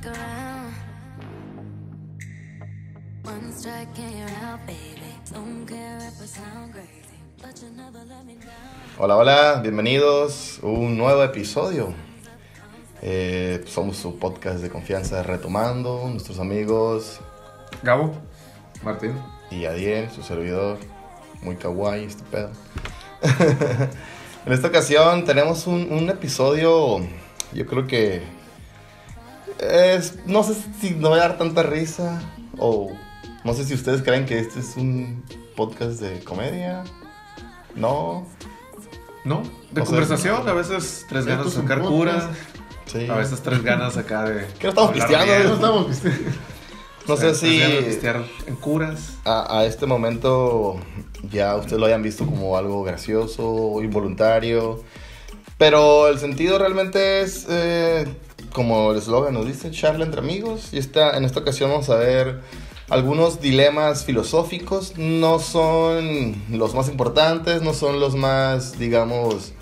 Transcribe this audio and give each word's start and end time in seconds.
stick 0.00 0.12
around. 0.12 0.74
One 3.24 3.52
strike 3.52 3.98
and 3.98 4.18
you're 4.18 4.28
out, 4.46 4.66
baby. 4.66 5.14
Don't 5.32 5.66
care 5.66 5.98
if 5.98 6.22
I 6.22 6.26
sound 6.26 6.72
crazy, 6.72 7.18
but 7.40 7.60
you 7.62 7.70
never 7.76 8.04
let 8.08 8.24
me 8.24 8.34
down. 8.34 8.50
Hola, 8.98 9.16
hola, 9.16 9.60
bienvenidos 9.62 10.60
a 10.62 10.66
un 10.66 10.96
nuevo 10.96 11.22
episodio. 11.22 11.94
Eh, 13.02 13.62
somos 13.66 13.96
su 13.96 14.18
podcast 14.18 14.60
de 14.60 14.68
confianza 14.68 15.22
Retomando, 15.22 16.06
nuestros 16.10 16.38
amigos 16.38 17.18
Gabo, 17.82 18.12
Martín. 18.82 19.14
y 19.50 19.64
Adiel, 19.64 20.10
su 20.10 20.22
servidor, 20.22 20.78
muy 21.42 21.56
kawaii 21.56 22.04
este 22.04 22.22
pedo. 22.24 22.50
en 24.46 24.52
esta 24.52 24.68
ocasión 24.68 25.24
tenemos 25.24 25.66
un, 25.66 25.90
un 25.90 26.10
episodio, 26.10 27.00
yo 27.54 27.66
creo 27.66 27.86
que 27.86 28.22
es, 29.60 30.14
no 30.26 30.42
sé 30.42 30.54
si 30.80 30.90
no 30.90 31.10
va 31.10 31.16
a 31.16 31.20
dar 31.20 31.38
tanta 31.38 31.62
risa 31.62 32.20
o 32.58 32.90
no 33.44 33.54
sé 33.54 33.64
si 33.64 33.74
ustedes 33.74 34.02
creen 34.02 34.26
que 34.26 34.38
este 34.38 34.60
es 34.60 34.76
un 34.76 35.22
podcast 35.56 36.00
de 36.00 36.20
comedia. 36.24 36.84
No, 37.74 38.26
¿No? 39.24 39.42
De 39.70 39.82
O 39.82 39.84
sea, 39.84 39.84
conversación, 39.84 40.48
a 40.48 40.52
veces 40.52 41.06
tres 41.08 41.26
ganas 41.26 41.46
de 41.46 41.50
sacar 41.52 41.80
cura, 41.82 42.30
sí. 42.86 43.06
a 43.08 43.14
veces 43.14 43.40
tres 43.42 43.62
ganas 43.62 43.96
acá 43.96 44.24
de. 44.24 44.46
Que 44.58 44.64
no 44.64 44.70
estamos 44.70 44.92
pisteando. 44.92 45.48
No 45.48 45.54
estamos 45.54 45.86
pisteando. 45.88 46.30
No 47.08 47.16
sé 47.16 47.34
si 47.34 47.60
en 47.62 48.56
curas. 48.56 49.14
a, 49.24 49.58
a 49.60 49.64
este 49.64 49.86
momento 49.86 50.78
ya 51.30 51.56
ustedes 51.56 51.80
lo 51.80 51.86
hayan 51.86 52.02
visto 52.02 52.24
como 52.24 52.56
algo 52.56 52.82
gracioso 52.82 53.82
involuntario. 53.82 54.82
Pero 55.58 56.08
el 56.08 56.18
sentido 56.18 56.58
realmente 56.58 57.20
es, 57.20 57.46
eh, 57.48 58.06
como 58.52 58.92
el 58.92 58.98
eslogan 58.98 59.34
nos 59.34 59.46
dice, 59.46 59.70
charla 59.70 60.04
entre 60.04 60.20
amigos. 60.20 60.68
Y 60.72 60.78
esta, 60.78 61.16
en 61.16 61.24
esta 61.24 61.40
ocasión 61.40 61.70
vamos 61.70 61.88
a 61.90 61.96
ver 61.96 62.40
algunos 62.88 63.40
dilemas 63.40 64.04
filosóficos. 64.04 64.94
No 64.96 65.38
son 65.38 66.34
los 66.50 66.74
más 66.74 66.88
importantes, 66.88 67.62
no 67.62 67.72
son 67.74 68.00
los 68.00 68.16
más, 68.16 68.78
digamos, 68.78 69.52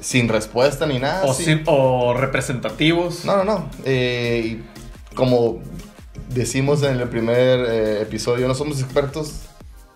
sin 0.00 0.28
respuesta 0.28 0.86
ni 0.86 0.98
nada. 0.98 1.24
O, 1.24 1.34
sí. 1.34 1.60
o 1.66 2.14
representativos. 2.14 3.24
No, 3.24 3.36
no, 3.36 3.44
no. 3.44 3.70
Eh, 3.84 4.62
como 5.14 5.60
decimos 6.28 6.82
en 6.82 7.00
el 7.00 7.08
primer 7.08 7.60
eh, 7.68 8.02
episodio, 8.02 8.48
no 8.48 8.54
somos 8.54 8.80
expertos, 8.80 9.42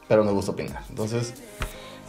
pero 0.09 0.25
nos 0.25 0.35
gusta 0.35 0.53
opinar. 0.53 0.83
Entonces, 0.91 1.35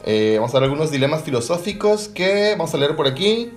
eh, 0.06 0.36
vamos 0.38 0.54
a 0.54 0.60
ver 0.60 0.66
algunos 0.66 0.92
dilemas 0.92 1.24
filosóficos 1.24 2.10
que 2.10 2.52
vamos 2.58 2.74
a 2.74 2.78
leer 2.78 2.96
por 2.96 3.08
aquí 3.08 3.52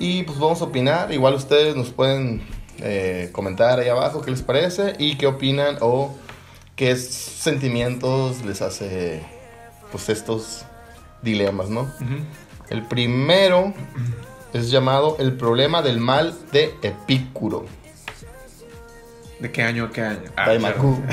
y 0.00 0.24
pues 0.24 0.38
vamos 0.38 0.60
a 0.62 0.64
opinar. 0.64 1.12
Igual 1.12 1.34
ustedes 1.34 1.76
nos 1.76 1.90
pueden 1.90 2.42
eh, 2.78 3.28
comentar 3.32 3.78
ahí 3.78 3.88
abajo 3.88 4.22
qué 4.22 4.32
les 4.32 4.42
parece 4.42 4.94
y 4.98 5.16
qué 5.16 5.26
opinan 5.28 5.76
o 5.80 6.12
qué 6.74 6.96
sentimientos 6.96 8.44
les 8.44 8.62
hace 8.62 9.22
pues 9.92 10.08
estos 10.08 10.64
dilemas, 11.22 11.68
¿no? 11.68 11.92
El 12.70 12.82
primero 12.86 13.74
es 14.54 14.70
llamado 14.70 15.16
El 15.20 15.34
problema 15.34 15.82
del 15.82 16.00
mal 16.00 16.34
de 16.50 16.74
Epicuro. 16.82 17.66
¿De 19.38 19.52
qué 19.52 19.62
año 19.62 19.84
a 19.84 19.90
qué 19.90 20.02
año? 20.02 20.30
Ah, 20.36 20.46
Daimaku. 20.46 20.98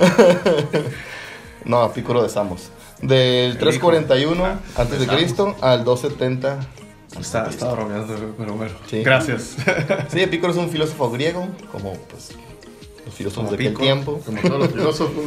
no, 1.70 1.86
Epicuro 1.86 2.22
de 2.22 2.28
Samos. 2.28 2.70
Del 3.00 3.52
El 3.52 3.58
341 3.58 4.34
hijo. 4.34 4.44
Ah, 4.44 4.60
antes 4.82 5.00
de. 5.00 5.06
Cristo 5.06 5.56
al 5.60 5.84
270. 5.84 6.58
Está, 7.18 7.48
estaba 7.48 7.72
bromeando, 7.74 8.14
pero 8.38 8.54
bueno. 8.54 8.74
Sí. 8.88 9.02
Gracias. 9.02 9.56
Sí, 10.10 10.20
Epicuro 10.20 10.52
es 10.52 10.58
un 10.58 10.68
filósofo 10.68 11.10
griego, 11.10 11.46
como 11.72 11.94
pues 11.94 12.30
los 13.06 13.14
filósofos 13.14 13.46
Como 13.46 13.56
de 13.56 13.62
aquel 13.62 13.68
Pico. 13.72 13.82
tiempo. 13.82 14.20
Como 14.24 14.40
todos 14.42 14.58
los 14.60 14.68
filósofos. 14.70 15.24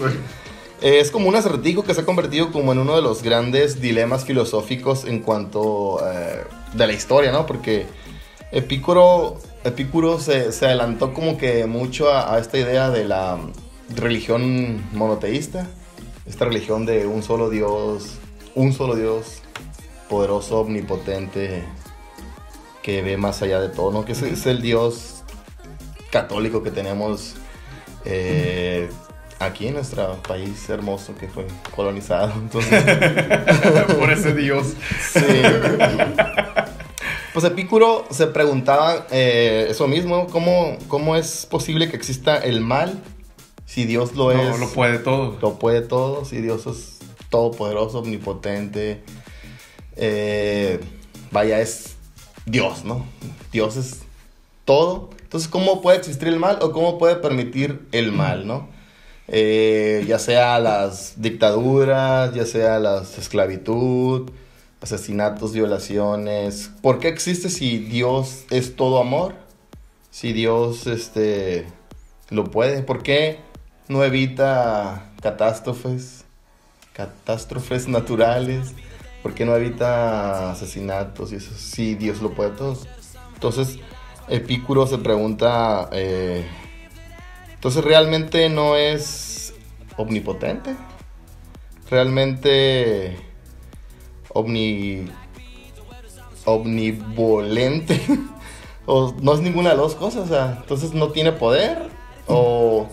Eh, 0.82 1.00
Es 1.00 1.12
como 1.12 1.28
un 1.30 1.36
acertijo 1.36 1.84
que 1.84 1.94
se 1.94 2.02
ha 2.02 2.06
convertido 2.06 2.52
como 2.52 2.72
en 2.74 2.80
uno 2.80 2.96
de 2.96 3.02
los 3.02 3.24
grandes 3.24 3.82
dilemas 3.82 4.24
filosóficos 4.26 5.06
en 5.06 5.20
cuanto 5.20 6.00
eh, 6.06 6.44
de 6.74 6.88
la 6.88 6.94
historia, 6.94 7.32
¿no? 7.32 7.46
Porque 7.46 7.86
Epicuro, 8.52 9.38
Epicuro 9.64 10.20
se, 10.20 10.52
se 10.52 10.66
adelantó 10.68 11.14
como 11.14 11.38
que 11.38 11.66
mucho 11.66 12.12
a, 12.12 12.36
a 12.36 12.40
esta 12.40 12.58
idea 12.58 12.90
de 12.90 13.06
la 13.06 13.38
religión 13.96 14.84
monoteísta, 14.94 15.68
esta 16.26 16.46
religión 16.46 16.86
de 16.86 17.06
un 17.06 17.24
solo 17.24 17.50
Dios, 17.50 18.16
un 18.56 18.74
solo 18.74 18.96
Dios 18.96 19.42
poderoso, 20.10 20.62
omnipotente, 20.62 21.64
que 22.82 23.02
ve 23.02 23.18
más 23.18 23.42
allá 23.42 23.60
de 23.60 23.70
todo, 23.70 23.92
¿no? 23.92 24.06
Que 24.06 24.12
es, 24.12 24.22
es 24.22 24.46
el 24.46 24.62
Dios 24.62 25.24
católico 26.12 26.62
que 26.62 26.72
tenemos 26.72 27.36
eh, 28.06 28.90
aquí 29.40 29.68
en 29.68 29.76
nuestro 29.76 30.18
país 30.28 30.70
hermoso 30.70 31.16
que 31.16 31.28
fue 31.28 31.48
colonizado. 31.76 32.34
Entonces, 32.36 32.84
Por 34.00 34.12
ese 34.12 34.34
Dios. 34.34 34.74
sí. 35.12 35.20
Pues 37.34 37.46
Epicuro 37.46 38.06
se 38.12 38.28
preguntaba 38.28 39.08
eh, 39.10 39.66
eso 39.70 39.88
mismo, 39.88 40.28
¿cómo, 40.28 40.78
¿cómo 40.88 41.16
es 41.16 41.48
posible 41.48 41.90
que 41.90 41.96
exista 41.96 42.38
el 42.38 42.62
mal 42.62 43.02
si 43.74 43.86
Dios 43.86 44.14
lo 44.14 44.32
es? 44.32 44.38
No, 44.38 44.58
lo 44.58 44.70
puede 44.70 45.00
todo. 45.00 45.36
lo 45.42 45.58
puede 45.58 45.82
todo, 45.82 46.26
si 46.26 46.42
Dios 46.42 46.68
es 46.68 47.00
todopoderoso, 47.30 48.00
omnipotente. 48.00 49.02
eh, 49.96 50.80
vaya, 51.32 51.60
es 51.60 51.96
Dios, 52.46 52.86
¿no? 52.86 53.04
Dios 53.52 53.76
es 53.78 54.02
todo. 54.64 55.10
Entonces, 55.24 55.50
¿cómo 55.50 55.82
puede 55.82 55.98
existir 55.98 56.28
el 56.28 56.38
mal 56.38 56.60
o 56.62 56.72
cómo 56.72 57.00
puede 57.00 57.16
permitir 57.16 57.88
el 57.92 58.12
mal, 58.12 58.46
¿no? 58.46 58.68
Eh, 59.28 60.06
ya 60.08 60.20
sea 60.20 60.60
las 60.60 61.20
dictaduras, 61.20 62.36
ya 62.36 62.46
sea 62.46 62.78
la 62.78 63.02
esclavitud, 63.02 64.30
asesinatos, 64.82 65.52
violaciones. 65.54 66.70
¿Por 66.84 67.00
qué 67.00 67.08
existe 67.08 67.50
si 67.50 67.80
Dios 67.80 68.44
es 68.52 68.76
todo 68.76 69.02
amor? 69.02 69.34
Si 70.12 70.32
Dios 70.32 70.86
este, 70.86 71.66
lo 72.30 72.52
puede. 72.52 72.84
¿Por 72.84 73.02
qué 73.02 73.40
no 73.94 74.04
evita 74.04 75.12
catástrofes? 75.22 76.26
Catástrofes 76.92 77.88
naturales. 77.88 78.74
¿Por 79.22 79.34
qué 79.34 79.46
no 79.46 79.56
evita 79.56 80.52
asesinatos 80.52 81.32
y 81.32 81.36
eso? 81.36 81.54
Si 81.56 81.96
Dios 81.96 82.22
lo 82.22 82.34
puede 82.34 82.50
todo. 82.50 82.78
Entonces, 83.36 83.80
Epicuro 84.28 84.88
se 84.88 84.98
pregunta, 84.98 85.90
eh, 85.92 86.46
entonces 87.54 87.84
realmente 87.84 88.50
no 88.50 88.76
es 88.76 89.54
omnipotente, 89.98 90.76
realmente 91.90 93.18
omni, 94.30 95.06
omnivolente, 96.46 98.02
o 98.86 99.14
no 99.22 99.34
es 99.34 99.42
ninguna 99.42 99.72
de 99.72 99.76
las 99.76 99.84
dos 99.84 99.96
cosas, 99.96 100.24
o 100.24 100.28
sea, 100.28 100.58
entonces 100.62 100.94
no 100.94 101.10
tiene 101.10 101.34
poder, 101.34 101.90
o, 102.28 102.88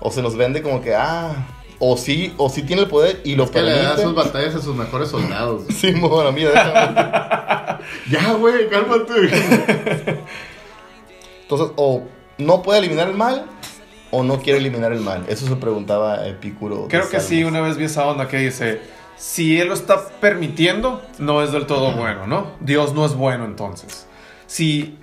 o 0.00 0.10
se 0.10 0.22
nos 0.22 0.36
vende 0.36 0.62
como 0.62 0.80
que, 0.82 0.94
ah, 0.94 1.46
o 1.78 1.96
sí, 1.96 2.32
o 2.36 2.48
sí 2.48 2.62
tiene 2.62 2.82
el 2.82 2.88
poder 2.88 3.20
y 3.24 3.34
lo 3.34 3.44
Es 3.44 3.50
que 3.50 3.62
le 3.62 3.72
da 3.72 3.90
sus 3.96 4.04
permite. 4.04 4.22
batallas 4.22 4.54
a 4.54 4.60
sus 4.62 4.74
mejores 4.76 5.08
soldados. 5.08 5.62
Sí, 5.70 5.92
bueno, 5.92 6.32
mira, 6.32 6.50
déjame. 6.50 7.80
ya, 8.10 8.32
güey, 8.34 8.68
cálmate. 8.68 10.20
Entonces, 11.42 11.68
o 11.76 12.02
no 12.38 12.62
puede 12.62 12.78
eliminar 12.80 13.08
el 13.08 13.14
mal, 13.16 13.46
o 14.10 14.22
no 14.22 14.40
quiere 14.40 14.58
eliminar 14.58 14.92
el 14.92 15.00
mal. 15.00 15.24
Eso 15.28 15.46
se 15.46 15.56
preguntaba 15.56 16.26
Epicuro. 16.26 16.82
de 16.82 16.88
Creo 16.88 17.08
que 17.08 17.20
sí, 17.20 17.44
una 17.44 17.60
vez 17.60 17.76
vi 17.76 17.84
esa 17.84 18.06
onda 18.06 18.28
que 18.28 18.38
dice, 18.38 18.80
si 19.16 19.60
él 19.60 19.68
lo 19.68 19.74
está 19.74 20.08
permitiendo, 20.20 21.02
no 21.18 21.42
es 21.42 21.52
del 21.52 21.66
todo 21.66 21.92
bueno, 21.92 22.26
¿no? 22.26 22.52
Dios 22.60 22.94
no 22.94 23.04
es 23.04 23.14
bueno 23.14 23.44
entonces. 23.44 24.06
Si, 24.46 24.96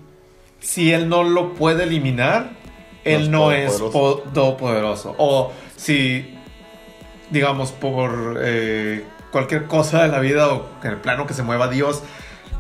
si 0.60 0.92
él 0.94 1.10
no 1.10 1.24
lo 1.24 1.54
puede 1.54 1.84
eliminar, 1.84 2.52
él 3.04 3.32
no 3.32 3.52
es 3.52 3.78
todopoderoso. 3.78 3.92
po- 3.92 4.32
todopoderoso. 4.34 5.16
O 5.18 5.52
si, 5.76 6.38
digamos, 7.30 7.72
por 7.72 8.40
eh, 8.42 9.04
cualquier 9.32 9.66
cosa 9.68 10.04
de 10.04 10.10
la 10.10 10.20
vida 10.20 10.50
o 10.50 10.66
en 10.84 10.92
el 10.92 10.98
plano 10.98 11.26
que 11.28 11.34
se 11.34 11.44
mueva 11.44 11.68
Dios, 11.68 12.04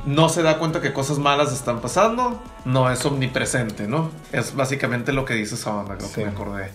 no 0.06 0.30
se 0.30 0.42
da 0.42 0.58
cuenta 0.58 0.82
que 0.82 0.94
cosas 0.94 1.20
malas 1.20 1.54
están 1.54 1.80
pasando, 1.80 2.42
no 2.66 2.90
es 2.90 3.06
omnipresente, 3.06 3.88
¿no? 3.88 4.10
Es 4.32 4.56
básicamente 4.56 5.14
lo 5.14 5.26
que 5.26 5.36
dice 5.36 5.56
esa 5.56 5.76
onda, 5.76 5.96
creo 5.98 6.08
Sí. 6.10 6.16
que 6.16 6.26
me 6.26 6.32
acordé. 6.32 6.72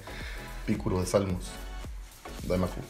Epicuro 0.65 1.01
de 1.01 1.07
Salmos. 1.07 1.51
Daimaku. 2.45 2.81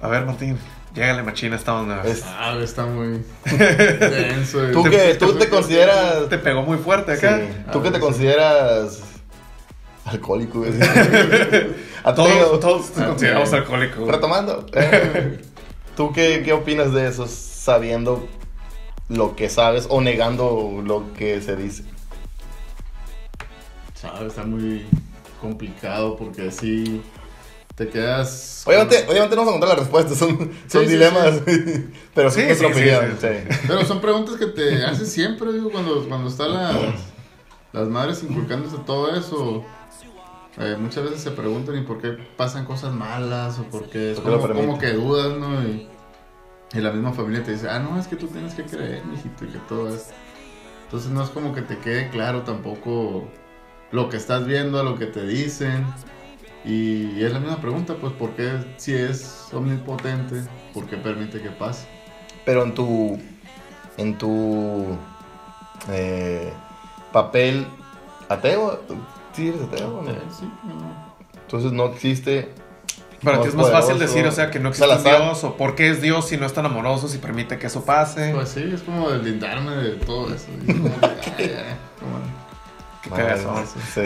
A 0.00 0.08
ver, 0.08 0.24
Martín, 0.26 0.58
llégale 0.94 1.22
machina 1.22 1.56
esta 1.56 1.74
onda. 1.74 2.02
Es- 2.04 2.22
Ah, 2.26 2.54
está 2.62 2.84
muy 2.86 3.22
denso. 3.44 4.58
¿Tú, 4.72 4.80
güey. 4.80 4.90
que, 4.92 5.14
tú 5.14 5.34
te 5.38 5.48
consideras... 5.48 6.28
Te 6.28 6.38
pegó 6.38 6.62
muy 6.62 6.78
fuerte 6.78 7.12
acá. 7.12 7.38
Sí, 7.38 7.44
¿Tú 7.72 7.82
que 7.82 7.90
te 7.90 7.96
sí. 7.96 8.00
consideras 8.00 9.00
alcohólico? 10.04 10.58
güey? 10.60 10.72
Todos, 12.16 12.60
todos 12.60 12.90
te 12.90 13.00
Ah, 13.02 13.06
consideramos 13.08 13.52
alcohólicos. 13.52 14.08
Retomando. 14.08 14.66
eh, 14.74 15.40
¿Tú 15.96 16.12
qué, 16.12 16.42
qué 16.44 16.52
opinas 16.52 16.92
de 16.92 17.06
eso 17.08 17.26
sabiendo 17.28 18.26
lo 19.08 19.36
que 19.36 19.48
sabes 19.48 19.86
o 19.90 20.00
negando 20.00 20.82
lo 20.84 21.12
que 21.14 21.40
se 21.42 21.54
dice? 21.56 21.84
sabe, 23.94 24.26
está 24.26 24.42
muy 24.44 24.84
complicado 25.40 26.16
porque 26.16 26.50
sí 26.50 27.02
te 27.76 27.88
quedas. 27.88 28.64
Obviamente, 28.66 29.04
obviamente 29.08 29.36
no 29.36 29.42
vamos 29.44 29.48
a 29.50 29.60
contar 29.60 29.68
las 29.70 29.78
respuestas, 29.78 30.18
son, 30.18 30.50
son 30.66 30.84
sí, 30.84 30.90
dilemas, 30.90 31.34
pero 32.14 32.30
sí, 32.30 32.40
Sí, 32.40 32.46
nuestra 32.46 32.68
sí, 32.68 32.74
sí, 32.74 32.80
opinión. 32.80 33.16
sí, 33.20 33.26
sí. 33.28 33.58
Pero 33.68 33.84
son 33.84 34.00
preguntas 34.00 34.36
que 34.36 34.46
te 34.46 34.84
haces 34.84 35.12
siempre, 35.12 35.52
digo, 35.52 35.70
cuando, 35.70 36.04
cuando 36.08 36.28
están 36.28 36.52
las, 36.52 36.76
las 37.72 37.88
madres 37.88 38.22
inculcándose 38.24 38.76
todo 38.84 39.14
eso. 39.14 39.64
Eh, 40.58 40.76
muchas 40.78 41.04
veces 41.04 41.20
se 41.22 41.30
preguntan 41.30 41.78
y 41.78 41.82
por 41.82 42.00
qué 42.00 42.10
pasan 42.36 42.64
cosas 42.64 42.92
malas 42.92 43.58
o 43.58 43.64
por 43.64 43.88
qué 43.88 44.12
es 44.12 44.20
¿Por 44.20 44.24
qué 44.24 44.30
lo 44.30 44.40
como, 44.40 44.54
como 44.54 44.78
que 44.78 44.92
dudas, 44.92 45.38
¿no? 45.38 45.62
Y, 45.62 45.88
y 46.74 46.80
la 46.80 46.92
misma 46.92 47.12
familia 47.12 47.42
te 47.42 47.52
dice, 47.52 47.68
ah, 47.70 47.78
no, 47.78 47.98
es 47.98 48.06
que 48.06 48.16
tú 48.16 48.28
tienes 48.28 48.54
que 48.54 48.64
creer, 48.64 49.04
mijito, 49.04 49.44
y 49.44 49.48
que 49.48 49.58
todo 49.68 49.94
es. 49.94 50.10
Entonces 50.84 51.10
no 51.10 51.22
es 51.22 51.30
como 51.30 51.54
que 51.54 51.62
te 51.62 51.78
quede 51.78 52.10
claro 52.10 52.42
tampoco 52.42 53.28
lo 53.92 54.08
que 54.08 54.16
estás 54.18 54.46
viendo, 54.46 54.78
a 54.78 54.82
lo 54.82 54.98
que 54.98 55.06
te 55.06 55.26
dicen. 55.26 55.86
Y 56.64 57.22
es 57.22 57.32
la 57.32 57.40
misma 57.40 57.60
pregunta, 57.60 57.96
pues, 58.00 58.12
¿por 58.12 58.30
qué 58.30 58.52
si 58.76 58.94
es 58.94 59.48
omnipotente, 59.52 60.42
por 60.72 60.86
qué 60.86 60.96
permite 60.96 61.40
que 61.40 61.50
pase? 61.50 61.86
Pero 62.44 62.62
en 62.62 62.74
tu, 62.74 63.18
en 63.96 64.18
tu 64.18 64.96
eh, 65.90 66.52
papel 67.10 67.66
ateo, 68.28 68.80
¿sí 69.34 69.48
eres 69.48 69.62
ateo? 69.62 70.02
sí, 70.38 70.50
no. 70.64 71.12
Entonces 71.42 71.72
no 71.72 71.86
existe 71.86 72.50
Para 73.22 73.40
ti 73.42 73.48
es 73.48 73.54
más 73.54 73.66
Poderoso. 73.66 73.86
fácil 73.88 74.00
decir, 74.00 74.26
o 74.26 74.32
sea, 74.32 74.50
que 74.50 74.58
no 74.58 74.68
existe 74.70 74.90
un 74.90 74.98
Salazar. 74.98 75.22
Dios, 75.24 75.44
o 75.44 75.56
por 75.56 75.74
qué 75.74 75.90
es 75.90 76.00
Dios 76.02 76.26
si 76.28 76.36
no 76.36 76.46
es 76.46 76.52
tan 76.54 76.64
amoroso, 76.66 77.08
si 77.08 77.18
permite 77.18 77.58
que 77.58 77.66
eso 77.68 77.84
pase. 77.84 78.32
Pues 78.34 78.48
sí, 78.48 78.62
es 78.72 78.82
como 78.82 79.10
deslindarme 79.10 79.76
de 79.76 79.90
todo 79.96 80.32
eso. 80.34 80.46
Y 80.66 80.72
como 80.72 80.88
que, 81.00 81.06
ay, 81.06 81.54
ay, 81.56 81.76
como- 82.00 82.42
Qué 83.02 83.10
Madre, 83.10 83.24
cagazón. 83.24 83.64
sí. 83.94 84.00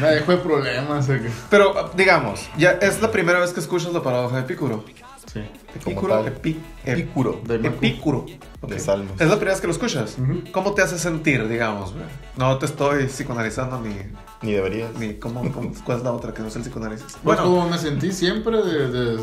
Me 0.00 0.06
dejo 0.08 0.32
de 0.32 0.38
problemas. 0.38 1.08
o 1.08 1.12
que- 1.14 1.30
Pero, 1.50 1.90
digamos, 1.96 2.48
ya 2.56 2.72
es 2.72 3.00
la 3.00 3.10
primera 3.10 3.38
vez 3.40 3.52
que 3.52 3.60
escuchas 3.60 3.92
la 3.92 4.02
paradoja 4.02 4.36
de 4.36 4.42
Epicuro. 4.42 4.84
Sí. 5.32 5.40
Epicuro, 5.74 6.24
epi- 6.26 6.58
Epicuro. 6.84 7.40
Epicuro. 7.48 8.26
de. 8.66 8.78
Salmos. 8.78 9.12
Es 9.20 9.26
la 9.28 9.34
primera 9.36 9.52
vez 9.52 9.60
que 9.60 9.66
lo 9.66 9.72
escuchas. 9.72 10.16
¿Cómo 10.52 10.72
te 10.74 10.82
hace 10.82 10.98
sentir, 10.98 11.48
digamos? 11.48 11.94
No 12.36 12.58
te 12.58 12.66
estoy 12.66 13.06
psicoanalizando 13.08 13.80
ni, 13.80 13.94
Ni 14.42 14.52
deberías. 14.52 14.92
ni 14.94 15.14
cómo, 15.14 15.40
cómo- 15.52 15.72
cuál 15.84 15.98
es 15.98 16.04
la 16.04 16.12
otra 16.12 16.32
que 16.32 16.42
no 16.42 16.48
es 16.48 16.56
el 16.56 16.62
psicoanálisis. 16.62 17.06
Pues 17.12 17.22
Bueno, 17.22 17.42
como 17.44 17.68
me 17.68 17.78
sentí 17.78 18.12
siempre 18.12 18.62
de- 18.62 18.88
de- 18.90 19.18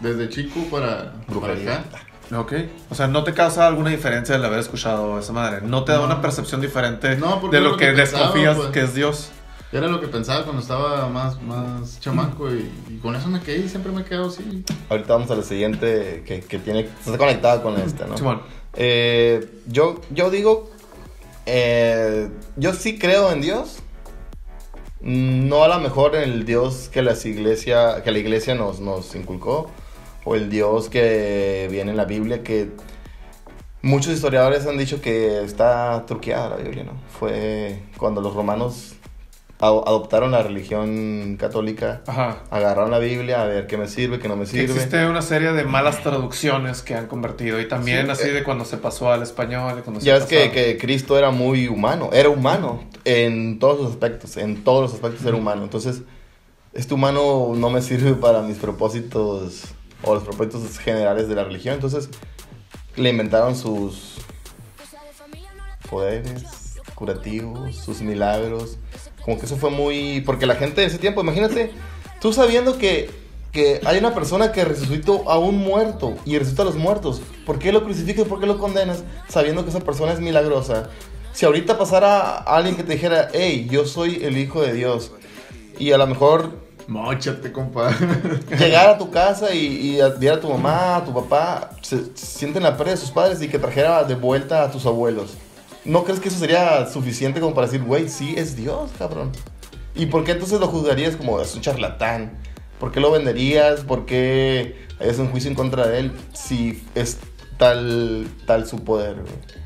desde 0.00 0.28
chico 0.30 0.60
para, 0.70 1.12
para 1.12 1.24
Brujería. 1.28 1.84
acá. 2.30 2.38
ok. 2.40 2.52
O 2.90 2.94
sea, 2.94 3.06
no 3.08 3.24
te 3.24 3.34
causa 3.34 3.66
alguna 3.66 3.90
diferencia 3.90 4.36
el 4.36 4.44
haber 4.44 4.60
escuchado 4.60 5.18
esa 5.18 5.32
madre. 5.32 5.60
No 5.62 5.84
te 5.84 5.92
da 5.92 5.98
No. 5.98 6.04
una 6.04 6.22
percepción 6.22 6.60
diferente 6.60 7.16
No, 7.16 7.40
de 7.50 7.60
lo 7.60 7.70
lo 7.70 7.76
que, 7.76 7.86
que 7.88 7.92
pensaba, 7.92 8.22
desconfías 8.24 8.56
pues. 8.56 8.68
que 8.70 8.80
es 8.82 8.94
Dios. 8.94 9.30
Era 9.72 9.86
lo 9.86 10.00
que 10.00 10.08
pensaba 10.08 10.42
cuando 10.42 10.62
estaba 10.62 11.08
más, 11.08 11.40
más 11.42 12.00
chamaco 12.00 12.52
y, 12.52 12.68
y 12.88 12.96
con 12.98 13.14
eso 13.14 13.28
me 13.28 13.40
quedé 13.40 13.58
y 13.58 13.68
siempre 13.68 13.92
me 13.92 14.00
he 14.00 14.04
quedado 14.04 14.26
así. 14.26 14.64
Ahorita 14.88 15.12
vamos 15.12 15.30
a 15.30 15.36
la 15.36 15.44
siguiente 15.44 16.24
que, 16.26 16.40
que 16.40 16.58
tiene, 16.58 16.80
está 16.80 17.16
conectada 17.16 17.62
con 17.62 17.78
esta, 17.78 18.06
¿no? 18.06 18.42
Eh, 18.74 19.48
yo, 19.68 20.00
yo 20.10 20.30
digo, 20.30 20.70
eh, 21.46 22.30
yo 22.56 22.72
sí 22.72 22.98
creo 22.98 23.30
en 23.30 23.42
Dios. 23.42 23.78
No 25.02 25.64
a 25.64 25.68
lo 25.68 25.78
mejor 25.78 26.14
en 26.16 26.24
el 26.24 26.44
Dios 26.44 26.90
que, 26.92 27.00
las 27.02 27.24
iglesia, 27.24 28.02
que 28.02 28.10
la 28.10 28.18
iglesia 28.18 28.54
nos, 28.54 28.80
nos 28.80 29.14
inculcó. 29.14 29.70
O 30.24 30.34
el 30.34 30.50
Dios 30.50 30.90
que 30.90 31.68
viene 31.70 31.92
en 31.92 31.96
la 31.96 32.04
Biblia, 32.04 32.42
que 32.42 32.70
muchos 33.80 34.12
historiadores 34.12 34.66
han 34.66 34.76
dicho 34.76 35.00
que 35.00 35.42
está 35.42 36.04
truqueada 36.06 36.50
la 36.50 36.56
Biblia, 36.56 36.84
¿no? 36.84 36.92
Fue 37.18 37.84
cuando 37.96 38.20
los 38.20 38.34
romanos 38.34 38.96
adoptaron 39.60 40.30
la 40.30 40.42
religión 40.42 41.36
católica, 41.38 42.02
Ajá. 42.06 42.38
agarraron 42.50 42.90
la 42.90 42.98
Biblia 42.98 43.42
a 43.42 43.44
ver 43.44 43.66
qué 43.66 43.76
me 43.76 43.88
sirve, 43.88 44.18
qué 44.18 44.26
no 44.28 44.36
me 44.36 44.46
sirve. 44.46 44.64
existe 44.72 45.06
una 45.06 45.20
serie 45.22 45.52
de 45.52 45.64
malas 45.64 46.02
traducciones 46.02 46.80
que 46.82 46.94
han 46.94 47.06
convertido. 47.08 47.60
Y 47.60 47.68
también 47.68 48.06
Sí, 48.06 48.12
así 48.12 48.28
eh. 48.28 48.32
de 48.32 48.42
cuando 48.42 48.64
se 48.64 48.78
pasó 48.78 49.12
al 49.12 49.22
español. 49.22 49.82
Cuando 49.84 50.00
Ya 50.00 50.14
ves 50.14 50.24
que, 50.24 50.50
que 50.50 50.78
Cristo 50.78 51.18
era 51.18 51.30
muy 51.30 51.68
humano, 51.68 52.10
era 52.12 52.30
humano 52.30 52.82
en 53.04 53.58
todos 53.58 53.80
los 53.80 53.90
aspectos, 53.90 54.36
en 54.38 54.64
todos 54.64 54.82
los 54.82 54.94
aspectos 54.94 55.24
era 55.26 55.36
humano. 55.36 55.62
Entonces, 55.62 56.02
este 56.72 56.94
humano 56.94 57.52
no 57.54 57.68
me 57.70 57.82
sirve 57.82 58.14
para 58.14 58.40
mis 58.42 58.56
propósitos 58.56 59.64
o 60.02 60.14
los 60.14 60.22
propósitos 60.22 60.78
generales 60.78 61.28
de 61.28 61.34
la 61.34 61.44
religión. 61.44 61.74
Entonces, 61.74 62.08
le 62.96 63.10
inventaron 63.10 63.54
sus 63.56 64.16
poderes 65.90 66.76
curativos, 66.94 67.76
sus 67.76 68.00
milagros. 68.00 68.78
Como 69.30 69.38
que 69.38 69.46
eso 69.46 69.56
fue 69.56 69.70
muy... 69.70 70.22
Porque 70.22 70.44
la 70.44 70.56
gente 70.56 70.80
de 70.80 70.88
ese 70.88 70.98
tiempo, 70.98 71.20
imagínate, 71.20 71.70
tú 72.20 72.32
sabiendo 72.32 72.78
que, 72.78 73.08
que 73.52 73.80
hay 73.84 73.98
una 73.98 74.12
persona 74.12 74.50
que 74.50 74.64
resucitó 74.64 75.30
a 75.30 75.38
un 75.38 75.56
muerto 75.56 76.16
y 76.24 76.36
resucita 76.36 76.62
a 76.62 76.64
los 76.64 76.74
muertos. 76.74 77.22
¿Por 77.46 77.60
qué 77.60 77.70
lo 77.70 77.84
crucificas? 77.84 78.26
¿Por 78.26 78.40
qué 78.40 78.46
lo 78.46 78.58
condenas? 78.58 79.04
Sabiendo 79.28 79.62
que 79.62 79.70
esa 79.70 79.78
persona 79.78 80.12
es 80.12 80.18
milagrosa. 80.18 80.90
Si 81.32 81.46
ahorita 81.46 81.78
pasara 81.78 82.38
alguien 82.38 82.74
que 82.74 82.82
te 82.82 82.94
dijera, 82.94 83.28
hey, 83.32 83.68
yo 83.70 83.86
soy 83.86 84.18
el 84.24 84.36
Hijo 84.36 84.62
de 84.62 84.72
Dios. 84.72 85.12
Y 85.78 85.92
a 85.92 85.98
lo 85.98 86.08
mejor 86.08 86.50
Móchate, 86.88 87.52
compa. 87.52 87.96
llegar 88.58 88.88
a 88.88 88.98
tu 88.98 89.12
casa 89.12 89.54
y, 89.54 89.92
y 89.92 90.00
a, 90.00 90.08
ver 90.08 90.32
a 90.32 90.40
tu 90.40 90.48
mamá, 90.48 90.96
a 90.96 91.04
tu 91.04 91.14
papá, 91.14 91.70
se, 91.82 92.06
se 92.16 92.26
sienten 92.26 92.64
la 92.64 92.76
pérdida 92.76 92.96
de 92.96 93.00
sus 93.00 93.12
padres 93.12 93.40
y 93.40 93.46
que 93.46 93.60
trajera 93.60 94.02
de 94.02 94.16
vuelta 94.16 94.64
a 94.64 94.72
tus 94.72 94.84
abuelos. 94.86 95.36
¿No 95.84 96.04
crees 96.04 96.20
que 96.20 96.28
eso 96.28 96.38
sería 96.38 96.86
suficiente 96.86 97.40
como 97.40 97.54
para 97.54 97.66
decir, 97.66 97.82
güey, 97.82 98.08
sí 98.08 98.34
es 98.36 98.56
Dios, 98.56 98.90
cabrón? 98.98 99.32
¿Y 99.94 100.06
por 100.06 100.24
qué 100.24 100.32
entonces 100.32 100.60
lo 100.60 100.68
juzgarías 100.68 101.16
como 101.16 101.40
es 101.40 101.54
un 101.54 101.62
charlatán? 101.62 102.32
¿Por 102.78 102.92
qué 102.92 103.00
lo 103.00 103.10
venderías? 103.10 103.80
¿Por 103.80 104.06
qué 104.06 104.86
harías 104.98 105.18
un 105.18 105.30
juicio 105.30 105.50
en 105.50 105.56
contra 105.56 105.86
de 105.86 106.00
él 106.00 106.12
si 106.34 106.82
es 106.94 107.18
tal, 107.56 108.26
tal 108.46 108.66
su 108.66 108.84
poder? 108.84 109.16
güey? 109.16 109.60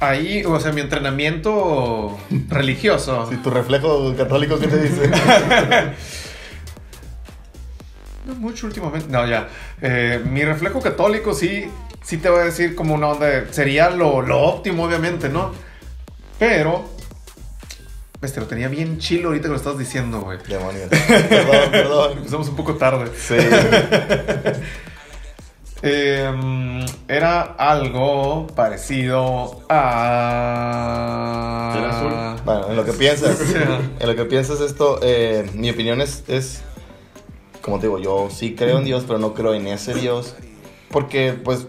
Ahí, 0.00 0.44
o 0.44 0.58
sea, 0.60 0.72
mi 0.72 0.80
entrenamiento 0.80 2.16
religioso. 2.48 3.26
Si 3.28 3.36
tu 3.36 3.50
reflejo 3.50 4.14
católico, 4.16 4.58
¿qué 4.58 4.68
te 4.68 4.82
dice? 4.82 5.10
No 8.26 8.34
mucho 8.34 8.66
últimamente. 8.66 9.08
No, 9.08 9.26
ya. 9.26 9.48
Eh, 9.80 10.22
mi 10.22 10.44
reflejo 10.44 10.82
católico 10.82 11.32
sí, 11.32 11.64
sí 12.08 12.16
te 12.16 12.30
voy 12.30 12.40
a 12.40 12.44
decir 12.44 12.74
como 12.74 12.94
una 12.94 13.08
onda. 13.08 13.26
de- 13.26 13.52
sería 13.52 13.90
lo, 13.90 14.22
lo 14.22 14.40
óptimo, 14.40 14.84
obviamente, 14.84 15.28
¿no? 15.28 15.52
Pero. 16.38 16.84
Este, 18.22 18.40
lo 18.40 18.46
tenía 18.46 18.68
bien 18.68 18.98
chilo 18.98 19.28
ahorita 19.28 19.44
que 19.44 19.50
lo 19.50 19.56
estás 19.56 19.76
diciendo, 19.78 20.22
güey. 20.22 20.38
Demonios. 20.48 20.88
Perdón, 20.88 21.66
perdón. 21.70 22.12
Empezamos 22.18 22.48
un 22.48 22.56
poco 22.56 22.74
tarde. 22.76 23.10
Sí. 23.16 23.36
Eh, 25.80 26.84
era 27.06 27.40
algo 27.56 28.48
parecido 28.48 29.60
a. 29.68 31.72
Era 31.78 31.90
azul. 31.90 32.12
Bueno, 32.44 32.70
en 32.70 32.76
lo 32.76 32.84
que 32.84 32.92
piensas, 32.94 33.38
en 34.00 34.06
lo 34.08 34.16
que 34.16 34.24
piensas 34.24 34.60
esto, 34.60 34.98
eh, 35.02 35.48
mi 35.54 35.70
opinión 35.70 36.00
es, 36.00 36.24
es, 36.26 36.62
como 37.62 37.78
te 37.78 37.86
digo, 37.86 38.00
yo 38.00 38.26
sí 38.28 38.56
creo 38.56 38.78
en 38.78 38.86
Dios, 38.86 39.04
pero 39.06 39.20
no 39.20 39.34
creo 39.34 39.54
en 39.54 39.68
ese 39.68 39.94
Dios, 39.94 40.34
porque 40.90 41.32
pues, 41.44 41.68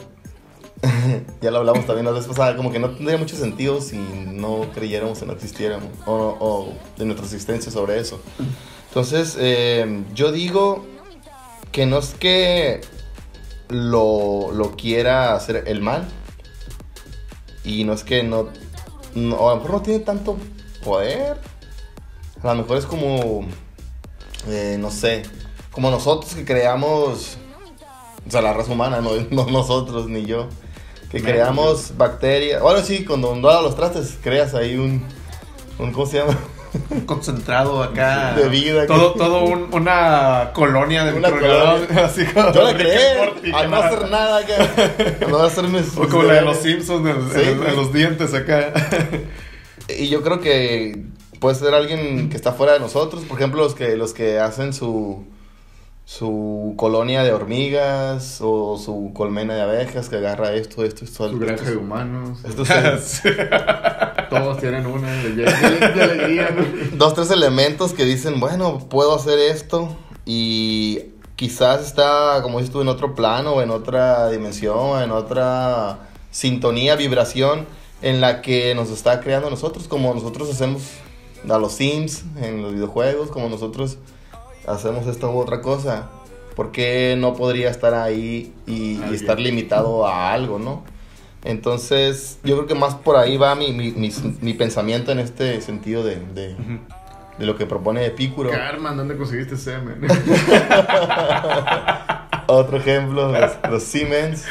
ya 1.42 1.52
lo 1.52 1.60
hablamos 1.60 1.86
también 1.86 2.06
la 2.06 2.12
vez 2.12 2.26
pasada, 2.26 2.56
como 2.56 2.72
que 2.72 2.80
no 2.80 2.92
tendría 2.92 3.18
mucho 3.18 3.36
sentido 3.36 3.82
si 3.82 3.98
no 3.98 4.68
creyéramos 4.74 5.22
o 5.22 5.26
no 5.26 5.34
existiéramos, 5.34 5.90
o, 6.06 6.38
o 6.40 6.74
de 6.98 7.06
nuestra 7.06 7.26
existencia 7.26 7.72
sobre 7.72 8.00
eso. 8.00 8.22
Entonces, 8.88 9.38
eh, 9.40 10.04
yo 10.16 10.32
digo 10.32 10.86
que 11.72 11.86
no 11.86 12.00
es 12.00 12.14
que 12.14 12.82
lo, 13.70 14.52
lo 14.52 14.76
quiera 14.76 15.36
hacer 15.36 15.64
el 15.68 15.82
mal, 15.82 16.08
y 17.64 17.84
no 17.84 17.94
es 17.94 18.04
que 18.04 18.24
no, 18.24 18.50
a 19.16 19.20
lo 19.20 19.56
mejor 19.58 19.72
no 19.72 19.82
tiene 19.82 20.00
tanto 20.00 20.38
poder. 20.84 21.38
A 22.42 22.54
lo 22.54 22.62
mejor 22.62 22.78
es 22.78 22.86
como, 22.86 23.46
eh, 24.48 24.78
no 24.80 24.92
sé, 24.92 25.24
como 25.72 25.92
nosotros 25.92 26.34
que 26.34 26.46
creamos, 26.46 27.38
o 28.26 28.32
sea, 28.32 28.42
la 28.42 28.54
raza 28.54 28.72
humana, 28.72 29.02
no, 29.02 29.12
no 29.32 29.46
nosotros 29.48 30.08
ni 30.08 30.26
yo, 30.26 30.48
que 31.12 31.22
creamos 31.22 31.98
bacterias. 31.98 32.62
Bueno, 32.62 32.82
sí, 32.84 33.04
cuando 33.06 33.32
a 33.50 33.62
los 33.62 33.76
trastes, 33.76 34.18
creas 34.22 34.54
ahí 34.54 34.76
un, 34.76 35.04
un 35.80 35.92
¿cómo 35.92 36.06
se 36.06 36.18
llama? 36.20 36.38
concentrado 37.08 37.82
acá. 37.82 38.34
De 38.36 38.48
vida. 38.48 38.86
Todo, 38.86 39.14
todo 39.14 39.44
un- 39.44 39.70
una 39.74 40.52
colonia 40.54 41.04
de 41.06 41.14
Una 41.14 41.32
colonia. 41.32 42.06
Así 42.06 42.26
como 42.26 42.52
Yo 42.54 42.64
la 42.64 42.74
creé, 42.78 43.22
al 43.54 43.72
no 43.72 43.78
hacer 43.78 44.10
nada 44.10 44.38
acá, 44.40 44.56
al 45.26 45.32
no 45.32 45.38
hacerme 45.40 45.82
O 45.98 46.08
como 46.08 46.24
la 46.24 46.36
de 46.36 46.42
los 46.42 46.58
Simpsons 46.58 47.08
en, 47.10 47.32
Sí, 47.34 47.50
en- 47.50 47.76
los 47.76 47.92
dientes 47.92 48.34
acá. 48.36 48.72
Y 49.88 50.10
yo 50.10 50.22
creo 50.22 50.40
que 50.42 51.06
puede 51.40 51.56
ser 51.56 51.74
alguien 51.74 52.30
que 52.30 52.36
está 52.36 52.52
fuera 52.52 52.74
de 52.74 52.80
nosotros, 52.80 53.24
por 53.24 53.40
ejemplo, 53.40 53.64
los 53.64 53.74
que, 53.74 53.96
los 53.98 54.14
que 54.14 54.38
hacen 54.40 54.72
su, 54.74 55.24
su 56.10 56.74
colonia 56.76 57.22
de 57.22 57.32
hormigas 57.32 58.40
o 58.42 58.80
su 58.84 59.12
colmena 59.14 59.54
de 59.54 59.62
abejas 59.62 60.10
que 60.10 60.16
agarra 60.16 60.54
esto, 60.54 60.84
esto, 60.84 61.06
esto. 61.06 61.30
Su 61.30 61.38
granja 61.38 61.70
de 61.70 61.78
humanos. 61.78 62.40
estos 62.44 62.68
Todos 64.32 64.58
tienen 64.58 64.88
una 64.88 65.08
de, 65.08 65.46
alegría. 65.46 66.50
¿no? 66.50 66.98
dos, 66.98 67.14
tres 67.14 67.30
elementos 67.30 67.94
que 67.94 68.06
dicen, 68.06 68.40
bueno, 68.40 68.80
puedo 68.90 69.14
hacer 69.14 69.38
esto 69.38 69.96
y 70.26 71.00
quizás 71.36 71.86
está, 71.86 72.40
como 72.42 72.58
dices 72.58 72.74
tú, 72.74 72.82
en 72.82 72.88
otro 72.88 73.14
plano, 73.14 73.62
en 73.62 73.70
otra 73.70 74.32
dimensión, 74.32 75.04
en 75.04 75.12
otra 75.12 76.10
sintonía, 76.32 76.96
vibración 76.96 77.68
en 78.02 78.20
la 78.20 78.42
que 78.42 78.74
nos 78.74 78.90
está 78.90 79.20
creando 79.20 79.52
nosotros, 79.52 79.88
como 79.88 80.12
nosotros 80.16 80.50
hacemos 80.50 80.82
a 81.48 81.60
los 81.60 81.74
Sims 81.74 82.24
en 82.42 82.64
los 82.64 82.74
videojuegos, 82.74 83.30
como 83.30 83.48
nosotros 83.48 84.00
hacemos 84.68 85.08
esta 85.08 85.28
u 85.28 85.38
otra 85.40 85.62
cosa. 85.62 86.10
¿Por 86.56 86.72
qué 86.72 87.16
no 87.18 87.36
podría 87.36 87.70
estar 87.70 87.94
ahí 87.94 88.54
y, 88.68 89.00
y 89.10 89.16
estar 89.16 89.40
limitado 89.40 90.06
a 90.06 90.34
algo, 90.34 90.60
no? 90.60 90.84
Entonces, 91.46 92.38
yo 92.44 92.56
creo 92.58 92.68
que 92.68 92.76
más 92.76 92.96
por 92.96 93.16
ahí 93.16 93.38
va 93.38 93.56
mi, 93.56 93.72
mi, 93.72 93.92
mi- 93.92 94.12
mi 94.42 94.54
pensamiento 94.54 95.14
en 95.14 95.20
este 95.20 95.62
sentido 95.62 96.04
de, 96.04 96.18
de, 96.36 96.58
de 97.38 97.46
lo 97.46 97.56
que 97.56 97.66
propone 97.66 98.06
Epicuro. 98.06 98.50
Carmen, 98.50 98.98
¿dónde 98.98 99.16
conseguiste 99.16 99.56
semen? 99.56 100.02
Otro 102.48 102.78
ejemplo, 102.78 103.32
los, 103.32 103.52
los 103.70 103.84
Siemens. 103.84 104.44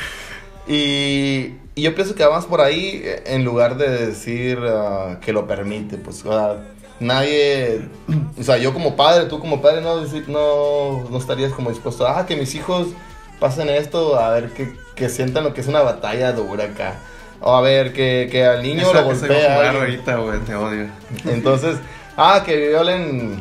Y, 0.66 1.54
y 1.74 1.82
yo 1.82 1.94
pienso 1.94 2.14
que 2.14 2.24
va 2.24 2.36
más 2.36 2.46
por 2.46 2.60
ahí 2.60 3.02
en 3.26 3.44
lugar 3.44 3.76
de 3.76 4.06
decir 4.06 4.58
ah, 4.66 5.18
que 5.20 5.32
lo 5.32 5.46
permite. 5.46 5.96
Pues 5.98 6.18
sea, 6.18 6.56
nadie, 7.00 7.88
o 8.38 8.42
sea, 8.42 8.58
yo 8.58 8.72
como 8.72 8.96
padre, 8.96 9.26
tú 9.26 9.38
como 9.38 9.60
padre, 9.62 9.80
no, 9.80 10.00
no, 10.28 11.08
no 11.10 11.18
estarías 11.18 11.52
como 11.52 11.70
dispuesto 11.70 12.06
a 12.06 12.20
ah, 12.20 12.26
que 12.26 12.36
mis 12.36 12.54
hijos 12.54 12.88
pasen 13.38 13.68
esto, 13.68 14.18
a 14.18 14.30
ver 14.30 14.50
que, 14.50 14.74
que 14.94 15.08
sientan 15.08 15.44
lo 15.44 15.54
que 15.54 15.60
es 15.60 15.68
una 15.68 15.82
batalla 15.82 16.32
dura 16.32 16.64
acá. 16.64 16.98
O 17.40 17.54
a 17.54 17.60
ver 17.60 17.92
que, 17.92 18.28
que 18.30 18.44
al 18.44 18.62
niño 18.62 18.82
Esa- 18.82 19.00
lo 19.00 19.04
golpea. 19.04 19.70
ahorita, 19.70 20.16
güey, 20.16 20.40
te 20.40 20.54
odio. 20.56 20.88
Entonces, 21.24 21.76
ah, 22.16 22.42
que 22.44 22.56
violen 22.56 23.40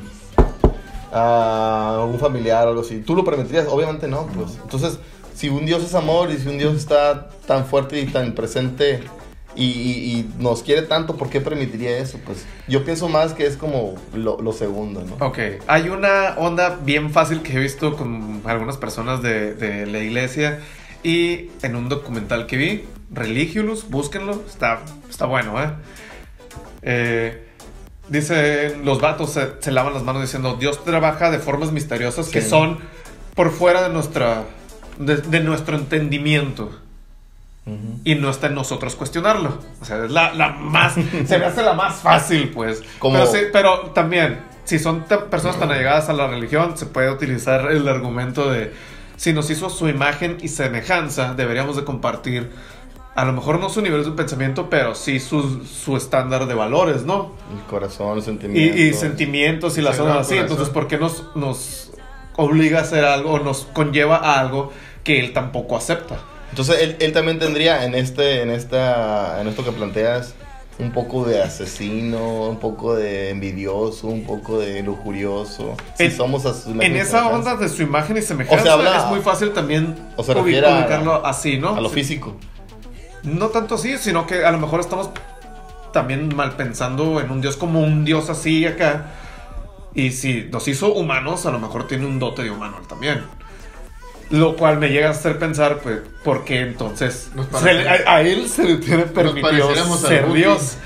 a 1.11 2.05
un 2.07 2.19
familiar 2.19 2.67
o 2.67 2.69
algo 2.69 2.81
así. 2.81 2.99
¿Tú 2.99 3.15
lo 3.15 3.23
permitirías? 3.23 3.65
Obviamente 3.67 4.07
no, 4.07 4.27
pues. 4.27 4.59
Entonces, 4.61 4.99
si 5.33 5.49
un 5.49 5.65
Dios 5.65 5.83
es 5.83 5.95
amor 5.95 6.29
y 6.31 6.37
si 6.37 6.47
un 6.47 6.57
Dios 6.57 6.75
está 6.75 7.29
tan 7.47 7.65
fuerte 7.65 7.99
y 7.99 8.05
tan 8.05 8.33
presente 8.33 9.03
y, 9.57 9.65
y- 9.65 10.19
y 10.19 10.29
nos 10.39 10.61
quiere 10.63 10.83
tanto, 10.83 11.17
¿por 11.17 11.29
qué 11.29 11.41
permitiría 11.41 11.97
eso? 11.97 12.19
Pues 12.25 12.45
yo 12.67 12.85
pienso 12.85 13.09
más 13.09 13.33
que 13.33 13.45
es 13.47 13.57
como 13.57 13.95
lo, 14.13 14.39
lo 14.41 14.53
segundo, 14.53 15.03
¿no? 15.03 15.25
Ok, 15.25 15.39
hay 15.67 15.89
una 15.89 16.35
onda 16.37 16.77
bien 16.83 17.11
fácil 17.11 17.41
que 17.41 17.53
he 17.53 17.59
visto 17.59 17.95
con 17.97 18.41
algunas 18.45 18.77
personas 18.77 19.21
de, 19.21 19.53
de 19.55 19.85
la 19.87 19.99
iglesia 19.99 20.59
y 21.03 21.49
en 21.63 21.75
un 21.75 21.89
documental 21.89 22.45
que 22.45 22.57
vi, 22.57 22.83
Religious, 23.11 23.89
búsquenlo, 23.89 24.43
está, 24.47 24.81
está 25.09 25.25
bueno, 25.25 25.61
¿eh? 25.61 25.69
Eh, 26.81 27.43
Dice, 28.09 28.77
los 28.85 29.01
vatos 29.01 29.31
se, 29.33 29.49
se 29.59 29.69
lavan 29.69 29.93
las 29.93 30.01
manos 30.01 30.21
diciendo, 30.21 30.55
Dios 30.57 30.81
trabaja 30.85 31.29
de 31.29 31.39
formas 31.39 31.73
misteriosas 31.73 32.29
que 32.29 32.39
son 32.49 32.79
por 33.35 33.51
fuera 33.51 33.81
de 33.85 33.89
nuestra, 33.89 34.45
de, 34.97 35.17
de 35.17 35.41
nuestro 35.41 35.75
entendimiento. 35.75 36.71
Y 38.05 38.15
no 38.15 38.29
está 38.29 38.47
en 38.47 38.55
nosotros 38.55 38.95
cuestionarlo. 38.95 39.57
O 39.81 39.85
sea, 39.85 40.05
es 40.05 40.11
la, 40.11 40.33
la 40.33 40.49
más. 40.49 40.93
se 41.25 41.37
me 41.37 41.45
hace 41.45 41.61
la 41.63 41.73
más 41.73 41.95
fácil, 41.95 42.49
pues. 42.49 42.81
Como- 42.99 43.15
Pero, 43.19 43.29
sí, 43.31 43.39
pero 43.51 43.79
también, 43.93 44.39
si 44.63 44.79
son 44.79 45.03
personas 45.29 45.59
tan 45.59 45.69
allegadas 45.71 46.07
a 46.09 46.13
la 46.13 46.27
religión, 46.27 46.77
se 46.77 46.85
puede 46.85 47.09
utilizar 47.11 47.69
el 47.71 47.87
argumento 47.87 48.49
de. 48.49 48.73
Si 49.17 49.33
nos 49.33 49.49
hizo 49.49 49.69
su 49.69 49.89
imagen 49.89 50.37
y 50.41 50.47
semejanza, 50.47 51.33
deberíamos 51.33 51.75
de 51.75 51.83
compartir. 51.83 52.51
A 53.15 53.25
lo 53.25 53.33
mejor 53.33 53.59
no 53.59 53.67
su 53.69 53.81
nivel 53.81 54.03
de 54.05 54.11
pensamiento, 54.11 54.69
pero 54.69 54.93
sí 54.93 55.19
su, 55.19 55.65
su 55.65 55.97
estándar 55.97 56.45
de 56.45 56.53
valores, 56.53 57.03
¿no? 57.03 57.31
El 57.51 57.63
corazón, 57.67 58.15
los 58.15 58.25
Y, 58.25 58.27
sentimientos. 58.27 58.79
y 58.79 58.93
sentimientos 58.93 59.77
y 59.79 59.81
las 59.81 59.97
cosas 59.97 60.17
así. 60.19 60.37
Entonces, 60.37 60.69
¿por 60.69 60.87
qué 60.87 60.99
nos, 60.99 61.23
nos 61.35 61.91
obliga 62.35 62.77
a 62.77 62.81
hacer 62.83 63.03
algo 63.03 63.31
o 63.31 63.39
nos 63.39 63.65
conlleva 63.73 64.17
a 64.17 64.39
algo 64.39 64.71
que 65.03 65.19
él 65.19 65.33
tampoco 65.33 65.75
acepta? 65.75 66.17
Entonces 66.49 66.79
él, 66.81 66.95
él 66.99 67.11
también 67.13 67.39
tendría 67.39 67.83
en 67.85 67.93
este, 67.95 68.41
en 68.41 68.49
esta, 68.51 69.41
en 69.41 69.47
esto 69.47 69.63
que 69.63 69.71
planteas, 69.71 70.33
un 70.79 70.91
poco 70.91 71.25
de 71.25 71.41
asesino, 71.41 72.47
un 72.49 72.57
poco 72.59 72.95
de 72.95 73.31
envidioso, 73.31 74.07
un 74.07 74.23
poco 74.25 74.59
de 74.59 74.83
lujurioso. 74.83 75.75
Si 75.97 76.11
somos 76.11 76.45
En 76.67 76.95
esa 76.95 77.27
onda 77.27 77.55
de 77.55 77.67
su 77.67 77.81
imagen 77.81 78.17
y 78.17 78.21
semejanza 78.21 78.61
O 78.61 78.63
sea, 78.63 78.73
habla- 78.73 78.97
es 78.97 79.05
muy 79.05 79.19
fácil 79.21 79.51
también 79.53 79.95
o 80.15 80.23
se 80.23 80.33
ubi- 80.33 80.35
refiere 80.43 80.67
a- 80.67 80.77
ubicarlo 80.79 81.25
así, 81.25 81.57
¿no? 81.57 81.75
a 81.75 81.81
lo 81.81 81.89
Sí. 81.89 81.95
físico. 81.95 82.35
No 83.23 83.47
tanto 83.47 83.75
así, 83.75 83.97
sino 83.97 84.27
que 84.27 84.45
a 84.45 84.51
lo 84.51 84.59
mejor 84.59 84.79
estamos 84.79 85.09
también 85.91 86.33
mal 86.35 86.55
pensando 86.55 87.19
en 87.21 87.31
un 87.31 87.41
dios 87.41 87.57
como 87.57 87.81
un 87.81 88.05
dios 88.05 88.29
así 88.29 88.65
acá. 88.65 89.07
Y 89.95 90.11
si 90.11 90.47
nos 90.51 90.67
hizo 90.67 90.93
humanos, 90.93 91.47
a 91.47 91.51
lo 91.51 91.57
mejor 91.57 91.87
tiene 91.87 92.05
un 92.05 92.19
dote 92.19 92.43
de 92.43 92.51
humano 92.51 92.77
él 92.79 92.87
también. 92.87 93.23
Lo 94.29 94.55
cual 94.57 94.77
me 94.77 94.89
llega 94.89 95.07
a 95.07 95.11
hacer 95.11 95.39
pensar, 95.39 95.79
pues, 95.79 95.99
¿por 96.23 96.43
qué 96.43 96.59
entonces 96.61 97.29
le- 97.63 97.87
a, 97.87 98.15
a 98.15 98.21
él 98.21 98.49
se 98.49 98.63
le 98.65 98.75
tiene 98.77 99.03
permitido 99.03 99.69
ser. 99.97 100.33
Dios? 100.33 100.77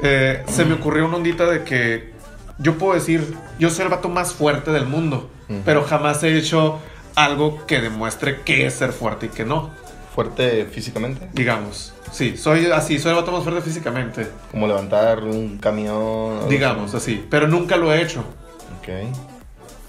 Eh, 0.00 0.42
se 0.48 0.64
me 0.64 0.74
ocurrió 0.74 1.06
una 1.06 1.16
ondita 1.16 1.46
de 1.46 1.64
que 1.64 2.12
yo 2.58 2.76
puedo 2.78 2.94
decir, 2.94 3.34
yo 3.58 3.70
soy 3.70 3.84
el 3.84 3.90
vato 3.90 4.08
más 4.08 4.32
fuerte 4.34 4.70
del 4.70 4.86
mundo, 4.86 5.30
pero 5.64 5.82
jamás 5.84 6.22
he 6.22 6.36
hecho 6.36 6.78
algo 7.16 7.64
que 7.66 7.80
demuestre 7.80 8.40
qué 8.44 8.66
es 8.66 8.74
ser 8.74 8.92
fuerte 8.92 9.26
y 9.26 9.28
qué 9.30 9.44
no. 9.44 9.70
Fuerte 10.14 10.66
físicamente. 10.66 11.28
Digamos, 11.32 11.92
sí, 12.12 12.36
soy 12.36 12.66
así, 12.66 13.00
soy 13.00 13.10
el 13.10 13.16
vato 13.16 13.32
más 13.32 13.42
fuerte 13.42 13.62
físicamente, 13.62 14.28
Como 14.52 14.68
levantar 14.68 15.24
un 15.24 15.58
camión. 15.58 16.48
digamos 16.48 16.94
así, 16.94 17.24
pero 17.28 17.48
nunca 17.48 17.76
lo 17.76 17.92
he 17.92 18.00
hecho. 18.00 18.20
Ok. 18.78 18.88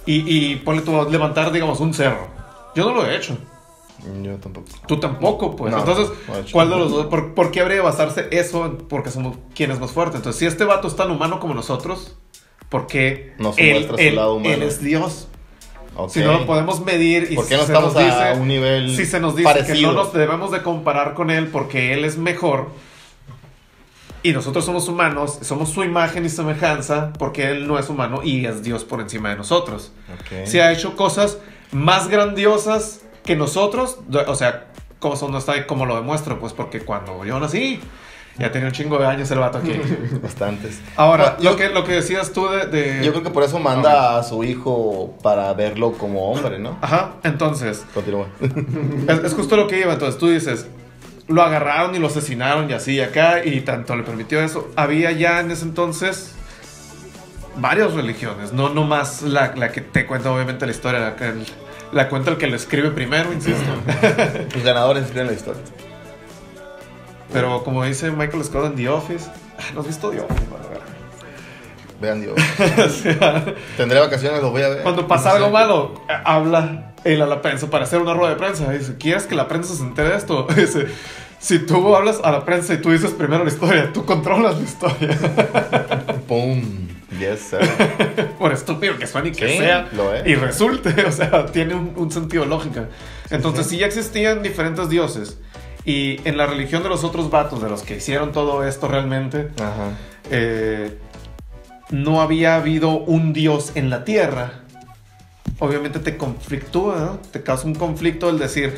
Y, 0.08 0.52
y 0.52 0.56
ponle 0.58 0.82
tú 0.82 1.00
a 1.00 1.08
levantar, 1.10 1.52
digamos, 1.52 1.80
un 1.80 1.94
cerro. 1.94 2.28
Yo 2.76 2.86
no 2.86 2.94
lo 2.96 3.06
he 3.10 3.16
hecho. 3.16 3.38
Yo 4.22 4.36
tampoco. 4.36 4.68
Tú 4.88 5.00
tampoco, 5.00 5.56
pues. 5.56 5.72
No, 5.72 5.80
Entonces, 5.80 6.10
no. 6.28 6.34
¿cuál 6.52 6.70
de 6.70 6.76
los 6.78 6.92
dos? 6.92 7.06
¿Por, 7.08 7.34
por 7.34 7.50
qué 7.52 7.62
habría 7.62 7.78
de 7.78 7.82
basarse 7.84 8.28
eso? 8.32 8.78
Porque 8.90 9.10
somos 9.10 9.38
quién 9.56 9.72
es 9.72 9.80
más 9.80 9.92
fuerte. 9.92 10.18
Entonces, 10.18 10.40
si 10.40 10.46
este 10.46 10.64
vato 10.66 10.88
es 10.88 10.96
tan 10.96 11.10
humano 11.12 11.40
como 11.40 11.54
nosotros, 11.54 12.16
¿por 12.70 12.88
qué 12.88 13.34
Nos 13.40 13.58
él, 13.58 13.74
muestra 13.74 13.98
su 13.98 14.04
él- 14.04 14.16
lado 14.16 14.36
humano. 14.36 14.54
él 14.54 14.64
es 14.64 14.82
Dios? 14.82 15.28
Ok. 15.96 16.10
Si 16.10 16.20
no 16.20 16.34
lo 16.34 16.46
podemos 16.46 16.84
medir 16.84 17.30
y 17.32 17.36
¿Por 17.36 17.48
qué 17.48 17.56
no 17.56 17.62
estamos 17.62 17.94
nos 17.94 18.04
a 18.04 18.34
un 18.34 18.50
nivel 18.50 18.94
Si 18.98 19.06
se 19.06 19.22
nos 19.22 19.34
dice 19.38 19.66
que 19.66 19.82
no 19.82 19.94
nos 19.94 20.12
debemos 20.12 20.52
de 20.52 20.62
comparar 20.62 21.14
con 21.14 21.30
él 21.32 21.48
porque 21.48 21.94
él 21.94 22.04
es 22.04 22.18
mejor 22.18 22.68
y 24.22 24.34
nosotros 24.34 24.66
somos 24.66 24.90
humanos, 24.90 25.38
somos 25.42 25.70
su 25.70 25.84
imagen 25.86 26.26
y 26.26 26.30
semejanza 26.30 27.14
porque 27.18 27.50
él 27.52 27.66
no 27.68 27.78
es 27.80 27.90
humano 27.90 28.22
y 28.24 28.46
es 28.46 28.62
Dios 28.62 28.84
por 28.84 29.00
encima 29.00 29.30
de 29.30 29.36
nosotros. 29.38 29.94
Ok. 30.20 30.46
Se 30.48 30.62
ha 30.62 30.72
hecho 30.74 30.98
cosas 30.98 31.38
más 31.76 32.08
grandiosas 32.08 33.02
que 33.24 33.36
nosotros, 33.36 34.00
o 34.28 34.36
sea, 34.36 34.68
como 35.00 35.16
son, 35.16 35.32
no 35.32 35.38
está 35.40 35.68
como 35.68 35.86
lo 35.86 35.96
demuestro, 35.96 36.40
pues 36.40 36.54
porque 36.54 36.80
cuando 36.82 37.26
yo 37.26 37.40
nací, 37.40 37.80
ya 38.38 38.52
tenía 38.52 38.68
un 38.68 38.74
chingo 38.74 38.98
de 38.98 39.06
años 39.08 39.30
el 39.32 39.40
vato 39.40 39.58
aquí. 39.60 39.74
Bastantes. 40.24 40.80
Ahora, 40.96 41.38
Yo- 41.40 41.52
lo, 41.52 41.58
que, 41.58 41.70
lo 41.70 41.84
que 41.84 41.94
decías 41.94 42.32
tú 42.34 42.48
de... 42.48 42.66
de- 42.68 43.04
Yo 43.06 43.12
creo 43.12 43.24
que 43.24 43.30
por 43.30 43.44
eso 43.44 43.60
manda 43.60 44.18
a 44.18 44.24
su 44.24 44.44
hijo 44.44 45.16
para 45.24 45.52
verlo 45.54 45.94
como 45.94 46.32
hombre, 46.32 46.60
¿no? 46.60 46.78
Ajá, 46.82 47.14
entonces, 47.24 47.86
Continúa. 47.94 48.28
Es, 49.08 49.20
es 49.26 49.34
justo 49.34 49.56
lo 49.58 49.68
que 49.68 49.80
iba. 49.80 49.94
Entonces 49.94 50.18
tú 50.20 50.30
dices, 50.30 50.68
lo 51.28 51.42
agarraron 51.44 51.96
y 51.96 52.00
lo 52.00 52.08
asesinaron 52.08 52.70
y 52.70 52.74
así 52.74 52.94
y 52.96 53.02
acá, 53.02 53.44
y 53.46 53.62
tanto 53.62 53.96
le 53.96 54.04
permitió 54.04 54.42
eso. 54.42 54.70
Había 54.76 55.12
ya 55.12 55.40
en 55.40 55.52
ese 55.52 55.64
entonces 55.66 56.34
varias 57.58 57.94
religiones, 57.94 58.52
no 58.52 58.70
nomás 58.70 59.22
la, 59.22 59.54
la 59.56 59.72
que 59.72 59.80
te 59.82 60.06
cuenta 60.06 60.30
obviamente 60.32 60.66
la 60.66 60.72
historia, 60.74 61.00
la, 61.00 61.16
la 61.96 62.10
cuenta 62.10 62.30
el 62.30 62.38
que 62.38 62.48
lo 62.48 62.58
escribe 62.58 62.92
primero, 62.92 63.32
insisto. 63.32 63.64
Los 64.54 64.64
ganadores 64.64 65.06
escriben 65.06 65.28
la 65.28 65.34
historia. 65.34 65.62
Pero 67.32 67.64
como 67.64 67.86
dice 67.86 68.12
Michael 68.12 68.44
Scott 68.44 68.66
en 68.66 68.76
The 68.76 68.90
Office, 68.90 69.30
ah, 69.58 69.64
¿no 69.74 69.80
has 69.80 69.88
visto 69.88 70.10
The 70.10 70.20
Office? 70.20 70.44
Bueno, 70.50 70.66
a 70.66 70.70
ver. 70.70 70.82
Vean 72.02 72.22
Dios. 72.22 72.36
O 72.86 72.90
sea, 72.90 73.46
Tendré 73.78 74.00
vacaciones, 74.02 74.42
los 74.42 74.52
voy 74.52 74.64
a 74.64 74.70
ver. 74.70 74.84
Cuando 74.84 75.08
pasa 75.08 75.32
algo 75.32 75.50
malo, 75.50 75.94
eh, 76.10 76.14
habla 76.26 76.94
él 77.06 77.22
a 77.22 77.28
la 77.28 77.42
prensa 77.42 77.70
para 77.70 77.86
hacer 77.86 78.02
una 78.02 78.14
rueda 78.14 78.32
de 78.32 78.40
prensa. 78.40 78.70
Dice, 78.74 78.98
¿quieres 78.98 79.24
que 79.24 79.36
la 79.36 79.48
prensa 79.48 79.74
se 79.74 79.84
entere 79.84 80.10
de 80.10 80.18
esto? 80.18 80.48
Dice, 80.56 80.88
si 81.40 81.60
tú 81.60 81.96
hablas 81.96 82.20
a 82.22 82.30
la 82.30 82.44
prensa 82.44 82.74
y 82.74 82.82
tú 82.82 82.92
dices 82.92 83.12
primero 83.12 83.46
la 83.46 83.50
historia, 83.50 83.94
tú 83.94 84.04
controlas 84.06 84.58
la 84.58 84.64
historia. 84.64 85.18
¡Pum! 86.28 86.90
Yes, 87.20 87.40
sir. 87.50 87.60
Por 88.40 88.52
estúpido 88.52 88.98
que 88.98 89.08
suene 89.08 89.30
y 89.30 89.32
que 89.32 89.48
Sí, 89.50 89.58
sea. 89.58 89.88
lo 89.94 90.14
es. 90.14 90.26
Y 90.28 90.36
resulte, 90.36 90.90
o 91.08 91.12
sea, 91.12 91.46
tiene 91.48 91.76
un, 91.76 91.94
un 91.96 92.12
sentido 92.12 92.46
lógica. 92.46 92.90
Entonces, 93.30 93.68
si 93.68 93.78
ya 93.78 93.86
existían 93.86 94.42
diferentes 94.44 94.90
dioses. 94.90 95.38
Y 95.86 96.20
en 96.28 96.38
la 96.38 96.48
religión 96.48 96.82
de 96.82 96.90
los 96.90 97.04
otros 97.04 97.30
vatos, 97.30 97.62
de 97.62 97.70
los 97.70 97.84
que 97.84 97.98
hicieron 97.98 98.32
todo 98.32 98.66
esto 98.68 98.88
realmente, 98.88 99.50
Ajá. 99.60 99.92
eh, 100.32 100.98
no 101.92 102.22
había 102.22 102.56
habido 102.56 102.90
un 102.98 103.34
dios 103.34 103.72
en 103.76 103.90
la 103.92 104.04
tierra 104.04 104.62
obviamente 105.60 106.00
te 106.00 106.18
conflictúa, 106.18 106.96
¿no? 106.98 107.20
Te 107.32 107.42
causa 107.42 107.66
un 107.66 107.76
conflicto 107.76 108.30
el 108.30 108.38
decir, 108.38 108.78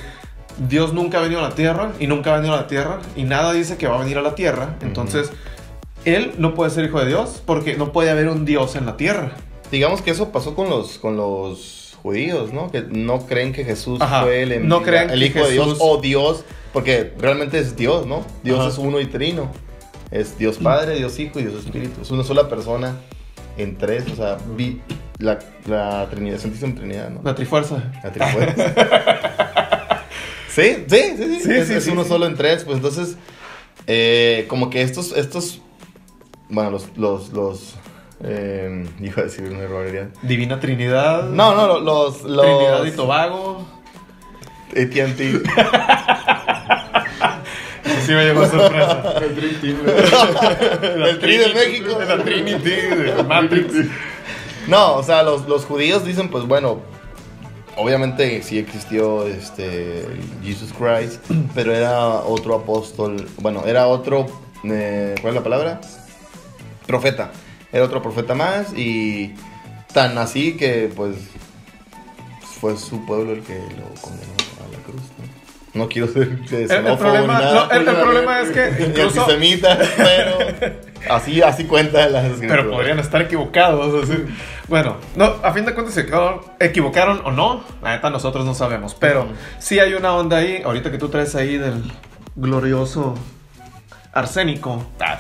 Dios 0.70 0.94
nunca 0.94 1.18
ha 1.18 1.22
venido 1.22 1.40
a 1.44 1.50
la 1.50 1.56
tierra 1.56 1.92
y 2.00 2.06
nunca 2.06 2.34
ha 2.34 2.36
venido 2.38 2.54
a 2.54 2.58
la 2.58 2.68
tierra 2.68 3.00
y 3.16 3.24
nada 3.24 3.52
dice 3.54 3.78
que 3.78 3.88
va 3.88 3.96
a 3.96 4.00
venir 4.00 4.20
a 4.20 4.22
la 4.22 4.36
tierra. 4.36 4.76
Entonces, 4.82 5.32
él 6.16 6.34
no 6.38 6.54
puede 6.54 6.72
ser 6.72 6.86
hijo 6.86 7.00
de 7.00 7.08
Dios 7.08 7.42
porque 7.46 7.76
no 7.78 7.92
puede 7.92 8.10
haber 8.10 8.28
un 8.30 8.46
Dios 8.46 8.76
en 8.76 8.86
la 8.86 8.98
tierra. 8.98 9.32
Digamos 9.72 10.02
que 10.02 10.12
eso 10.12 10.32
pasó 10.32 10.56
con 10.56 10.70
los, 10.70 10.98
con 10.98 11.18
los 11.18 11.98
judíos, 12.02 12.54
¿no? 12.54 12.72
Que 12.72 12.82
no 12.82 13.26
creen 13.26 13.52
que 13.54 13.64
Jesús 13.66 14.00
Ajá, 14.02 14.24
fue 14.24 14.44
el, 14.44 14.68
no 14.68 14.82
creen 14.82 15.10
el 15.10 15.22
Hijo 15.24 15.46
de 15.46 15.52
Dios 15.52 15.78
o 15.82 15.98
Dios, 15.98 16.44
porque 16.74 17.14
realmente 17.20 17.60
es 17.60 17.76
Dios, 17.76 18.06
¿no? 18.06 18.26
Dios 18.44 18.60
Ajá. 18.60 18.70
es 18.70 18.78
uno 18.78 19.00
y 19.02 19.06
trino. 19.08 19.52
Es 20.10 20.38
Dios 20.38 20.58
Padre, 20.58 20.96
Dios 20.96 21.20
Hijo 21.20 21.40
y 21.40 21.44
Dios 21.44 21.66
Espíritu. 21.66 22.02
Es 22.02 22.12
una 22.12 22.24
sola 22.24 22.48
persona 22.48 22.96
en 23.58 23.78
tres, 23.78 24.06
o 24.12 24.16
sea, 24.16 24.38
vi- 24.56 24.80
la, 25.20 25.40
la 25.66 26.08
Trinidad, 26.10 26.38
Santísima 26.40 26.76
Trinidad, 26.76 27.10
¿no? 27.10 27.22
La 27.24 27.36
trifuerza. 27.36 27.92
La 28.04 28.12
trifuerza. 28.14 28.74
sí, 30.48 30.86
sí, 30.88 30.98
sí, 31.18 31.24
sí. 31.24 31.40
Sí, 31.42 31.52
es 31.52 31.68
sí, 31.68 31.74
es 31.74 31.84
sí, 31.84 31.90
uno 31.90 32.04
solo 32.06 32.26
en 32.28 32.36
tres, 32.36 32.64
pues 32.64 32.78
entonces, 32.78 33.18
eh, 33.88 34.46
como 34.48 34.70
que 34.70 34.82
estos, 34.82 35.12
estos, 35.18 35.62
bueno, 36.50 36.72
los, 36.72 36.88
los, 36.98 37.30
los, 37.34 37.75
eh, 38.24 38.86
iba 39.00 39.22
a 39.22 39.25
decir 39.25 39.44
una 39.46 39.60
barbaridad. 39.62 40.08
Divina 40.22 40.60
Trinidad. 40.60 41.24
No, 41.30 41.54
no, 41.56 41.68
lo- 41.68 41.80
los, 41.82 42.24
los, 42.24 42.46
Trinidad 42.46 42.86
y 42.86 42.92
Tobago. 42.92 43.68
AT&T. 44.72 45.42
Sí 48.06 48.12
me 48.13 48.24
llegó 48.25 48.46
sorpresa. 48.46 49.13
El 49.22 49.36
Dream 49.36 49.56
Team, 49.62 49.77
güey. 49.84 51.10
El 51.10 51.20
Tri 51.20 51.38
de 51.38 51.54
México. 51.54 51.98
La 52.08 52.24
Trinity 52.24 52.70
de 52.70 53.24
Matrix. 53.27 53.74
No, 54.68 54.96
o 54.96 55.04
sea, 55.04 55.24
los, 55.24 55.48
los 55.48 55.66
judíos 55.66 56.06
dicen, 56.06 56.30
pues 56.30 56.46
bueno, 56.46 56.80
obviamente 57.77 58.42
sí 58.44 58.60
existió 58.60 59.25
este 59.27 60.06
Jesus 60.44 60.74
Christ, 60.74 61.22
pero 61.56 61.74
era 61.74 62.00
otro 62.00 62.56
apóstol, 62.56 63.25
bueno, 63.38 63.63
era 63.66 63.88
otro, 63.88 64.25
eh, 64.66 65.16
¿cuál 65.22 65.34
es 65.34 65.36
la 65.36 65.44
palabra? 65.44 65.82
Profeta. 66.88 67.32
Era 67.72 67.84
otro 67.84 68.01
profeta 68.01 68.34
más 68.34 68.74
y 68.75 69.34
tan 69.94 70.17
así 70.17 70.56
que 70.58 70.89
pues 70.96 71.15
fue 72.60 72.77
su 72.77 73.06
pueblo 73.06 73.34
el 73.34 73.41
que 73.44 73.56
lo 73.56 74.01
condenó 74.01 74.34
a 74.65 74.72
la 74.72 74.84
cruz. 74.86 75.01
No, 75.74 75.84
no 75.84 75.89
quiero 75.89 76.08
ser 76.08 76.24
El, 76.24 76.53
el 76.56 76.67
xenófobo 76.67 76.91
ni 76.91 76.98
problema, 77.12 77.34
nada, 77.39 77.53
no, 77.67 77.72
el- 77.72 77.88
el 77.88 77.96
problema 77.96 78.39
es 78.41 78.50
que 78.51 78.84
incluso. 78.86 79.22
antisemita, 79.22 79.77
pero 79.98 80.38
así, 81.10 81.41
así 81.41 81.65
cuenta 81.65 82.08
las 82.10 82.25
escrituras. 82.25 82.58
Pero 82.63 82.72
podrían 82.72 83.00
estar 83.00 83.22
equivocados. 83.22 84.03
así. 84.10 84.24
Bueno, 84.67 84.98
no, 85.15 85.25
a 85.44 85.51
fin 85.53 85.65
de 85.65 85.74
cuentas 85.74 85.94
se 85.94 86.01
equivocaron, 86.01 86.41
equivocaron 86.60 87.22
o 87.25 87.32
no. 87.32 87.63
La 87.84 87.91
neta 87.96 88.10
nosotros 88.10 88.44
no 88.46 88.56
sabemos. 88.56 88.96
Pero 88.96 89.27
sí 89.60 89.79
hay 89.79 89.94
una 89.94 90.13
onda 90.15 90.38
ahí. 90.38 90.62
Ahorita 90.65 90.89
que 90.89 90.98
tú 90.98 91.10
traes 91.10 91.36
ahí 91.36 91.58
del 91.58 91.84
glorioso 92.36 93.13
arsénico 94.13 94.84
ah, 95.00 95.20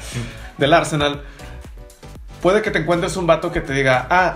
del 0.57 0.73
Arsenal. 0.73 1.21
Puede 2.41 2.61
que 2.61 2.71
te 2.71 2.79
encuentres 2.79 3.17
un 3.17 3.27
vato 3.27 3.51
que 3.51 3.61
te 3.61 3.73
diga, 3.73 4.07
ah, 4.09 4.35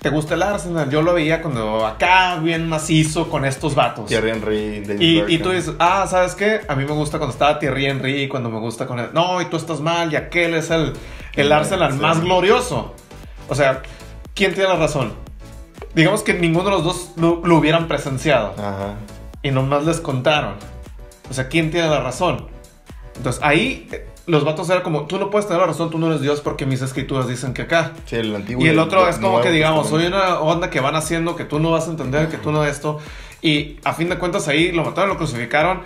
¿te 0.00 0.10
gusta 0.10 0.34
el 0.34 0.42
Arsenal? 0.42 0.88
Yo 0.90 1.02
lo 1.02 1.14
veía 1.14 1.42
cuando 1.42 1.84
acá 1.84 2.36
bien 2.36 2.68
macizo 2.68 3.28
con 3.28 3.44
estos 3.44 3.74
vatos. 3.74 4.06
Thierry 4.06 4.30
Henry, 4.30 4.80
David 4.80 5.00
Y, 5.00 5.34
y 5.34 5.38
tú 5.38 5.50
dices, 5.50 5.74
ah, 5.78 6.06
¿sabes 6.08 6.34
qué? 6.34 6.60
A 6.68 6.74
mí 6.74 6.84
me 6.84 6.92
gusta 6.92 7.18
cuando 7.18 7.32
estaba 7.32 7.58
Thierry 7.58 7.86
Henry, 7.86 8.28
cuando 8.28 8.50
me 8.50 8.60
gusta 8.60 8.86
con 8.86 8.98
él. 8.98 9.08
No, 9.12 9.40
y 9.42 9.46
tú 9.46 9.56
estás 9.56 9.80
mal, 9.80 10.12
y 10.12 10.16
aquel 10.16 10.54
es 10.54 10.70
el, 10.70 10.92
el 11.34 11.52
Arsenal 11.52 11.92
sí. 11.92 11.98
más 11.98 12.20
glorioso. 12.20 12.94
O 13.48 13.54
sea, 13.54 13.82
¿quién 14.34 14.54
tiene 14.54 14.68
la 14.68 14.76
razón? 14.76 15.12
Digamos 15.94 16.22
que 16.22 16.34
ninguno 16.34 16.66
de 16.66 16.70
los 16.70 16.84
dos 16.84 17.10
lo, 17.16 17.40
lo 17.44 17.56
hubieran 17.56 17.88
presenciado 17.88 18.54
Ajá. 18.58 18.94
y 19.42 19.50
nomás 19.50 19.84
les 19.84 20.00
contaron. 20.00 20.54
O 21.30 21.34
sea, 21.34 21.48
¿quién 21.48 21.70
tiene 21.70 21.88
la 21.88 22.00
razón? 22.00 22.46
Entonces 23.16 23.42
ahí 23.42 23.88
los 24.28 24.44
vatos 24.44 24.68
eran 24.68 24.82
como, 24.82 25.06
tú 25.06 25.18
no 25.18 25.30
puedes 25.30 25.46
tener 25.48 25.60
la 25.60 25.66
razón, 25.66 25.90
tú 25.90 25.98
no 25.98 26.06
eres 26.08 26.20
Dios 26.20 26.42
porque 26.42 26.66
mis 26.66 26.82
escrituras 26.82 27.26
dicen 27.26 27.54
que 27.54 27.62
acá. 27.62 27.92
Sí, 28.04 28.16
el 28.16 28.34
antiguo. 28.36 28.64
Y 28.64 28.68
el 28.68 28.78
otro 28.78 29.04
el 29.04 29.10
es 29.10 29.16
como 29.18 29.40
que 29.40 29.50
digamos, 29.50 29.88
soy 29.88 30.06
una 30.06 30.38
onda 30.40 30.70
que 30.70 30.80
van 30.80 30.94
haciendo 30.94 31.34
que 31.34 31.44
tú 31.44 31.58
no 31.58 31.70
vas 31.70 31.88
a 31.88 31.90
entender, 31.90 32.28
que 32.28 32.36
tú 32.36 32.52
no 32.52 32.64
esto. 32.64 32.98
Y 33.40 33.78
a 33.84 33.94
fin 33.94 34.08
de 34.08 34.18
cuentas 34.18 34.46
ahí 34.46 34.70
lo 34.70 34.84
mataron, 34.84 35.10
lo 35.10 35.16
crucificaron, 35.16 35.80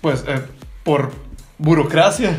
pues 0.00 0.24
eh, 0.28 0.40
por 0.84 1.10
burocracia. 1.58 2.38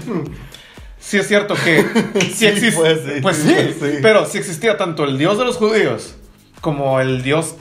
Sí 0.99 1.17
es 1.17 1.27
cierto 1.27 1.55
que 1.55 1.85
sí 2.33 2.47
existe. 2.47 2.81
pues, 2.81 2.99
sí, 2.99 3.21
pues 3.21 3.37
sí, 3.37 3.49
sí, 3.49 3.75
pues, 3.77 3.91
sí. 3.93 3.99
pero 4.01 4.25
si 4.25 4.37
existía 4.37 4.77
tanto 4.77 5.03
el 5.03 5.17
Dios 5.17 5.37
de 5.37 5.45
los 5.45 5.57
judíos 5.57 6.15
como 6.61 6.99
el 6.99 7.23
Dios 7.23 7.55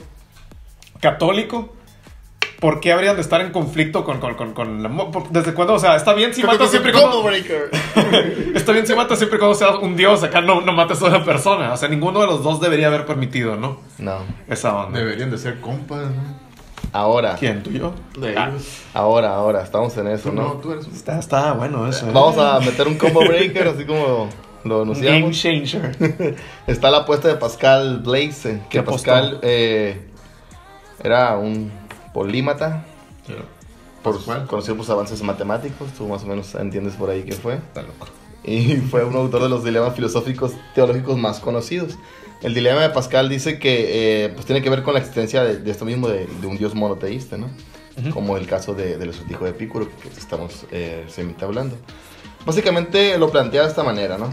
católico. 1.01 1.76
¿Por 2.61 2.81
qué 2.81 2.93
habrían 2.93 3.17
de 3.17 3.23
estar 3.23 3.41
en 3.41 3.53
conflicto 3.53 4.05
con, 4.05 4.19
con, 4.19 4.35
con, 4.35 4.55
con 4.55 4.83
la 4.83 4.91
¿Desde 5.31 5.53
cuándo? 5.53 5.75
O 5.75 5.79
sea, 5.79 5.95
está 5.97 6.15
bien 6.15 6.33
si 6.35 6.43
matas 6.43 6.71
siempre 6.71 6.93
cuando... 6.93 7.23
breaker. 7.23 7.71
Está 8.55 8.73
bien 8.73 8.87
si 8.87 8.95
matas 8.95 9.19
siempre 9.19 9.39
cuando 9.39 9.55
seas 9.55 9.75
un 9.81 9.95
dios. 9.97 10.23
Acá 10.23 10.41
no, 10.41 10.61
no 10.63 10.73
mates 10.73 11.01
a 11.03 11.07
una 11.07 11.25
persona. 11.25 11.73
O 11.73 11.77
sea, 11.77 11.89
ninguno 11.89 12.21
de 12.21 12.27
los 12.27 12.43
dos 12.43 12.61
debería 12.61 12.87
haber 12.87 13.05
permitido, 13.05 13.57
¿no? 13.57 13.81
No. 13.99 14.19
Esa 14.49 14.75
onda. 14.75 14.99
Deberían 14.99 15.31
de 15.31 15.39
ser 15.39 15.61
compas, 15.61 15.99
¿no? 16.11 16.47
Ahora. 16.93 17.37
¿Quién? 17.39 17.63
¿Tú 17.63 17.71
y 17.71 17.79
yo? 17.79 17.93
De 18.19 18.37
Ah, 18.39 18.49
ellos. 18.51 18.81
Ahora, 18.95 19.35
ahora. 19.35 19.63
Estamos 19.63 19.95
en 19.99 20.07
eso, 20.09 20.33
no, 20.33 20.43
¿no? 20.43 20.53
tú 20.55 20.73
eres 20.73 20.87
un... 20.87 20.95
está, 20.95 21.19
está 21.19 21.53
bueno 21.53 21.87
eso. 21.89 22.07
¿eh? 22.07 22.11
Vamos 22.13 22.39
a 22.39 22.59
meter 22.61 22.89
un 22.89 22.97
combo 22.97 23.21
breaker, 23.21 23.69
así 23.69 23.85
como 23.85 24.29
lo 24.65 24.83
Un 24.83 24.95
Game 24.95 25.17
anunciamos. 25.19 25.39
changer. 25.39 26.37
Está 26.67 26.91
la 26.91 26.99
apuesta 26.99 27.29
de 27.29 27.35
Pascal 27.37 27.99
Blaise. 27.99 28.43
¿Qué 28.71 28.79
Que 28.79 28.83
Pascal 28.83 29.39
eh, 29.43 30.09
era 31.05 31.37
un 31.37 31.71
polímata. 32.17 32.85
Por, 34.03 34.15
Pascual. 34.17 34.47
conocido 34.47 34.77
por 34.77 34.87
sus 34.87 34.93
avances 34.95 35.23
matemáticos. 35.23 35.91
Tú 35.99 36.07
más 36.09 36.23
o 36.23 36.27
menos 36.27 36.55
entiendes 36.55 36.95
por 36.95 37.11
ahí 37.11 37.25
qué 37.25 37.33
fue. 37.33 37.55
Está 37.57 37.83
loco. 37.83 38.07
y 38.45 38.77
fue 38.91 39.05
un 39.05 39.15
autor 39.17 39.43
de 39.43 39.49
los 39.51 39.63
dilemas 39.65 39.95
filosóficos 39.95 40.53
teológicos 40.75 41.19
más 41.19 41.41
conocidos. 41.41 41.99
El 42.43 42.55
dilema 42.55 42.81
de 42.83 42.91
Pascal 42.91 43.29
dice 43.29 43.59
que 43.59 44.25
eh, 44.25 44.29
pues 44.31 44.47
tiene 44.47 44.63
que 44.63 44.71
ver 44.71 44.83
con 44.83 44.95
la 44.95 45.01
existencia 45.01 45.43
de, 45.43 45.59
de 45.59 45.71
esto 45.71 45.85
mismo, 45.85 46.09
de, 46.09 46.27
de 46.41 46.47
un 46.47 46.57
dios 46.57 46.75
monoteísta, 46.75 47.37
¿no? 47.37 47.51
Ujú. 47.99 48.11
Como 48.11 48.37
el 48.39 48.47
caso 48.47 48.75
de- 48.75 48.97
del 48.97 49.11
acertijo 49.11 49.45
de 49.45 49.51
Epicuro, 49.51 49.89
que 50.03 50.09
estamos 50.09 50.65
eh, 50.71 51.07
hablando. 51.43 51.77
Básicamente 52.47 53.19
lo 53.19 53.31
plantea 53.31 53.63
de 53.63 53.69
esta 53.69 53.83
manera, 53.83 54.17
¿no? 54.19 54.31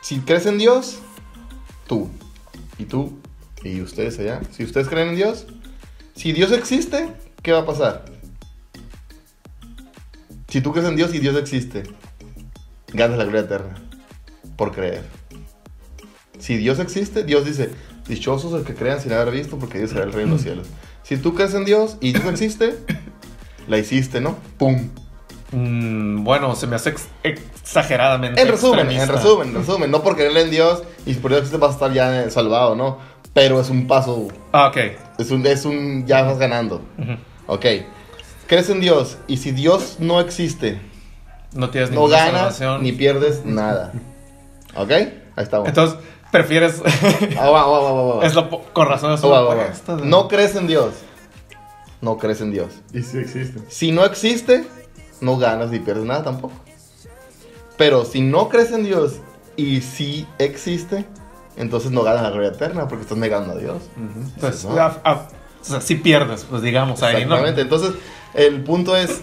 Si 0.00 0.20
crees 0.20 0.46
en 0.46 0.58
Dios, 0.58 0.98
tú, 1.88 2.08
y 2.78 2.84
tú, 2.84 3.18
y 3.64 3.80
ustedes 3.80 4.18
allá, 4.20 4.40
si 4.52 4.62
ustedes 4.62 4.88
creen 4.88 5.08
en 5.08 5.16
Dios, 5.16 5.46
si 6.16 6.32
Dios 6.32 6.50
existe, 6.52 7.08
¿qué 7.42 7.52
va 7.52 7.60
a 7.60 7.66
pasar? 7.66 8.04
Si 10.48 10.60
tú 10.60 10.72
crees 10.72 10.88
en 10.88 10.96
Dios 10.96 11.14
y 11.14 11.18
Dios 11.18 11.36
existe, 11.36 11.82
ganas 12.92 13.18
la 13.18 13.24
gloria 13.24 13.42
eterna 13.42 13.74
por 14.56 14.72
creer. 14.72 15.04
Si 16.38 16.56
Dios 16.56 16.78
existe, 16.78 17.24
Dios 17.24 17.44
dice, 17.44 17.70
dichosos 18.08 18.52
los 18.52 18.64
que 18.64 18.74
crean 18.74 19.00
sin 19.00 19.12
haber 19.12 19.32
visto, 19.34 19.58
porque 19.58 19.78
Dios 19.78 19.90
será 19.90 20.04
el 20.04 20.12
rey 20.12 20.24
de 20.24 20.30
los 20.30 20.42
cielos. 20.42 20.66
Si 21.02 21.16
tú 21.16 21.34
crees 21.34 21.54
en 21.54 21.64
Dios 21.64 21.96
y 22.00 22.12
Dios 22.12 22.24
existe, 22.26 22.76
la 23.68 23.78
hiciste, 23.78 24.20
¿no? 24.20 24.36
¡Pum! 24.58 24.90
Mm, 25.52 26.24
bueno, 26.24 26.54
se 26.56 26.66
me 26.66 26.76
hace 26.76 26.90
ex- 26.90 27.08
exageradamente. 27.22 28.40
En 28.40 28.48
resumen, 28.48 28.90
en 28.90 29.08
resumen, 29.08 29.48
en 29.48 29.54
resumen, 29.54 29.90
no 29.90 30.02
por 30.02 30.16
creerle 30.16 30.42
en 30.42 30.50
Dios 30.50 30.82
y 31.06 31.14
por 31.14 31.30
Dios 31.30 31.42
existe 31.42 31.58
vas 31.58 31.70
a 31.70 31.74
estar 31.74 31.92
ya 31.92 32.30
salvado, 32.30 32.74
¿no? 32.74 32.98
Pero 33.36 33.60
es 33.60 33.68
un 33.68 33.86
paso, 33.86 34.28
Ah, 34.50 34.68
ok. 34.68 34.76
es 35.18 35.30
un, 35.30 35.46
es 35.46 35.66
un, 35.66 36.06
ya 36.06 36.22
vas 36.22 36.38
ganando, 36.38 36.76
Ujú. 36.98 37.12
¿ok? 37.48 37.66
Crees 38.46 38.70
en 38.70 38.80
Dios 38.80 39.18
y 39.28 39.36
si 39.36 39.50
Dios 39.52 39.96
no 39.98 40.20
existe, 40.20 40.80
No 41.52 41.68
tienes 41.68 41.90
no 41.90 41.96
ninguna 42.00 42.16
ganas 42.16 42.40
salvación. 42.56 42.82
ni 42.82 42.92
pierdes 42.92 43.44
nada, 43.44 43.92
¿ok? 44.74 44.90
Ahí 44.90 45.12
estamos. 45.36 45.68
Entonces, 45.68 45.98
prefieres. 46.32 46.80
Ah, 47.38 47.50
va, 47.50 47.66
va, 47.66 47.78
va, 47.82 47.92
va, 47.92 48.14
va. 48.20 48.26
es 48.26 48.34
la 48.34 48.48
po- 48.48 48.62
con 48.72 48.88
razón 48.88 49.12
es 49.12 49.20
Oh, 49.22 49.54
de- 49.54 50.06
No 50.06 50.28
crees 50.28 50.56
en 50.56 50.66
Dios. 50.66 50.94
No 52.00 52.16
crees 52.16 52.40
en 52.40 52.52
Dios. 52.52 52.72
Y 52.94 53.02
sí 53.02 53.18
existe. 53.18 53.60
Si 53.68 53.92
no 53.92 54.04
existe, 54.06 54.64
no 55.20 55.36
ganas 55.36 55.70
ni 55.70 55.78
pierdes 55.78 56.04
nada 56.04 56.24
tampoco. 56.24 56.54
Pero 57.76 58.06
si 58.06 58.22
no 58.22 58.48
crees 58.48 58.72
en 58.72 58.84
Dios 58.84 59.16
y 59.56 59.82
si 59.82 60.26
existe, 60.38 61.04
entonces 61.56 61.90
no 61.90 62.02
ganas 62.02 62.22
la 62.22 62.30
gloria 62.30 62.50
eterna 62.50 62.88
porque 62.88 63.02
estás 63.02 63.18
negando 63.18 63.52
a 63.52 63.56
Dios. 63.56 63.82
Ujú. 63.96 64.30
Pues, 64.40 64.64
No. 64.64 64.78
a- 64.80 65.00
a- 65.04 65.28
o 65.60 65.64
sea, 65.64 65.80
si 65.80 65.96
pierdes, 65.96 66.46
pues 66.48 66.62
digamos 66.62 67.02
ahí, 67.02 67.14
¿no? 67.14 67.20
Exactamente. 67.34 67.60
Entonces, 67.62 67.92
el 68.34 68.62
punto 68.62 68.96
es: 68.96 69.20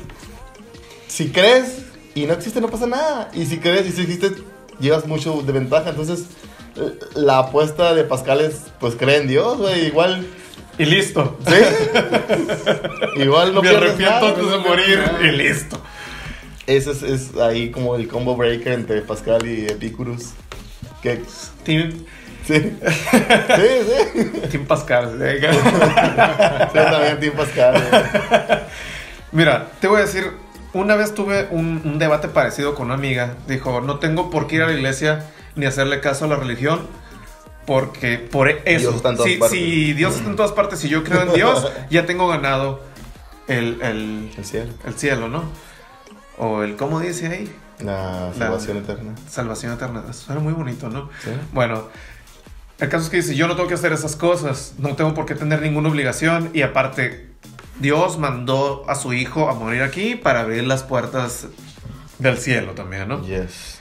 si 1.07 1.29
crees 1.29 1.83
y 2.15 2.25
no 2.25 2.33
existe, 2.33 2.59
no 2.61 2.69
pasa 2.69 2.87
nada. 2.87 3.29
Y 3.33 3.45
si 3.45 3.59
crees 3.59 3.87
y 3.87 3.91
si 3.91 4.01
existe, 4.01 4.31
llevas 4.79 5.05
mucho 5.07 5.41
de 5.41 5.51
ventaja. 5.53 5.91
Entonces, 5.91 6.25
la 7.15 7.39
apuesta 7.39 7.93
de 7.93 8.03
Pascal 8.03 8.41
es: 8.41 8.63
pues 8.79 8.95
cree 8.95 9.17
en 9.17 9.27
Dios, 9.27 9.57
güey. 9.57 9.85
Igual. 9.87 10.25
Y 10.77 10.85
listo. 10.85 11.37
¿Sí? 11.47 11.53
Igual 13.21 13.53
no 13.53 13.61
Me 13.61 13.69
arrepiento 13.69 14.25
antes 14.27 14.49
de 14.49 14.57
morir 14.57 14.99
y 15.21 15.27
listo. 15.37 15.79
Ese 16.65 16.91
es, 16.91 17.03
es 17.03 17.35
ahí 17.37 17.71
como 17.71 17.95
el 17.95 18.07
combo 18.07 18.35
breaker 18.35 18.73
entre 18.73 19.01
Pascal 19.01 19.45
y 19.47 19.65
Epicurus. 19.67 20.29
Que 21.01 21.21
Tienen- 21.63 22.05
Sí. 22.45 22.59
Sí, 22.59 23.69
sí. 24.13 24.41
Tim 24.51 24.65
Pascal. 24.65 25.17
¿eh? 25.21 25.39
Sí, 25.51 26.73
también 26.73 27.19
Tim 27.19 27.33
Pascal. 27.33 28.63
Mira, 29.31 29.67
te 29.79 29.87
voy 29.87 29.99
a 30.01 30.05
decir, 30.05 30.31
una 30.73 30.95
vez 30.95 31.13
tuve 31.15 31.47
un, 31.51 31.81
un 31.85 31.99
debate 31.99 32.27
parecido 32.27 32.75
con 32.75 32.87
una 32.87 32.95
amiga. 32.95 33.35
Dijo, 33.47 33.81
no 33.81 33.99
tengo 33.99 34.29
por 34.29 34.47
qué 34.47 34.57
ir 34.57 34.63
a 34.63 34.67
la 34.67 34.73
iglesia 34.73 35.25
ni 35.55 35.65
hacerle 35.65 35.99
caso 36.01 36.25
a 36.25 36.27
la 36.27 36.35
religión. 36.35 36.87
Porque 37.65 38.17
por 38.17 38.49
eso, 38.49 38.61
Dios 38.65 38.95
está 38.95 39.09
en 39.11 39.15
todas 39.15 39.31
si, 39.31 39.37
partes. 39.37 39.57
si 39.57 39.93
Dios 39.93 40.15
está 40.17 40.29
en 40.29 40.35
todas 40.35 40.51
partes, 40.51 40.79
si 40.79 40.89
yo 40.89 41.03
creo 41.05 41.21
en 41.21 41.33
Dios, 41.33 41.71
ya 41.89 42.05
tengo 42.05 42.27
ganado 42.27 42.81
el, 43.47 43.81
el, 43.81 44.31
El 44.37 44.45
cielo. 44.45 44.73
el 44.85 44.93
cielo, 44.95 45.29
¿no? 45.29 45.45
O 46.37 46.63
el, 46.63 46.75
¿cómo 46.75 46.99
dice 46.99 47.27
ahí? 47.27 47.55
La 47.79 48.31
salvación 48.37 48.77
eterna. 48.77 49.15
Salvación 49.29 49.71
eterna. 49.73 50.03
Suena 50.11 50.41
muy 50.41 50.51
bonito, 50.51 50.89
¿no? 50.89 51.09
Sí. 51.23 51.31
Bueno, 51.53 51.87
el 52.79 52.89
caso 52.89 53.05
es 53.05 53.09
que 53.09 53.17
dice, 53.17 53.35
yo 53.35 53.47
no 53.47 53.55
tengo 53.55 53.67
que 53.67 53.75
hacer 53.75 53.93
esas 53.93 54.15
cosas, 54.15 54.73
no 54.77 54.95
tengo 54.95 55.13
por 55.13 55.25
qué 55.25 55.35
tener 55.35 55.61
ninguna 55.61 55.89
obligación 55.89 56.49
y 56.53 56.63
aparte, 56.63 57.29
Dios 57.79 58.17
mandó 58.17 58.83
a 58.87 58.95
su 58.95 59.13
hijo 59.13 59.49
a 59.49 59.53
morir 59.53 59.83
aquí 59.83 60.15
para 60.15 60.41
abrir 60.41 60.63
las 60.63 60.83
puertas 60.83 61.47
del 62.19 62.37
cielo 62.37 62.71
también, 62.71 63.07
¿no? 63.07 63.25
Yes. 63.25 63.79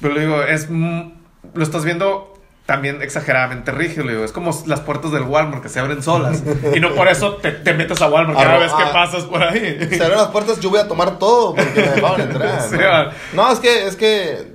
Pero 0.00 0.14
le 0.14 0.20
digo, 0.22 0.42
es, 0.42 0.68
mm, 0.68 1.12
lo 1.54 1.62
estás 1.62 1.84
viendo 1.84 2.32
también 2.66 3.02
exageradamente 3.02 3.72
rígido, 3.72 4.04
le 4.04 4.12
digo, 4.12 4.24
es 4.24 4.32
como 4.32 4.50
las 4.66 4.80
puertas 4.80 5.10
del 5.10 5.24
Walmart 5.24 5.62
que 5.62 5.68
se 5.68 5.80
abren 5.80 6.02
solas 6.02 6.42
y 6.74 6.80
no 6.80 6.94
por 6.94 7.08
eso 7.08 7.34
te, 7.36 7.50
te 7.50 7.74
metes 7.74 8.00
a 8.00 8.08
Walmart 8.08 8.38
cada 8.38 8.58
vez 8.58 8.72
que 8.72 8.82
ah. 8.82 8.92
pasas 8.92 9.24
por 9.24 9.42
ahí. 9.42 9.88
Se 9.90 10.02
abren 10.02 10.18
las 10.18 10.28
puertas, 10.28 10.60
yo 10.60 10.70
voy 10.70 10.78
a 10.78 10.86
tomar 10.86 11.18
todo 11.18 11.54
porque 11.54 11.80
me 11.80 11.88
dejaron 11.88 12.20
entrar. 12.20 12.62
Sí, 12.70 12.76
¿no? 12.76 12.86
ah. 12.86 13.10
No, 13.32 13.52
es 13.52 13.58
que, 13.58 13.86
es 13.86 13.96
que 13.96 14.52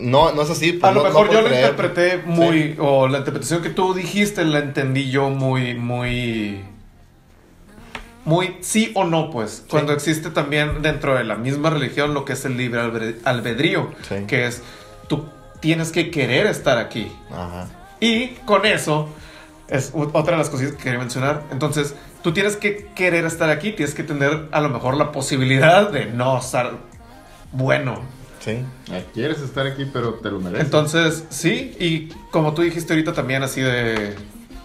no, 0.00 0.32
no 0.32 0.42
es 0.42 0.50
así. 0.50 0.72
pues, 0.72 0.84
A 0.90 0.94
lo 0.94 1.00
no- 1.02 1.08
mejor 1.08 1.26
no 1.26 1.32
yo 1.32 1.40
lo 1.42 1.48
creer. 1.48 1.70
interpreté 1.70 2.22
muy, 2.24 2.62
Sí. 2.72 2.76
o 2.78 3.08
la 3.08 3.18
interpretación 3.18 3.62
que 3.62 3.70
tú 3.70 3.94
dijiste 3.94 4.44
la 4.44 4.58
entendí 4.60 5.10
yo 5.10 5.30
muy, 5.30 5.74
muy, 5.74 6.60
muy 8.24 8.56
sí 8.60 8.92
o 8.94 9.04
no, 9.04 9.30
pues. 9.30 9.64
Cuando 9.68 9.92
existe 9.92 10.30
también 10.30 10.82
dentro 10.82 11.14
de 11.16 11.24
la 11.24 11.36
misma 11.36 11.70
religión 11.70 12.14
lo 12.14 12.24
que 12.24 12.34
es 12.34 12.44
el 12.44 12.56
libre 12.56 12.80
albe- 12.80 13.16
albedrío, 13.24 13.90
Sí. 14.08 14.16
que 14.26 14.46
es 14.46 14.62
tú 15.08 15.26
tienes 15.60 15.90
que 15.92 16.10
querer 16.10 16.46
estar 16.46 16.78
aquí. 16.78 17.10
Ajá. 17.30 17.68
Y 18.00 18.28
con 18.46 18.66
eso 18.66 19.08
es 19.68 19.92
otra 19.94 20.32
de 20.32 20.38
las 20.38 20.50
cosas 20.50 20.72
que 20.72 20.76
quería 20.82 20.98
mencionar. 20.98 21.42
Entonces, 21.50 21.94
tú 22.22 22.32
tienes 22.32 22.56
que 22.56 22.88
querer 22.94 23.24
estar 23.24 23.50
aquí, 23.50 23.72
tienes 23.72 23.94
que 23.94 24.02
tener 24.02 24.48
a 24.52 24.60
lo 24.60 24.68
mejor 24.68 24.96
la 24.96 25.12
posibilidad 25.12 25.90
de 25.90 26.06
no 26.06 26.38
estar 26.38 26.72
bueno. 27.52 28.00
Sí. 28.40 28.64
Ah, 28.90 29.00
Quieres 29.12 29.40
estar 29.40 29.66
aquí, 29.66 29.84
pero 29.92 30.14
te 30.14 30.30
lo 30.30 30.40
mereces. 30.40 30.64
Entonces, 30.64 31.24
sí, 31.28 31.76
y 31.78 32.08
como 32.30 32.54
tú 32.54 32.62
dijiste 32.62 32.92
ahorita 32.94 33.12
también 33.12 33.42
así 33.42 33.60
de, 33.60 34.16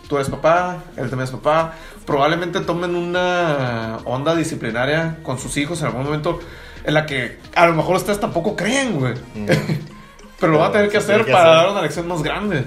tú 0.07 0.15
eres 0.15 0.29
papá, 0.29 0.83
él 0.95 1.09
también 1.09 1.25
es 1.25 1.31
papá, 1.31 1.73
probablemente 2.05 2.61
tomen 2.61 2.95
una 2.95 3.99
onda 4.05 4.35
disciplinaria 4.35 5.17
con 5.23 5.37
sus 5.39 5.57
hijos 5.57 5.81
en 5.81 5.87
algún 5.87 6.03
momento 6.03 6.39
en 6.85 6.93
la 6.93 7.05
que 7.05 7.37
a 7.55 7.67
lo 7.67 7.73
mejor 7.73 7.97
ustedes 7.97 8.19
tampoco 8.19 8.55
creen, 8.55 8.99
güey. 8.99 9.13
Mm. 9.33 9.47
Pero 10.39 10.53
lo 10.53 10.59
van 10.59 10.69
a 10.69 10.73
tener 10.73 10.89
que 10.89 10.97
hacer 10.97 11.25
que 11.25 11.31
para 11.31 11.53
hacer. 11.53 11.63
dar 11.63 11.71
una 11.71 11.81
lección 11.81 12.07
más 12.07 12.21
grande. 12.21 12.65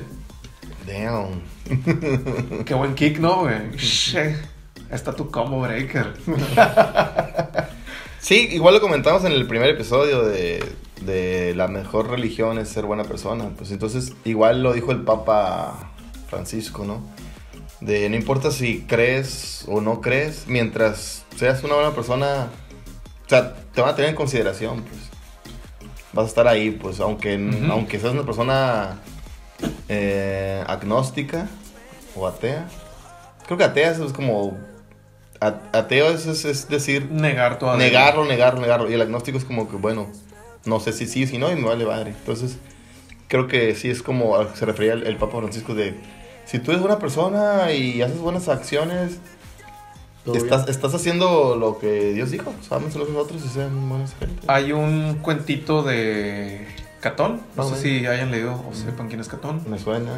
Damn. 0.86 1.42
Qué 2.64 2.74
buen 2.74 2.94
kick, 2.94 3.18
¿no, 3.18 3.40
güey? 3.40 3.56
Está 4.90 5.14
tu 5.14 5.30
combo 5.30 5.60
breaker. 5.60 6.14
Sí, 8.20 8.48
igual 8.50 8.74
lo 8.74 8.80
comentamos 8.80 9.24
en 9.24 9.32
el 9.32 9.46
primer 9.46 9.70
episodio 9.70 10.24
de, 10.24 10.62
de 11.02 11.54
la 11.54 11.68
mejor 11.68 12.08
religión 12.10 12.58
es 12.58 12.68
ser 12.68 12.84
buena 12.86 13.04
persona. 13.04 13.50
Pues 13.56 13.70
entonces, 13.70 14.12
igual 14.24 14.62
lo 14.62 14.72
dijo 14.72 14.92
el 14.92 15.02
Papa 15.02 15.90
Francisco, 16.28 16.84
¿no? 16.84 17.00
De 17.80 18.08
no 18.08 18.16
importa 18.16 18.50
si 18.50 18.82
crees 18.82 19.64
o 19.68 19.80
no 19.80 20.00
crees, 20.00 20.44
mientras 20.48 21.24
seas 21.36 21.62
una 21.64 21.74
buena 21.74 21.92
persona, 21.94 22.48
o 23.26 23.28
sea, 23.28 23.54
te 23.72 23.80
van 23.80 23.90
a 23.90 23.94
tener 23.94 24.10
en 24.10 24.16
consideración, 24.16 24.82
pues. 24.82 25.00
Vas 26.12 26.24
a 26.24 26.28
estar 26.28 26.48
ahí, 26.48 26.70
pues, 26.72 26.98
aunque, 27.00 27.36
Ujú. 27.36 27.70
aunque 27.70 28.00
seas 28.00 28.12
una 28.14 28.24
persona 28.24 28.96
eh, 29.88 30.64
agnóstica 30.66 31.46
o 32.16 32.26
atea. 32.26 32.66
Creo 33.46 33.58
que 33.58 33.64
atea 33.64 33.90
es 33.92 34.12
como... 34.12 34.58
Ateo 35.40 36.10
es, 36.10 36.26
es- 36.26 36.44
es 36.44 36.68
decir, 36.68 37.08
Negar 37.12 37.58
todo. 37.60 37.76
negarlo, 37.76 38.24
negarlo, 38.24 38.60
negarlo. 38.60 38.90
Y 38.90 38.94
el 38.94 39.02
agnóstico 39.02 39.38
es 39.38 39.44
como 39.44 39.68
que, 39.70 39.76
bueno, 39.76 40.08
no 40.64 40.80
sé 40.80 40.92
si 40.92 41.06
sí, 41.06 41.26
si 41.26 41.38
no, 41.38 41.50
y 41.50 41.56
me 41.56 41.66
vale 41.68 41.84
madre. 41.86 42.10
Entonces, 42.10 42.56
creo 43.28 43.46
que 43.48 43.74
sí 43.74 43.88
es 43.90 44.02
como 44.02 44.36
a 44.36 44.44
lo 44.44 44.52
que 44.52 44.58
se 44.58 44.66
refería 44.66 44.92
el, 44.94 45.06
el 45.06 45.16
Papa 45.16 45.38
Francisco 45.38 45.74
de, 45.74 45.94
si 46.46 46.58
tú 46.58 46.70
eres 46.70 46.80
buena 46.82 46.98
persona 46.98 47.72
y 47.72 48.00
haces 48.02 48.18
buenas 48.18 48.48
acciones, 48.48 49.18
estás, 50.34 50.68
estás 50.68 50.94
haciendo 50.94 51.56
lo 51.56 51.78
que 51.78 52.12
Dios 52.12 52.30
dijo. 52.30 52.52
Sabemos 52.66 52.94
los 52.96 53.08
nosotros 53.08 53.42
y 53.44 53.48
sean 53.48 53.88
buenas 53.88 54.14
gente. 54.18 54.42
Hay 54.46 54.72
un 54.72 55.18
cuentito 55.22 55.82
de 55.82 56.66
Catón. 57.00 57.40
No 57.56 57.62
Ah, 57.62 57.66
sé 57.66 57.70
bueno. 57.70 57.76
si 57.76 58.06
hayan 58.06 58.30
leído 58.30 58.52
o 58.68 58.74
sepan 58.74 59.08
quién 59.08 59.20
es 59.20 59.28
Catón. 59.28 59.62
Me 59.68 59.78
suena. 59.78 60.12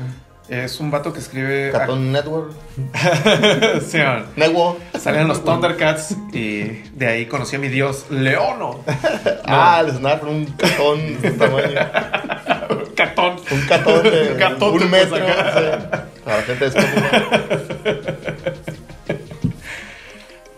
Es 0.51 0.81
un 0.81 0.91
vato 0.91 1.13
que 1.13 1.21
escribe. 1.21 1.71
Cartoon 1.71 2.11
Network. 2.11 2.51
Sí. 3.87 3.99
Network. 4.35 4.79
Salían 4.99 5.29
los 5.29 5.45
Thundercats 5.45 6.17
y 6.33 6.65
de 6.93 7.07
ahí 7.07 7.27
conocí 7.27 7.55
a 7.55 7.61
mi 7.61 7.69
dios, 7.69 8.07
Leono. 8.11 8.81
Ah, 9.47 9.81
el 9.85 9.93
Snap, 9.93 10.25
un 10.25 10.47
catón 10.47 10.99
de 10.99 11.29
este 11.29 11.31
tamaño. 11.31 11.69
Catón. 12.97 13.37
Un 13.51 13.61
catón 13.63 14.03
de 14.03 14.33
Un 14.33 14.39
catón 14.39 14.75
un 14.75 14.91
metro. 14.91 15.19
puedes 15.19 15.55
sí. 15.55 16.21
Para 16.25 16.37
la 16.37 16.43
gente. 16.43 16.71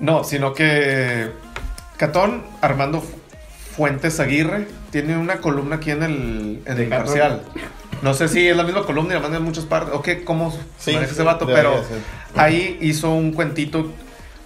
No, 0.01 0.25
sino 0.25 0.53
que 0.55 1.31
Catón, 1.99 2.45
Armando 2.63 3.03
Fuentes 3.77 4.21
Aguirre, 4.21 4.67
tiene 4.91 5.17
una 5.17 5.37
columna 5.41 5.77
aquí 5.77 5.91
en 5.91 6.03
el, 6.03 6.63
en 6.67 6.79
el 6.79 6.89
parcial. 6.89 7.43
No 8.03 8.15
sé 8.15 8.29
si 8.29 8.49
es 8.49 8.57
la 8.57 8.65
misma 8.65 8.85
columna 8.85 9.13
y 9.13 9.17
la 9.17 9.21
mandan 9.23 9.41
en 9.43 9.47
muchas 9.47 9.65
partes. 9.65 9.95
O 9.95 10.03
qué, 10.03 10.25
cómo 10.25 10.53
Sí, 10.79 10.93
maneja 10.93 11.13
ese 11.13 11.23
vato, 11.23 11.47
pero 11.47 11.83
ser. 11.85 11.99
ahí 12.37 12.79
hizo 12.81 13.11
un 13.13 13.33
cuentito 13.33 13.93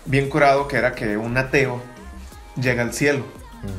bien 0.05 0.29
curado 0.29 0.69
que 0.69 0.77
era 0.77 0.95
que 0.95 1.17
un 1.17 1.37
ateo 1.39 1.81
llega 2.61 2.83
al 2.83 2.93
cielo. 2.93 3.25
Ujú. 3.65 3.73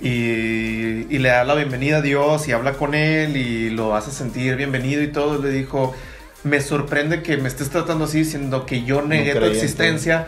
y, 0.00 1.06
y 1.10 1.18
le 1.18 1.28
da 1.28 1.44
la 1.44 1.54
bienvenida 1.54 1.98
a 1.98 2.02
Dios 2.02 2.48
y 2.48 2.52
habla 2.52 2.72
con 2.74 2.94
él 2.94 3.36
y 3.36 3.70
lo 3.70 3.94
hace 3.96 4.10
sentir 4.10 4.56
bienvenido 4.56 5.02
y 5.02 5.08
todo. 5.08 5.40
Le 5.42 5.50
dijo, 5.50 5.94
me 6.44 6.60
sorprende 6.60 7.22
que 7.22 7.36
me 7.36 7.48
estés 7.48 7.70
tratando 7.70 8.04
así, 8.06 8.24
siendo 8.24 8.64
que 8.66 8.84
yo 8.84 9.02
negué 9.02 9.32
tu 9.32 9.38
creyente. 9.40 9.58
existencia 9.64 10.26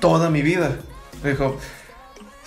toda 0.00 0.28
mi 0.30 0.42
vida. 0.42 0.76
Le 1.24 1.30
dijo, 1.30 1.56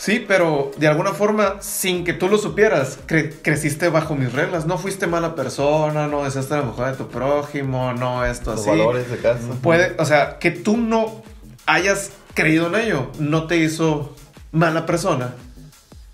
sí, 0.01 0.23
pero 0.25 0.71
de 0.77 0.87
alguna 0.87 1.11
forma, 1.11 1.55
sin 1.59 2.05
que 2.05 2.13
tú 2.13 2.29
lo 2.29 2.37
supieras, 2.37 2.97
cre- 3.07 3.35
creciste 3.43 3.89
bajo 3.89 4.15
mis 4.15 4.31
reglas. 4.31 4.65
No 4.65 4.77
fuiste 4.77 5.05
mala 5.07 5.35
persona, 5.35 6.07
no 6.07 6.23
deseaste 6.23 6.55
la 6.55 6.61
mujer 6.63 6.91
de 6.91 6.93
tu 6.97 7.07
prójimo, 7.09 7.91
no 7.93 8.23
esto 8.25 8.51
Los 8.51 8.61
así. 8.61 8.69
valores 8.69 9.11
de 9.11 9.17
casa. 9.17 9.41
Puede, 9.61 9.95
o 9.99 10.05
sea, 10.05 10.39
que 10.39 10.51
tú 10.51 10.77
no 10.77 11.21
hayas 11.65 12.11
creído 12.33 12.67
en 12.67 12.75
ello, 12.75 13.07
no 13.19 13.47
te 13.47 13.57
hizo 13.57 14.15
mala 14.53 14.85
persona. 14.85 15.33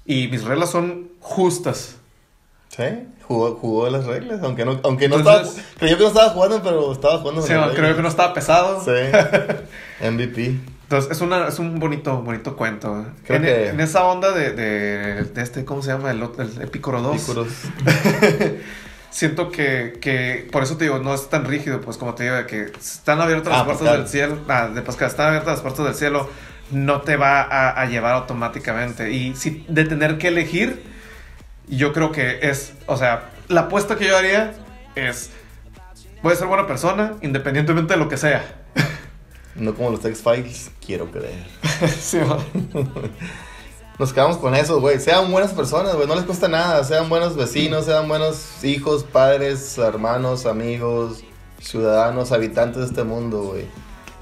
Y 0.06 0.28
mis 0.30 0.44
reglas 0.44 0.72
son 0.72 1.10
justas. 1.20 1.96
Sí, 2.70 2.84
jugó, 3.28 3.56
jugó 3.56 3.90
las 3.90 4.06
reglas, 4.06 4.42
aunque 4.44 4.66
no, 4.66 4.80
aunque 4.84 5.08
no 5.08 5.18
Entonces- 5.18 5.58
estaba, 5.58 5.68
creyó 5.80 5.98
que 5.98 6.04
no 6.04 6.10
estaba 6.10 6.30
jugando, 6.32 6.62
pero 6.64 6.92
estaba 6.92 7.18
jugando 7.20 7.42
Sí, 7.44 7.54
creo 7.76 7.96
que 7.96 8.02
no 8.02 8.08
estaba 8.10 8.34
pesado. 8.34 8.84
Sí, 8.84 8.92
MVP. 10.06 10.60
Entonces, 10.86 11.12
es, 11.12 11.22
una, 11.22 11.48
es 11.48 11.58
un 11.60 11.80
bonito, 11.80 12.22
bonito 12.22 12.56
cuento. 12.56 13.02
¿eh? 13.02 13.06
Creo 13.26 13.38
En, 13.38 13.44
que- 13.44 13.70
en 13.70 13.80
esa 13.80 14.04
onda 14.06 14.32
de, 14.32 14.52
de, 14.52 15.24
de 15.24 15.42
este, 15.42 15.66
¿cómo 15.66 15.82
se 15.82 15.92
llama? 15.92 16.12
El, 16.12 16.22
el 16.38 16.62
Epicuro 16.62 17.02
2. 17.02 17.18
Pícoros. 17.22 17.48
Siento 19.10 19.50
que, 19.50 19.98
que, 20.02 20.48
por 20.52 20.62
eso 20.64 20.76
te 20.78 20.84
digo, 20.86 21.00
no 21.00 21.14
es 21.14 21.30
tan 21.30 21.46
rígido, 21.46 21.80
pues 21.80 21.96
como 21.98 22.16
te 22.16 22.24
digo, 22.24 22.36
de 22.36 22.46
que 22.46 22.64
están 22.78 23.22
abiertas 23.22 23.48
las 23.54 23.62
Ah, 23.62 23.66
puertas 23.66 23.84
Pascal. 23.84 24.02
del 24.02 24.10
cielo, 24.10 24.38
ah, 24.50 24.68
de 24.68 24.82
Pascal, 24.82 25.08
están 25.08 25.28
abiertas 25.28 25.54
las 25.54 25.62
puertas 25.62 25.86
del 25.86 25.96
cielo, 25.96 26.30
no 26.72 27.02
te 27.02 27.16
va 27.16 27.42
a, 27.42 27.70
a 27.82 27.86
llevar 27.86 28.14
automáticamente. 28.16 29.12
Y 29.12 29.34
si 29.36 29.66
de 29.70 29.86
tener 29.86 30.18
que 30.18 30.28
elegir, 30.28 30.84
yo 31.70 31.94
creo 31.94 32.12
que 32.12 32.40
es, 32.42 32.74
o 32.88 32.98
sea, 32.98 33.30
la 33.48 33.62
apuesta 33.62 33.96
que 33.96 34.06
yo 34.06 34.18
haría 34.18 34.54
es, 34.96 35.30
voy 36.22 36.34
a 36.34 36.36
ser 36.36 36.48
buena 36.48 36.68
persona, 36.68 37.14
independientemente 37.22 37.94
de 37.94 38.00
lo 38.00 38.10
que 38.10 38.18
sea. 38.18 38.44
No 39.56 39.74
como 39.74 39.92
los 39.92 40.04
X-Files, 40.04 40.72
quiero 40.86 41.10
creer. 41.12 41.46
Sí. 42.00 42.20
Nos 44.00 44.12
quedamos 44.12 44.38
con 44.38 44.54
eso, 44.56 44.82
güey. 44.82 45.00
Sean 45.00 45.32
buenas 45.32 45.54
personas, 45.54 45.96
güey. 45.96 46.06
No 46.06 46.16
les 46.16 46.26
cuesta 46.26 46.50
nada. 46.50 46.84
Sean 46.84 47.08
buenos 47.08 47.38
vecinos, 47.38 47.86
sean 47.86 48.10
buenos 48.10 48.62
hijos, 48.64 49.06
padres, 49.06 49.78
hermanos, 49.78 50.46
amigos, 50.46 51.24
ciudadanos, 51.62 52.34
habitantes 52.34 52.82
de 52.82 52.88
este 52.88 53.04
mundo, 53.06 53.44
güey. 53.44 53.66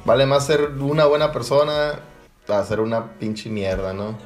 Vale 0.05 0.27
más 0.27 0.45
ser 0.45 0.73
una 0.79 1.05
buena 1.05 1.31
persona 1.31 1.99
a 2.47 2.63
ser 2.65 2.81
una 2.81 3.13
pinche 3.13 3.49
mierda, 3.49 3.93
¿no? 3.93 4.17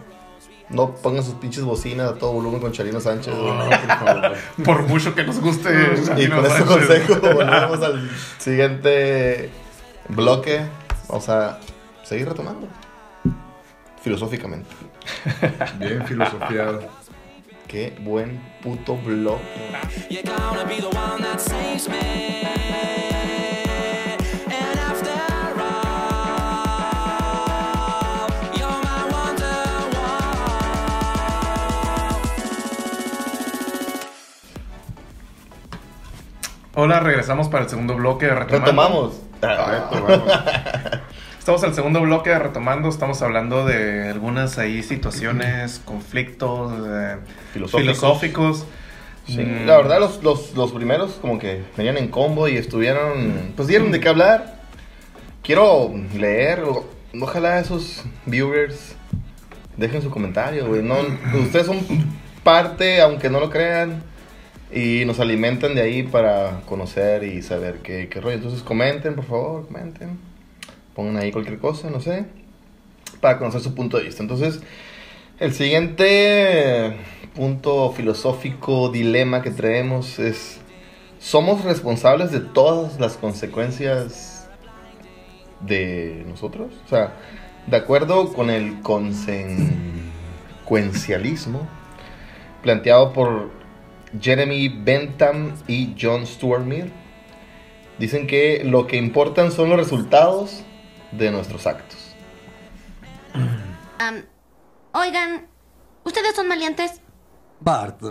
No 0.70 0.96
pongan 0.96 1.24
sus 1.24 1.36
pinches 1.36 1.64
bocinas 1.64 2.10
a 2.12 2.16
todo 2.16 2.34
volumen 2.34 2.60
con 2.60 2.74
Charino 2.74 3.00
Sánchez. 3.00 3.34
por. 4.56 4.66
Por 4.66 4.84
mucho 4.84 5.16
que 5.16 5.24
nos 5.24 5.40
guste. 5.40 5.70
Y 6.18 6.28
con 6.28 6.46
este 6.46 6.58
Sánchez. 6.58 6.66
consejo 6.66 7.22
volvemos 7.22 7.82
al 7.82 8.12
siguiente 8.38 9.50
bloque. 10.10 10.66
Vamos 11.08 11.30
a 11.30 11.60
seguir 12.04 12.28
retomando. 12.28 12.68
Filosóficamente. 14.02 14.70
Bien 15.80 16.06
filosofiado. 16.06 16.82
Qué 17.68 17.98
buen 18.02 18.40
puto 18.62 18.94
wonderwall. 18.94 19.40
Hola, 36.80 37.00
regresamos 37.00 37.48
para 37.48 37.64
el 37.64 37.70
segundo 37.70 37.96
bloque. 37.96 38.28
Retomando. 38.28 38.66
Retomamos. 38.66 39.27
Ah, 39.42 39.90
vamos. 39.92 40.22
Estamos 41.40 41.64
en 41.64 41.70
el 41.70 41.76
segundo 41.76 42.02
bloque 42.02 42.38
retomando. 42.38 42.90
Estamos 42.90 43.22
hablando 43.22 43.66
de 43.66 44.10
algunas 44.10 44.58
ahí 44.58 44.84
situaciones, 44.84 45.80
conflictos 45.86 46.74
eh, 46.86 47.16
Filosóficos. 47.54 47.82
filosóficos. 47.98 48.66
Sí, 49.28 49.40
Mm, 49.44 49.66
la 49.68 49.76
verdad 49.76 50.00
los, 50.00 50.24
los, 50.24 50.54
los 50.56 50.72
primeros 50.72 51.12
como 51.20 51.38
que 51.38 51.62
venían 51.76 51.98
en 51.98 52.08
combo 52.08 52.48
y 52.48 52.56
estuvieron, 52.56 53.52
pues 53.58 53.68
dieron 53.68 53.92
de 53.92 54.00
qué 54.00 54.08
hablar. 54.08 54.62
Quiero 55.44 55.94
leer, 56.18 56.64
ojalá 57.20 57.60
esos 57.60 58.04
viewers 58.26 58.96
dejen 59.76 60.02
su 60.02 60.10
comentario, 60.10 60.66
güey. 60.68 60.82
No, 60.82 60.96
ustedes 61.42 61.66
son 61.66 61.80
parte, 62.44 63.02
aunque 63.02 63.30
no 63.30 63.42
lo 63.42 63.50
crean, 63.50 64.02
y 64.72 65.04
nos 65.06 65.20
alimentan 65.20 65.76
de 65.76 65.82
ahí 65.82 66.04
para 66.04 66.62
conocer 66.66 67.24
y 67.24 67.42
saber 67.42 67.80
qué, 67.84 68.08
qué 68.10 68.22
rollo. 68.22 68.36
Entonces 68.36 68.62
comenten, 68.62 69.16
por 69.16 69.26
favor, 69.26 69.68
comenten. 69.68 70.20
Pongan 70.94 71.18
ahí 71.18 71.32
cualquier 71.32 71.58
cosa, 71.60 71.90
no 71.90 72.02
sé, 72.02 72.26
para 73.22 73.38
conocer 73.38 73.62
su 73.62 73.74
punto 73.76 73.98
de 73.98 74.04
vista. 74.04 74.24
Entonces, 74.24 74.62
el 75.40 75.54
siguiente 75.54 76.98
punto 77.36 77.92
filosófico, 77.92 78.90
dilema 78.90 79.44
que 79.44 79.52
traemos 79.52 80.18
es, 80.18 80.60
¿somos 81.20 81.64
responsables 81.64 82.32
de 82.32 82.40
todas 82.40 83.00
las 83.00 83.16
consecuencias 83.16 84.50
de 85.62 86.26
nosotros? 86.28 86.74
O 86.86 86.90
sea, 86.90 87.14
de 87.68 87.78
acuerdo 87.78 88.34
con 88.34 88.50
el 88.50 88.82
consecuencialismo 88.82 91.68
planteado 92.64 93.14
por 93.14 93.52
Jeremy 94.20 94.70
Bentham 94.70 95.54
y 95.68 95.96
John 96.00 96.26
Stuart 96.26 96.64
Mill, 96.64 96.92
dicen 98.00 98.28
que 98.28 98.64
lo 98.64 98.88
que 98.88 98.98
importan 98.98 99.52
son 99.52 99.70
los 99.70 99.78
resultados 99.78 100.64
de 101.12 101.32
nuestros 101.32 101.66
actos. 101.68 102.16
Oigan, 104.94 105.46
¿ustedes 106.04 106.36
son 106.36 106.48
maleantes? 106.48 107.02
Bart, 107.60 108.02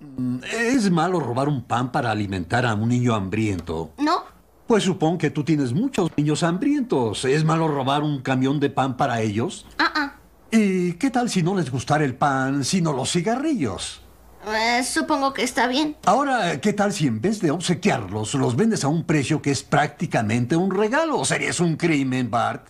mm, 0.00 0.38
¿es 0.52 0.90
malo 0.90 1.20
robar 1.20 1.48
un 1.48 1.62
pan 1.64 1.92
para 1.92 2.10
alimentar 2.10 2.64
a 2.64 2.74
un 2.74 2.88
niño 2.88 3.14
hambriento? 3.14 3.92
¿No? 3.98 4.24
Pues 4.66 4.84
supongo 4.84 5.18
que 5.18 5.30
tú 5.30 5.44
tienes 5.44 5.74
muchos 5.74 6.10
niños 6.16 6.42
hambrientos. 6.42 7.24
¿Es 7.26 7.44
malo 7.44 7.68
robar 7.68 8.02
un 8.02 8.22
camión 8.22 8.58
de 8.58 8.70
pan 8.70 8.96
para 8.96 9.20
ellos? 9.20 9.66
Ah, 9.78 9.92
ah. 9.94 10.14
¿Y 10.50 10.94
qué 10.94 11.10
tal 11.10 11.28
si 11.28 11.42
no 11.42 11.54
les 11.54 11.70
gustara 11.70 12.04
el 12.04 12.14
pan, 12.14 12.64
sino 12.64 12.92
los 12.92 13.12
cigarrillos? 13.12 14.03
Eh, 14.46 14.82
supongo 14.84 15.32
que 15.32 15.42
está 15.42 15.66
bien. 15.66 15.96
Ahora, 16.04 16.60
¿qué 16.60 16.72
tal 16.72 16.92
si 16.92 17.06
en 17.06 17.20
vez 17.20 17.40
de 17.40 17.50
obsequiarlos, 17.50 18.34
los 18.34 18.56
vendes 18.56 18.84
a 18.84 18.88
un 18.88 19.04
precio 19.04 19.40
que 19.40 19.50
es 19.50 19.62
prácticamente 19.62 20.54
un 20.56 20.70
regalo? 20.70 21.24
¿Sería 21.24 21.50
eso 21.50 21.64
un 21.64 21.76
crimen, 21.76 22.30
Bart? 22.30 22.66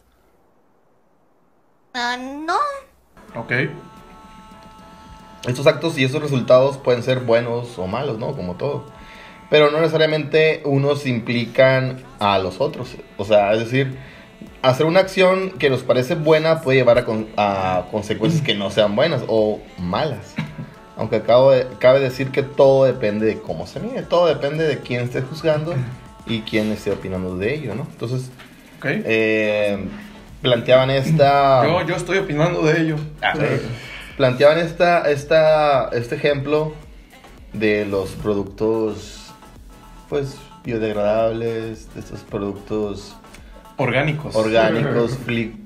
Ah, 1.94 2.16
no. 2.16 2.56
Ok. 3.40 3.52
Estos 5.46 5.66
actos 5.66 5.98
y 5.98 6.04
esos 6.04 6.22
resultados 6.22 6.78
pueden 6.78 7.02
ser 7.02 7.20
buenos 7.20 7.78
o 7.78 7.86
malos, 7.86 8.18
¿no? 8.18 8.34
Como 8.36 8.54
todo. 8.54 8.86
Pero 9.50 9.70
no 9.70 9.80
necesariamente 9.80 10.62
unos 10.64 11.06
implican 11.06 12.02
a 12.18 12.38
los 12.38 12.60
otros. 12.60 12.96
O 13.18 13.24
sea, 13.24 13.52
es 13.52 13.60
decir, 13.60 13.98
hacer 14.62 14.86
una 14.86 15.00
acción 15.00 15.50
que 15.58 15.70
nos 15.70 15.82
parece 15.82 16.14
buena 16.14 16.62
puede 16.62 16.78
llevar 16.78 16.98
a, 16.98 17.04
con- 17.04 17.28
a 17.36 17.84
consecuencias 17.90 18.42
que 18.42 18.54
no 18.54 18.70
sean 18.70 18.96
buenas 18.96 19.22
o 19.28 19.60
malas. 19.78 20.34
Aunque 20.96 21.16
acabo 21.16 21.50
de- 21.50 21.66
cabe 21.78 21.98
decir 22.00 22.30
que 22.30 22.42
todo 22.42 22.84
depende 22.84 23.26
de 23.26 23.40
cómo 23.40 23.66
se 23.66 23.80
mide. 23.80 24.02
Todo 24.02 24.26
depende 24.26 24.64
de 24.64 24.78
quién 24.78 25.02
esté 25.02 25.22
juzgando 25.22 25.74
y 26.26 26.40
quién 26.42 26.70
esté 26.72 26.92
opinando 26.92 27.36
de 27.36 27.54
ello, 27.54 27.74
¿no? 27.74 27.82
Entonces, 27.90 28.30
Ok. 28.78 28.86
eh, 28.86 29.78
planteaban 30.40 30.90
esta... 30.90 31.64
yo, 31.66 31.82
yo 31.86 31.96
estoy 31.96 32.18
opinando 32.18 32.62
de 32.62 32.80
ello. 32.80 32.96
Sí. 32.96 33.40
Planteaban 34.16 34.58
esta, 34.58 35.10
esta, 35.10 35.88
este 35.88 36.14
ejemplo 36.14 36.74
de 37.52 37.84
los 37.86 38.10
productos, 38.10 39.32
pues, 40.08 40.36
biodegradables, 40.64 41.92
de 41.94 42.00
estos 42.00 42.20
productos 42.20 43.16
Orgánicos. 43.76 44.36
orgánicos, 44.36 45.18
free, 45.24 45.56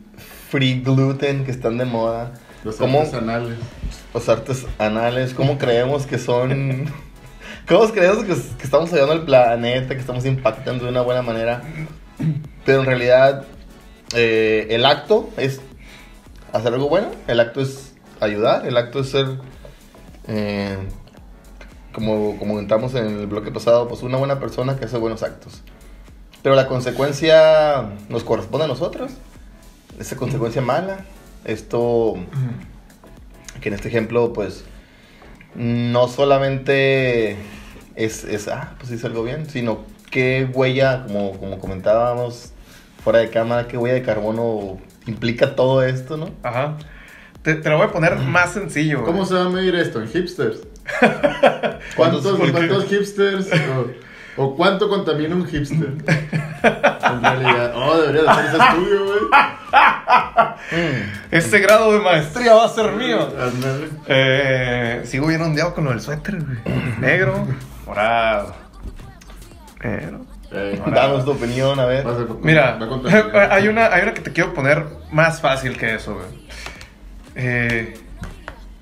free 0.50 0.80
gluten 0.80 1.44
que 1.44 1.50
están 1.50 1.76
de 1.78 1.84
moda. 1.84 2.32
Los 2.68 2.76
¿Cómo- 2.76 2.98
artesanales. 3.00 3.56
Los 4.12 4.28
artesanales, 4.28 5.32
¿cómo 5.32 5.56
creemos 5.56 6.04
que 6.06 6.18
son? 6.18 6.92
¿Cómo 7.66 7.88
creemos 7.90 8.24
que, 8.24 8.34
que 8.58 8.64
estamos 8.64 8.92
ayudando 8.92 9.14
al 9.14 9.24
planeta, 9.24 9.94
que 9.94 10.00
estamos 10.00 10.26
impactando 10.26 10.84
de 10.84 10.90
una 10.90 11.00
buena 11.00 11.22
manera? 11.22 11.62
Pero 12.66 12.80
en 12.80 12.84
realidad, 12.86 13.44
eh, 14.14 14.66
el 14.68 14.84
acto 14.84 15.30
es 15.38 15.62
hacer 16.52 16.74
algo 16.74 16.90
bueno, 16.90 17.08
el 17.26 17.40
acto 17.40 17.62
es 17.62 17.94
ayudar, 18.20 18.66
el 18.66 18.76
acto 18.76 19.00
es 19.00 19.08
ser, 19.10 19.26
eh, 20.26 20.76
como, 21.92 22.36
como 22.38 22.52
comentamos 22.54 22.94
en 22.94 23.06
el 23.06 23.26
bloque 23.28 23.50
pasado, 23.50 23.88
pues 23.88 24.02
una 24.02 24.18
buena 24.18 24.38
persona 24.40 24.76
que 24.76 24.84
hace 24.84 24.98
buenos 24.98 25.22
actos. 25.22 25.62
Pero 26.42 26.54
la 26.54 26.66
consecuencia 26.66 27.92
nos 28.10 28.24
corresponde 28.24 28.66
a 28.66 28.68
nosotros, 28.68 29.12
esa 29.98 30.16
consecuencia 30.16 30.60
mala, 30.60 30.98
esto 31.48 32.14
que 33.60 33.68
en 33.68 33.74
este 33.74 33.88
ejemplo, 33.88 34.32
pues, 34.32 34.64
no 35.56 36.06
solamente 36.08 37.36
es, 37.96 38.22
es 38.24 38.46
ah, 38.48 38.74
pues 38.78 38.92
hice 38.92 39.06
algo 39.08 39.24
bien, 39.24 39.48
sino 39.50 39.80
qué 40.10 40.48
huella, 40.52 41.04
como, 41.06 41.32
como 41.38 41.58
comentábamos 41.58 42.52
fuera 43.02 43.18
de 43.18 43.30
cámara, 43.30 43.66
qué 43.66 43.76
huella 43.76 43.94
de 43.94 44.02
carbono 44.02 44.78
implica 45.06 45.56
todo 45.56 45.82
esto, 45.82 46.16
¿no? 46.16 46.30
Ajá. 46.42 46.76
Te, 47.42 47.54
te 47.54 47.68
lo 47.70 47.78
voy 47.78 47.86
a 47.86 47.90
poner 47.90 48.16
más 48.16 48.52
sencillo. 48.52 49.04
¿Cómo 49.04 49.18
güey. 49.18 49.28
se 49.28 49.34
va 49.34 49.46
a 49.46 49.48
medir 49.48 49.74
esto? 49.74 50.00
¿En 50.02 50.08
hipsters? 50.08 50.60
¿Cuántos- 51.96 52.24
¿Cuántos, 52.52 52.84
hipsters? 52.86 53.48
o 54.38 54.56
cuánto 54.56 54.88
contamina 54.88 55.34
un 55.34 55.46
hipster? 55.46 55.88
En 55.88 57.22
realidad. 57.22 57.72
Oh, 57.74 57.98
debería 57.98 58.22
de 58.22 58.28
hacer 58.28 58.44
ese 58.46 58.56
estudio, 58.56 59.04
güey. 59.04 59.18
Este 61.30 61.58
grado 61.58 61.92
de 61.92 62.00
maestría 62.00 62.54
va 62.54 62.64
a 62.64 62.68
ser 62.68 62.92
mío. 62.92 63.28
Eh, 64.06 65.02
sigo 65.04 65.26
bien 65.26 65.40
ondeado 65.42 65.74
con 65.74 65.84
lo 65.84 65.90
del 65.90 66.00
suéter, 66.00 66.38
güey. 66.42 66.58
Negro, 67.00 67.46
morado. 67.86 68.54
Negro. 69.82 70.20
Eh, 70.50 70.80
Danos 70.86 71.24
tu 71.24 71.32
opinión, 71.32 71.78
a 71.78 71.86
ver. 71.86 72.06
Mira, 72.42 72.78
hay 73.50 73.68
una, 73.68 73.86
hay 73.86 74.02
una 74.02 74.14
que 74.14 74.20
te 74.22 74.32
quiero 74.32 74.54
poner 74.54 74.84
más 75.10 75.40
fácil 75.40 75.76
que 75.76 75.94
eso, 75.94 76.14
güey. 76.14 76.26
Eh, 77.34 77.98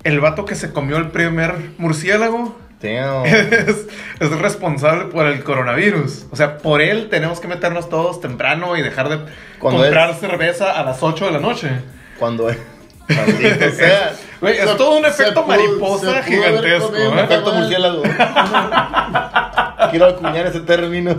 el 0.04 0.20
vato 0.20 0.44
que 0.44 0.54
se 0.54 0.72
comió 0.72 0.96
el 0.96 1.10
primer 1.10 1.54
murciélago. 1.78 2.56
es, 3.24 3.86
es 4.20 4.30
responsable 4.38 5.06
por 5.06 5.26
el 5.26 5.42
coronavirus. 5.42 6.26
O 6.30 6.36
sea, 6.36 6.58
por 6.58 6.80
él 6.82 7.08
tenemos 7.10 7.40
que 7.40 7.48
meternos 7.48 7.88
todos 7.88 8.20
temprano 8.20 8.76
y 8.76 8.82
dejar 8.82 9.08
de 9.08 9.18
Cuando 9.58 9.82
comprar 9.82 10.10
es- 10.10 10.20
cerveza 10.20 10.72
a 10.78 10.82
las 10.84 11.02
8 11.02 11.26
de 11.26 11.30
la 11.32 11.38
noche. 11.40 11.70
Cuando 12.18 12.44
maldito 13.08 13.70
sea. 13.70 14.12
Güey, 14.40 14.58
es 14.58 14.68
Se- 14.68 14.74
todo 14.76 14.98
un 14.98 15.06
efecto 15.06 15.42
pudo- 15.44 15.48
mariposa 15.48 16.22
gigantesco. 16.22 16.88
comido 16.88 17.04
¿eh? 17.04 17.12
una 17.12 17.22
Efecto 17.22 17.52
murciélago. 17.52 18.02
Quiero 19.90 20.06
acuñar 20.06 20.46
ese 20.46 20.60
término 20.60 21.16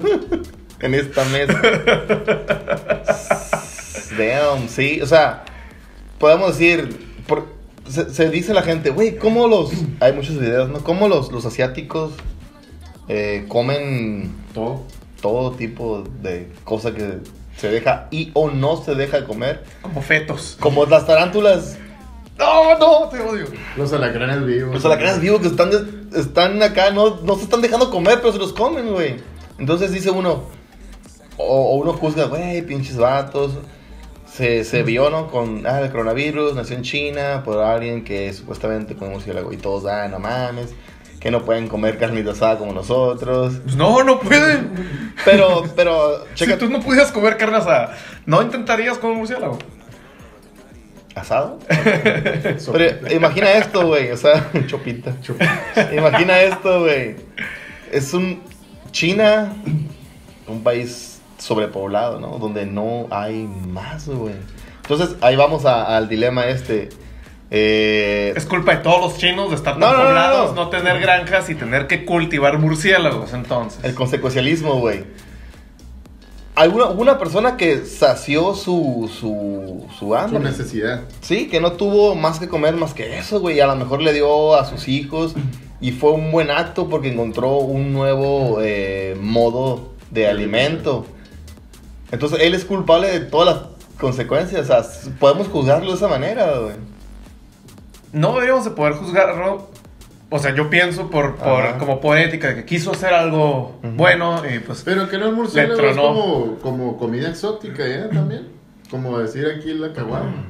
en 0.79 0.93
esta 0.93 1.23
mesa. 1.25 1.59
Damn, 4.17 4.67
sí, 4.69 4.99
o 5.01 5.05
sea, 5.05 5.43
podemos 6.19 6.57
decir, 6.57 7.07
por- 7.27 7.56
se, 7.89 8.13
se 8.13 8.29
dice 8.29 8.53
la 8.53 8.61
gente, 8.61 8.89
güey, 8.89 9.17
¿cómo 9.17 9.47
los, 9.47 9.71
hay 9.99 10.13
muchos 10.13 10.39
videos, 10.39 10.69
¿no? 10.69 10.79
¿Cómo 10.83 11.07
los, 11.07 11.31
los 11.31 11.45
asiáticos 11.45 12.13
eh, 13.07 13.45
comen 13.47 14.33
Todo. 14.53 14.83
todo 15.21 15.51
tipo 15.51 16.03
de 16.21 16.49
cosa 16.63 16.93
que 16.93 17.19
se 17.57 17.69
deja 17.71 18.07
y 18.11 18.31
o 18.33 18.49
no 18.49 18.77
se 18.83 18.95
deja 18.95 19.21
de 19.21 19.25
comer? 19.25 19.63
Como 19.81 20.01
fetos. 20.01 20.57
Como 20.59 20.85
las 20.85 21.07
tarántulas 21.07 21.77
No, 22.37 22.77
no, 22.77 23.09
te 23.09 23.19
odio. 23.19 23.45
Los 23.75 23.91
alacranes 23.93 24.45
vivos. 24.45 24.73
Los 24.75 24.85
alacranes 24.85 25.21
vivos 25.21 25.41
que 25.41 25.47
están, 25.47 25.69
están 26.15 26.61
acá, 26.61 26.91
no, 26.91 27.21
no 27.21 27.35
se 27.35 27.43
están 27.43 27.61
dejando 27.61 27.89
comer, 27.89 28.19
pero 28.19 28.33
se 28.33 28.39
los 28.39 28.53
comen, 28.53 28.91
güey. 28.91 29.15
Entonces 29.57 29.91
dice 29.91 30.11
uno, 30.11 30.43
o, 31.37 31.43
o 31.43 31.75
uno 31.77 31.93
juzga, 31.93 32.25
güey, 32.25 32.61
pinches 32.61 32.97
vatos. 32.97 33.53
Se, 34.37 34.63
se 34.63 34.83
vio, 34.83 35.09
¿no? 35.09 35.31
Con 35.31 35.65
ah, 35.65 35.81
el 35.81 35.89
coronavirus, 35.89 36.53
nació 36.53 36.75
en 36.75 36.83
China 36.83 37.41
por 37.43 37.57
alguien 37.57 38.03
que 38.03 38.31
supuestamente 38.33 38.95
con 38.95 39.09
murciélago 39.09 39.51
y 39.51 39.57
todos, 39.57 39.85
ah, 39.87 40.07
no 40.07 40.19
mames, 40.19 40.75
que 41.19 41.31
no 41.31 41.43
pueden 41.43 41.67
comer 41.67 41.97
carnita 41.97 42.31
asada 42.31 42.59
como 42.59 42.71
nosotros. 42.71 43.55
Pues 43.63 43.75
no, 43.75 44.03
no 44.03 44.19
pueden. 44.19 44.69
Pero, 45.25 45.63
pero, 45.75 46.25
Si 46.35 46.45
checa, 46.45 46.59
tú 46.59 46.69
no 46.69 46.81
pudieras 46.81 47.11
comer 47.11 47.37
carne 47.37 47.57
asada, 47.57 47.97
¿no 48.27 48.43
intentarías 48.43 48.99
comer 48.99 49.17
murciélago? 49.17 49.57
¿asado? 51.17 51.59
Pero 52.71 53.13
imagina 53.13 53.51
esto, 53.53 53.87
güey, 53.87 54.11
o 54.11 54.17
sea, 54.17 54.49
chopita. 54.67 55.15
Imagina 55.91 56.39
esto, 56.41 56.81
güey. 56.81 57.15
Es 57.91 58.13
un 58.13 58.41
China, 58.91 59.53
un 60.47 60.63
país 60.63 61.06
sobrepoblado, 61.37 62.19
¿no? 62.19 62.37
Donde 62.39 62.65
no 62.65 63.07
hay 63.11 63.43
más, 63.45 64.07
güey. 64.07 64.35
Entonces, 64.81 65.15
ahí 65.21 65.35
vamos 65.35 65.65
a- 65.65 65.95
al 65.97 66.07
dilema 66.09 66.47
este. 66.47 66.89
Eh, 67.49 68.33
Es 68.35 68.45
culpa 68.45 68.75
de 68.75 68.83
todos 68.83 68.99
los 69.01 69.17
chinos 69.17 69.49
de 69.49 69.55
estar 69.55 69.79
tan 69.79 69.81
No, 69.81 69.95
poblados, 69.95 70.53
no. 70.55 70.65
no, 70.65 70.69
tener 70.69 70.99
granjas 70.99 71.49
y 71.49 71.55
tener 71.55 71.87
que 71.87 72.03
cultivar 72.05 72.57
murciélagos, 72.59 73.33
entonces. 73.33 73.79
el 73.83 73.93
consecuencialismo, 73.95 74.79
güey. 74.79 75.05
Alguna 76.55 76.85
una 76.87 77.19
persona 77.19 77.55
que 77.55 77.85
sació 77.85 78.55
su, 78.55 79.09
su, 79.13 79.85
su 79.97 79.99
Su 79.99 80.15
hambre. 80.15 80.39
necesidad. 80.39 81.01
Sí, 81.21 81.47
que 81.49 81.61
no 81.61 81.73
tuvo 81.73 82.15
más 82.15 82.39
que 82.39 82.47
comer 82.49 82.73
más 82.75 82.93
que 82.95 83.19
eso, 83.19 83.39
güey. 83.39 83.59
A 83.59 83.67
lo 83.67 83.75
mejor 83.75 84.01
le 84.01 84.11
dio 84.11 84.55
a 84.55 84.65
sus 84.65 84.87
hijos 84.87 85.35
y 85.79 85.91
fue 85.91 86.11
un 86.11 86.31
buen 86.31 86.49
acto 86.49 86.89
porque 86.89 87.09
encontró 87.13 87.57
un 87.57 87.93
nuevo 87.93 88.57
eh, 88.61 89.15
modo 89.21 89.93
de 90.09 90.27
alimento. 90.27 91.05
Entonces 92.11 92.39
él 92.41 92.53
es 92.53 92.65
culpable 92.65 93.07
de 93.07 93.19
todas 93.21 93.55
las 93.55 93.65
consecuencias. 93.99 94.61
O 94.61 94.65
sea, 94.65 95.11
podemos 95.19 95.47
juzgarlo 95.47 95.89
de 95.91 95.95
esa 95.97 96.07
manera, 96.07 96.57
güey. 96.59 96.75
No 98.13 98.33
deberíamos 98.33 98.63
de 98.65 98.71
poder 98.71 98.93
juzgarlo. 98.93 99.69
O 100.29 100.39
sea, 100.39 100.53
yo 100.53 100.69
pienso 100.69 101.09
por, 101.09 101.35
por 101.37 101.77
como 101.77 102.01
poética, 102.01 102.53
que 102.53 102.65
quiso 102.65 102.91
hacer 102.91 103.13
algo 103.13 103.79
bueno 103.95 104.41
y 104.45 104.59
pues... 104.59 104.81
Pero 104.83 105.07
que 105.09 105.17
no 105.17 105.27
el 105.27 105.35
murciélago 105.35 105.81
es 105.87 105.95
como, 105.95 106.55
como 106.61 106.97
comida 106.97 107.29
exótica, 107.29 107.85
¿eh? 107.85 108.09
También. 108.11 108.49
Como 108.91 109.17
decir 109.19 109.45
aquí 109.47 109.73
la 109.73 109.93
caguama. 109.93 110.45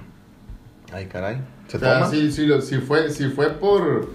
Ay, 0.91 1.05
caray. 1.05 1.37
¿Se 1.67 1.77
O 1.77 1.79
sea, 1.79 1.99
toma? 1.99 2.09
si, 2.09 2.31
si, 2.31 2.45
lo- 2.47 2.61
si 2.61 2.77
fue, 2.77 3.11
si 3.11 3.29
fue 3.29 3.49
por, 3.51 4.09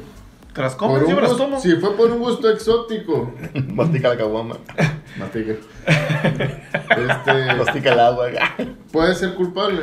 ¿Te 0.54 0.60
las 0.60 0.76
me 1.14 1.20
las 1.22 1.30
gusto, 1.30 1.44
tomo. 1.44 1.60
si 1.60 1.76
fue 1.76 1.96
por 1.96 2.10
un 2.10 2.18
gusto 2.18 2.50
exótico. 2.50 3.34
Mastica 3.68 4.08
la 4.10 4.16
caguama. 4.18 4.56
Mastica. 5.18 5.54
este, 5.86 7.54
Mastica 7.56 7.92
el 7.92 8.00
agua. 8.00 8.26
puede 8.92 9.14
ser 9.14 9.34
culpable. 9.34 9.80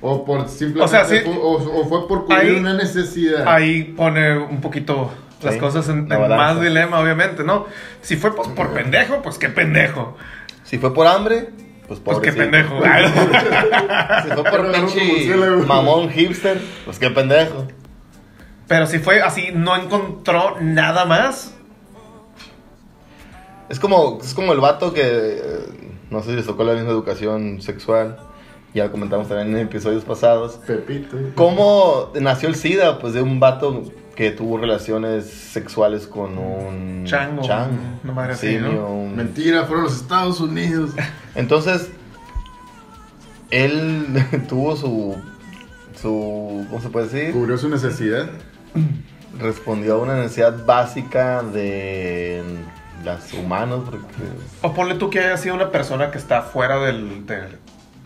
O 0.00 0.24
por 0.24 0.48
simplemente 0.48 0.84
O 0.84 0.88
sea, 0.88 1.04
sí. 1.04 1.18
fue, 1.24 1.34
o, 1.36 1.54
o 1.54 1.88
fue 1.88 2.06
por 2.06 2.24
cubrir 2.26 2.38
Ahí- 2.40 2.56
una 2.56 2.74
necesidad. 2.74 3.48
Ahí 3.48 3.82
pone 3.96 4.38
un 4.38 4.60
poquito 4.60 5.10
las 5.42 5.54
Sí, 5.54 5.60
cosas 5.60 5.88
en, 5.88 6.06
más 6.08 6.60
dilema, 6.60 7.00
obviamente, 7.00 7.42
¿no? 7.44 7.66
Si 8.00 8.16
fue 8.16 8.34
pues 8.34 8.48
por 8.48 8.72
pendejo, 8.72 9.22
pues 9.22 9.38
qué 9.38 9.48
pendejo. 9.48 10.16
Si 10.64 10.78
fue 10.78 10.94
por 10.94 11.06
hambre, 11.08 11.48
pues 11.88 11.98
Pues 12.00 12.18
qué 12.18 12.32
pendejo. 12.32 12.80
Si 14.22 14.28
fue 14.30 14.44
por 14.44 14.72
pinche 14.72 15.34
mamón 15.66 16.10
hipster, 16.10 16.60
pues 16.84 16.98
qué 16.98 17.10
pendejo. 17.10 17.66
Pero 18.68 18.86
si 18.86 18.98
fue 18.98 19.22
así, 19.22 19.48
no 19.54 19.74
encontró 19.76 20.56
nada 20.60 21.04
más. 21.06 21.54
Es 23.68 23.78
como, 23.80 24.18
es 24.22 24.32
como 24.34 24.52
el 24.52 24.60
vato 24.60 24.92
que 24.94 25.02
eh, 25.04 25.40
no 26.10 26.22
sé 26.22 26.30
si 26.30 26.36
les 26.36 26.46
tocó 26.46 26.64
la 26.64 26.74
misma 26.74 26.90
educación 26.90 27.60
sexual. 27.60 28.18
Ya 28.74 28.84
lo 28.84 28.90
comentamos 28.92 29.28
también 29.28 29.48
en 29.56 29.66
episodios 29.66 30.04
pasados. 30.04 30.60
Pepito. 30.66 31.16
¿Cómo 31.34 32.12
nació 32.20 32.48
el 32.50 32.54
SIDA? 32.54 32.98
Pues 32.98 33.14
de 33.14 33.22
un 33.22 33.40
vato 33.40 33.84
que 34.14 34.30
tuvo 34.30 34.58
relaciones 34.58 35.26
sexuales 35.26 36.06
con 36.06 36.36
un 36.38 37.04
Chango, 37.06 37.42
una 38.04 38.12
madre 38.12 38.32
así, 38.32 38.48
simio, 38.48 38.72
¿no? 38.72 38.88
un- 38.88 39.16
Mentira, 39.16 39.64
fueron 39.64 39.84
los 39.84 39.96
Estados 39.96 40.40
Unidos. 40.40 40.90
Entonces, 41.34 41.90
él 43.50 44.06
tuvo 44.48 44.76
su, 44.76 45.16
su, 46.00 46.66
¿cómo 46.68 46.82
se 46.82 46.88
puede 46.90 47.06
decir? 47.08 47.32
Cubrió 47.32 47.56
su 47.58 47.68
necesidad. 47.68 48.28
Respondió 49.38 49.94
a 49.94 49.98
una 49.98 50.14
necesidad 50.16 50.64
básica 50.64 51.42
de 51.42 52.42
los 53.04 53.32
humanos, 53.34 53.82
porque 53.84 54.06
O 54.62 54.74
ponle 54.74 54.94
tú 54.96 55.10
que 55.10 55.20
haya 55.20 55.36
sido 55.36 55.54
una 55.54 55.70
persona 55.70 56.10
que 56.10 56.18
está 56.18 56.42
fuera 56.42 56.78
del, 56.78 57.24
del, 57.26 57.58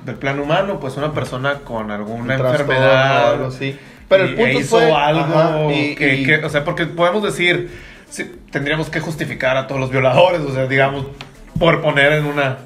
del 0.04 0.14
plano 0.16 0.42
humano, 0.42 0.78
pues 0.80 0.96
una 0.96 1.12
persona 1.12 1.60
con 1.60 1.90
alguna 1.90 2.34
enfermedad. 2.34 3.28
o 3.30 3.32
algo 3.34 3.46
así. 3.46 3.78
Pero 4.08 4.24
el 4.24 4.34
punto 4.34 4.50
e 4.50 4.54
hizo 4.60 4.76
fue- 4.78 4.92
algo 4.92 5.20
ajá, 5.38 5.72
y- 5.72 5.94
que, 5.94 6.16
y- 6.16 6.24
que- 6.26 6.44
o 6.44 6.50
sea, 6.50 6.64
porque 6.64 6.84
podemos 6.86 7.22
decir, 7.22 7.70
sí, 8.10 8.30
tendríamos 8.50 8.90
que 8.90 9.00
justificar 9.00 9.56
a 9.56 9.66
todos 9.66 9.80
los 9.80 9.90
violadores, 9.90 10.42
o 10.42 10.52
sea, 10.52 10.66
digamos, 10.66 11.06
por 11.58 11.80
poner 11.80 12.12
en 12.12 12.26
una... 12.26 12.58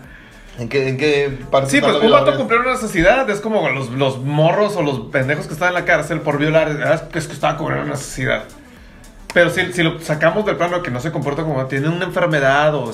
¿En 0.58 0.68
qué, 0.70 0.88
en 0.88 0.96
qué 0.96 1.38
parte 1.50 1.70
Sí, 1.70 1.80
pues 1.80 1.96
un 1.96 2.10
vato 2.10 2.36
cumplió 2.36 2.60
una 2.60 2.72
necesidad, 2.72 3.28
es 3.28 3.40
como 3.40 3.68
los, 3.68 3.90
los 3.90 4.18
morros 4.22 4.74
o 4.76 4.82
los 4.82 5.00
pendejos 5.10 5.46
que 5.46 5.52
están 5.52 5.68
en 5.68 5.74
la 5.74 5.84
cárcel 5.84 6.20
por 6.20 6.38
violar, 6.38 6.70
ah, 6.84 6.94
es 6.94 7.02
que 7.02 7.18
es 7.18 7.26
que 7.26 7.34
estaba 7.34 7.58
cubriendo 7.58 7.84
una 7.84 7.92
necesidad. 7.94 8.44
Pero 9.34 9.50
si, 9.50 9.70
si 9.74 9.82
lo 9.82 10.00
sacamos 10.00 10.46
del 10.46 10.56
plano 10.56 10.82
que 10.82 10.90
no 10.90 10.98
se 11.00 11.12
comporta 11.12 11.42
como 11.42 11.66
tiene 11.66 11.88
una 11.88 12.06
enfermedad 12.06 12.74
o... 12.74 12.84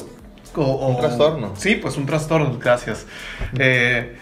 o- 0.56 0.60
o- 0.60 0.88
Un 0.88 1.00
trastorno. 1.00 1.52
Sí, 1.56 1.76
pues 1.76 1.96
un 1.96 2.04
trastorno, 2.06 2.58
gracias. 2.58 3.06
Eh, 3.56 4.18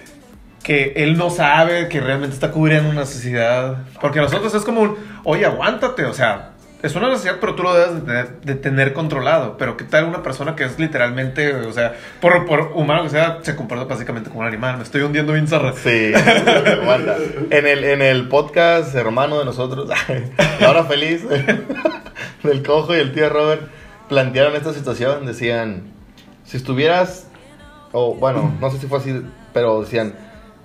que 0.62 0.92
él 0.96 1.16
no 1.16 1.30
sabe 1.30 1.88
que 1.88 1.98
realmente 2.02 2.34
está 2.34 2.50
cubriendo 2.50 2.90
una 2.90 3.00
necesidad. 3.00 3.78
Porque 4.02 4.18
a 4.18 4.22
nosotros 4.22 4.52
es 4.54 4.62
como 4.64 4.82
un, 4.82 4.96
oye, 5.24 5.46
aguántate, 5.46 6.04
o 6.04 6.12
sea, 6.12 6.50
es 6.82 6.94
una 6.96 7.08
necesidad, 7.08 7.36
pero 7.40 7.54
tú 7.54 7.62
lo 7.62 7.74
debes 7.74 7.94
de 7.94 8.00
tener, 8.00 8.40
de 8.40 8.54
tener 8.54 8.92
controlado. 8.92 9.56
Pero 9.58 9.76
¿qué 9.76 9.84
tal 9.84 10.04
una 10.04 10.22
persona 10.22 10.56
que 10.56 10.64
es 10.64 10.78
literalmente, 10.78 11.54
o 11.54 11.72
sea, 11.72 11.94
por, 12.20 12.46
por 12.46 12.72
humano 12.74 13.02
que 13.04 13.10
sea, 13.10 13.38
se 13.42 13.54
comporta 13.56 13.84
básicamente 13.84 14.30
como 14.30 14.40
un 14.40 14.46
animal? 14.46 14.76
Me 14.78 14.82
estoy 14.82 15.02
hundiendo 15.02 15.32
bien 15.32 15.46
zarra. 15.46 15.72
Sí, 15.74 16.12
aguanta. 16.82 17.16
En 17.50 17.66
el, 17.66 17.84
en 17.84 18.02
el 18.02 18.28
podcast 18.28 18.94
hermano 18.94 19.38
de 19.38 19.44
nosotros, 19.44 19.88
La 20.60 20.70
Hora 20.70 20.84
Feliz, 20.84 21.24
del 22.42 22.62
cojo 22.62 22.94
y 22.96 22.98
el 22.98 23.12
tío 23.12 23.28
Robert, 23.28 23.62
plantearon 24.08 24.56
esta 24.56 24.72
situación. 24.72 25.26
Decían, 25.26 25.82
si 26.44 26.56
estuvieras, 26.56 27.28
o 27.92 28.14
bueno, 28.14 28.54
no 28.60 28.70
sé 28.70 28.78
si 28.78 28.86
fue 28.86 28.98
así, 28.98 29.22
pero 29.52 29.82
decían, 29.82 30.14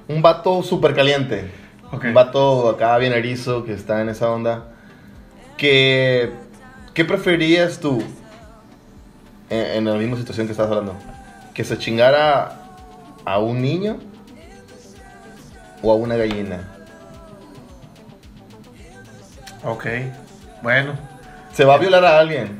un 0.08 0.22
vato 0.22 0.64
súper 0.64 0.94
caliente, 0.96 1.52
Ok. 1.92 2.06
un 2.06 2.14
vato 2.14 2.70
acá 2.70 2.98
bien 2.98 3.14
erizo 3.14 3.64
que 3.66 3.74
está 3.74 4.02
en 4.02 4.10
esa 4.10 4.30
onda, 4.30 4.75
que, 5.58 6.32
¿qué 6.94 7.06
preferirías 7.06 7.80
tú 7.80 8.04
en, 9.50 9.60
en 9.60 9.86
la 9.86 9.94
misma 9.96 10.18
situación 10.18 10.48
que 10.48 10.52
estás 10.52 10.68
hablando? 10.68 10.96
¿Que 11.54 11.64
se 11.64 11.78
chingara 11.78 12.60
a 13.24 13.40
un 13.40 13.62
niño 13.62 14.00
o 15.82 15.92
a 15.92 15.96
una 15.96 16.16
gallina? 16.16 16.68
Ok, 19.64 19.86
bueno. 20.62 20.94
Se 21.54 21.64
va 21.66 21.76
a 21.76 21.78
violar 21.78 22.04
a 22.04 22.20
alguien, 22.20 22.58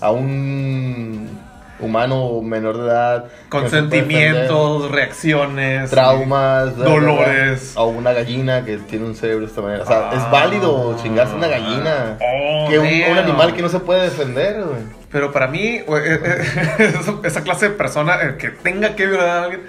a 0.00 0.10
un 0.10 1.37
humano 1.80 2.40
menor 2.42 2.76
de 2.78 2.84
edad, 2.88 3.24
que 3.24 3.28
no 3.28 3.32
se 3.32 3.48
puede 3.48 3.60
Consentimientos, 3.70 4.90
reacciones. 4.90 5.90
traumas, 5.90 6.76
dolores. 6.76 7.76
a 7.76 7.84
una 7.84 8.12
gallina 8.12 8.64
que 8.64 8.78
tiene 8.78 9.06
un 9.06 9.14
cerebro 9.14 9.42
de 9.42 9.46
esta 9.46 9.60
manera. 9.62 9.84
O 9.84 9.86
sea, 9.86 10.10
Ah. 10.10 10.14
es 10.16 10.30
válido 10.30 10.96
chingarse 11.02 11.34
una 11.34 11.48
gallina. 11.48 12.18
Oh, 12.20 12.66
que 12.68 12.78
un, 12.78 13.18
animal 13.18 13.54
que 13.54 13.62
no 13.62 13.68
se 13.68 13.78
puede 13.80 14.02
defender, 14.02 14.62
güey. 14.62 14.80
Pero 15.10 15.32
para 15.32 15.46
mí, 15.46 15.80
güey, 15.86 16.02
esa- 17.24 17.42
clase 17.42 17.68
de 17.70 17.74
persona 17.76 18.36
que 18.38 18.48
tenga 18.50 18.94
que 18.94 19.06
violar 19.06 19.28
a 19.28 19.42
alguien 19.44 19.62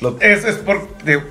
Lo- 0.00 0.16
es, 0.20 0.44
es 0.44 0.56
por, 0.56 0.96
de- 1.04 1.22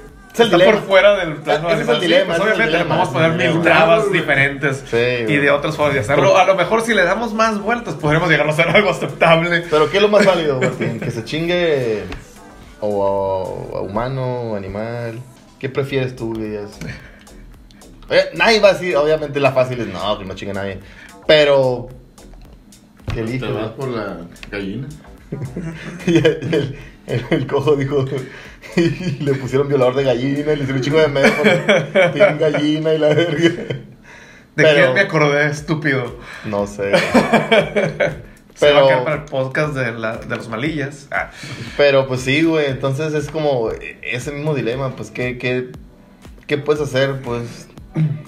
Es 0.44 0.48
el 0.48 0.54
está 0.54 0.58
dilema. 0.58 0.72
por 0.80 0.88
fuera 0.88 1.16
del 1.18 1.34
plano 1.38 1.70
es 1.72 1.80
el. 1.88 1.96
Sí, 1.96 2.02
dilema, 2.02 2.36
pues, 2.36 2.40
ese 2.40 2.50
es 2.50 2.60
el 2.60 2.62
obviamente 2.66 2.78
le 2.78 2.86
podemos 2.86 3.10
poner 3.10 3.32
mil 3.34 3.62
trabas 3.62 4.12
diferentes 4.12 4.84
Sí, 4.90 4.98
y 5.34 5.38
de 5.38 5.52
otras 5.52 5.76
formas 5.76 5.94
de 5.96 6.00
hacerlo. 6.02 6.38
A 6.38 6.46
lo 6.46 6.56
mejor 6.56 6.82
si 6.82 6.94
le 6.94 7.04
damos 7.04 7.34
más 7.34 7.60
vueltas 7.62 7.96
podremos 7.96 8.30
llegar 8.30 8.48
a 8.48 8.52
hacer 8.52 8.68
algo 8.70 8.90
aceptable. 8.90 9.64
Pero 9.70 9.90
¿qué 9.90 9.98
es 9.98 10.04
lo 10.04 10.10
más 10.10 10.26
válido, 10.26 10.60
Martín? 10.60 11.00
¿Que 11.00 11.12
se 11.12 11.24
chingue 11.24 12.04
o 12.82 13.72
a, 13.74 13.78
a 13.78 13.82
humano, 13.82 14.56
animal? 14.56 15.20
¿Qué 15.60 15.70
prefieres 15.70 16.16
tú? 16.16 16.34
Es- 16.42 16.80
Eh, 18.12 18.32
nadie 18.36 18.60
va 18.60 18.70
a 18.70 18.74
decir, 18.74 18.96
obviamente 18.98 19.40
la 19.40 19.52
fácil 19.52 19.80
es 19.82 19.88
no, 19.88 20.18
que 20.18 20.26
no 20.26 20.34
chingue 20.34 20.54
nadie. 20.54 20.80
Pero, 21.28 21.90
¿qué 23.08 23.14
Te 23.16 23.20
elige? 23.22 23.52
vas 23.52 23.70
por 23.74 23.88
la 23.90 24.18
gallina. 24.50 24.88
Y 26.08 26.18
el, 26.18 26.76
el- 27.08 27.26
el- 27.30 27.48
cojo 27.48 27.76
dijo 27.76 28.06
Y 28.76 28.90
le 29.24 29.34
pusieron 29.36 29.68
violador 29.68 29.96
de 29.96 30.04
gallina 30.04 30.54
y 30.54 30.56
le 30.58 30.64
hicieron 30.64 30.76
un 30.78 30.82
chingo 30.82 31.00
de 31.00 31.08
porque 31.08 32.10
tienen 32.14 32.38
gallina 32.38 32.94
y 32.94 32.98
la 32.98 33.08
verga. 33.10 33.50
¿De 33.50 34.64
Pero- 34.64 34.76
quién 34.76 34.94
me 34.94 35.00
acordé, 35.02 35.48
estúpido? 35.48 36.18
No 36.46 36.68
sé. 36.68 36.92
Se 38.56 38.72
va 38.74 38.80
a 38.80 38.84
Pero- 38.84 38.88
quedar 38.88 39.04
para 39.06 39.16
el 39.18 39.24
podcast 39.26 39.74
de, 39.74 39.92
la- 39.94 40.18
de 40.18 40.36
los 40.36 40.50
malillas. 40.50 41.08
Ah, 41.12 41.32
Pero 41.78 42.08
pues 42.08 42.22
sí, 42.22 42.44
güey. 42.44 42.66
Entonces 42.68 43.14
es 43.14 43.30
como 43.30 43.70
ese 44.02 44.32
mismo 44.32 44.54
dilema. 44.54 44.96
Pues, 44.96 45.12
¿qué, 45.12 45.38
qué, 45.38 45.70
qué 46.46 46.58
puedes 46.58 46.82
hacer? 46.82 47.22
Pues 47.22 47.68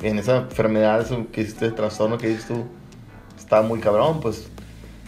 en 0.02 0.18
esa 0.20 0.38
enfermedad, 0.38 1.02
eso 1.02 1.28
que 1.32 1.42
hiciste, 1.42 1.70
trastorno 1.72 2.18
que 2.18 2.28
dices 2.28 2.46
tú, 2.48 2.66
está 3.38 3.62
muy 3.62 3.80
cabrón. 3.82 4.22
Pues, 4.22 4.50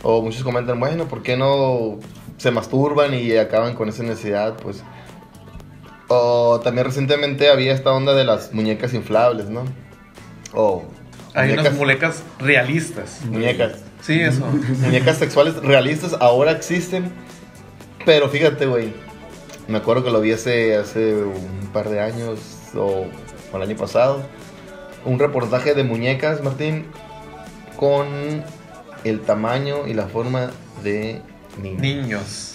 o 0.04 0.22
muchos 0.22 0.44
comentan, 0.44 0.80
bueno, 0.80 1.08
¿por 1.08 1.24
qué 1.24 1.36
no 1.36 1.98
se 2.38 2.52
masturban 2.52 3.14
y 3.14 3.36
acaban 3.38 3.74
con 3.74 3.90
esa 3.90 4.04
necesidad? 4.04 4.56
Pues, 4.58 4.84
o 6.10 6.60
también 6.64 6.86
recientemente 6.86 7.50
había 7.50 7.74
esta 7.74 7.92
onda 7.92 8.14
de 8.14 8.26
las 8.26 8.54
muñecas 8.54 8.94
inflables, 8.94 9.50
¿no? 9.50 9.64
O 10.54 10.84
hay 11.34 11.48
muñecas, 11.48 11.66
unas 11.68 11.80
mulecas 11.80 12.24
realistas. 12.40 13.22
muñecas. 13.26 13.80
Sí, 14.02 14.20
eso. 14.20 14.46
Muñecas 14.82 15.18
sexuales 15.18 15.56
realistas 15.56 16.16
ahora 16.20 16.52
existen. 16.52 17.12
Pero 18.06 18.30
fíjate, 18.30 18.66
güey. 18.66 18.94
Me 19.70 19.78
acuerdo 19.78 20.04
que 20.04 20.12
lo 20.12 20.20
vi 20.20 20.34
hace, 20.34 20.76
hace 20.76 21.16
un 21.16 21.70
par 21.72 21.90
de 21.90 22.02
años 22.02 22.40
o, 22.76 23.06
o 23.52 23.58
el 23.58 23.64
año 23.64 23.78
pasado. 23.78 24.22
Un 25.06 25.20
reportaje 25.20 25.74
de 25.74 25.86
muñecas, 25.86 26.44
Martín, 26.44 26.86
con 27.78 28.44
el 29.04 29.22
tamaño 29.22 29.88
y 29.88 29.94
la 29.94 30.08
forma 30.08 30.52
de 30.84 31.22
niños. 31.62 31.82
Niños. 31.82 32.50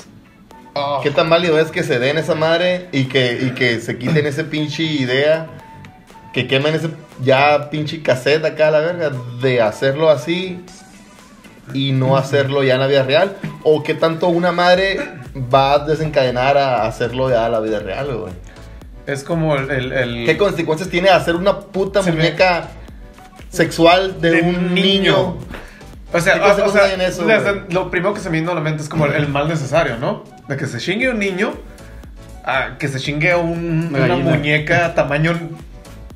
¿Qué 1.02 1.10
tan 1.10 1.28
válido 1.28 1.58
es 1.58 1.70
que 1.72 1.82
se 1.82 1.98
den 1.98 2.18
esa 2.18 2.36
madre 2.36 2.88
y 2.92 3.04
que, 3.06 3.36
y 3.42 3.50
que 3.50 3.80
se 3.80 3.98
quiten 3.98 4.24
ese 4.26 4.44
pinche 4.44 4.84
idea? 4.84 5.48
Que 6.32 6.46
quemen 6.46 6.74
ese 6.74 6.90
ya 7.20 7.68
pinche 7.70 8.00
cassette 8.02 8.44
acá 8.44 8.68
a 8.68 8.70
la 8.70 8.78
verga 8.80 9.10
de 9.42 9.60
hacerlo 9.60 10.08
así 10.08 10.60
y 11.74 11.90
no 11.92 12.16
hacerlo 12.16 12.62
ya 12.62 12.74
en 12.74 12.80
la 12.80 12.86
vida 12.86 13.02
real. 13.02 13.36
O 13.64 13.82
qué 13.82 13.94
tanto 13.94 14.28
una 14.28 14.52
madre 14.52 15.00
va 15.52 15.72
a 15.74 15.78
desencadenar 15.80 16.56
a 16.56 16.86
hacerlo 16.86 17.28
ya 17.28 17.46
en 17.46 17.52
la 17.52 17.60
vida 17.60 17.80
real, 17.80 18.14
güey. 18.16 18.32
Es 19.06 19.24
como 19.24 19.56
el. 19.56 19.70
el- 19.72 19.92
el- 19.92 20.26
¿Qué 20.26 20.36
consecuencias 20.36 20.88
tiene 20.90 21.08
hacer 21.08 21.34
una 21.34 21.58
puta 21.58 22.02
Se 22.04 22.12
me- 22.12 22.18
muñeca 22.18 22.68
sexual 23.50 24.20
de, 24.20 24.30
De 24.30 24.42
un 24.42 24.74
niño. 24.74 24.84
niño? 24.84 25.36
O 26.12 26.20
sea, 26.20 26.34
¿Qué 26.34 26.62
o- 26.62 26.66
o 26.66 26.70
sea, 26.70 26.94
en 26.94 27.00
eso, 27.02 27.24
lo 27.70 27.90
primero 27.90 28.14
que 28.14 28.20
se 28.20 28.30
me 28.30 28.40
vino 28.40 28.52
a 28.52 28.54
la 28.54 28.60
mente 28.60 28.82
es 28.82 28.88
como 28.88 29.06
el, 29.06 29.28
mal 29.28 29.46
necesario, 29.48 29.96
¿no? 29.98 30.24
De 30.48 30.56
que 30.56 30.66
se 30.66 30.78
chingue 30.78 31.10
un 31.10 31.18
niño, 31.18 31.52
a 32.44 32.78
que 32.78 32.88
se 32.88 32.98
chingue 32.98 33.34
un- 33.34 33.94
Una 33.94 34.16
muñeca 34.16 34.94
tamaño 34.94 35.38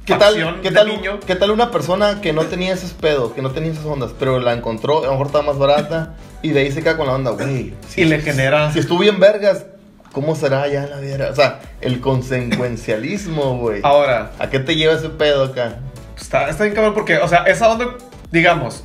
¿Qué 0.04 0.14
tal, 0.16 0.60
qué, 0.62 0.72
tal, 0.72 0.88
niño. 0.88 1.20
¿Qué 1.24 1.36
tal 1.36 1.52
una 1.52 1.70
persona 1.70 2.20
que 2.20 2.32
no 2.32 2.42
tenía 2.42 2.72
esos 2.74 2.92
pedos, 2.92 3.34
que 3.34 3.42
no 3.42 3.52
tenía 3.52 3.70
esas 3.70 3.84
ondas, 3.84 4.10
pero 4.18 4.40
la 4.40 4.52
encontró, 4.52 4.98
a 5.04 5.06
lo 5.06 5.12
mejor 5.12 5.26
estaba 5.26 5.44
más 5.44 5.58
barata, 5.58 6.14
y 6.42 6.50
de 6.50 6.58
ahí 6.60 6.72
se 6.72 6.82
queda 6.82 6.96
con 6.96 7.06
la 7.06 7.12
onda, 7.12 7.30
güey? 7.30 7.72
y 7.96 8.04
le 8.06 8.20
genera. 8.20 8.72
Si 8.72 8.80
estuvo 8.80 8.98
bien 8.98 9.20
vergas, 9.20 9.66
¿cómo 10.10 10.34
será 10.34 10.66
ya 10.66 10.86
la 10.88 10.98
vida? 10.98 11.28
O 11.30 11.34
sea, 11.36 11.60
el 11.80 12.00
consecuencialismo, 12.00 13.58
güey. 13.58 13.80
Ahora, 13.84 14.32
¿A 14.38 14.48
qué 14.50 14.58
te 14.58 14.74
lleva 14.74 14.94
ese 14.94 15.08
pedo 15.08 15.44
acá? 15.44 15.76
está, 16.20 16.48
está 16.48 16.64
bien 16.64 16.74
cabrón 16.74 16.94
porque, 16.94 17.18
o 17.18 17.28
sea, 17.28 17.44
esa 17.44 17.68
onda, 17.70 17.86
digamos, 18.32 18.84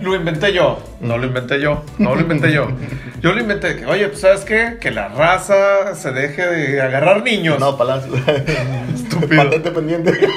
lo 0.00 0.14
inventé 0.14 0.52
yo. 0.52 0.78
No 1.00 1.18
lo 1.18 1.26
inventé 1.26 1.60
yo. 1.60 1.82
No 1.98 2.14
lo 2.14 2.20
inventé 2.20 2.52
yo. 2.52 2.68
Yo 3.20 3.32
lo 3.32 3.40
inventé. 3.40 3.76
que, 3.76 3.86
Oye, 3.86 4.08
pues, 4.08 4.20
¿sabes 4.20 4.44
qué? 4.44 4.76
Que 4.78 4.90
la 4.90 5.08
raza 5.08 5.94
se 5.94 6.12
deje 6.12 6.46
de 6.46 6.82
agarrar 6.82 7.22
niños. 7.22 7.58
No, 7.58 7.74
palacio. 7.78 8.12
Estúpido. 8.94 9.50
Pendiente. 9.72 10.12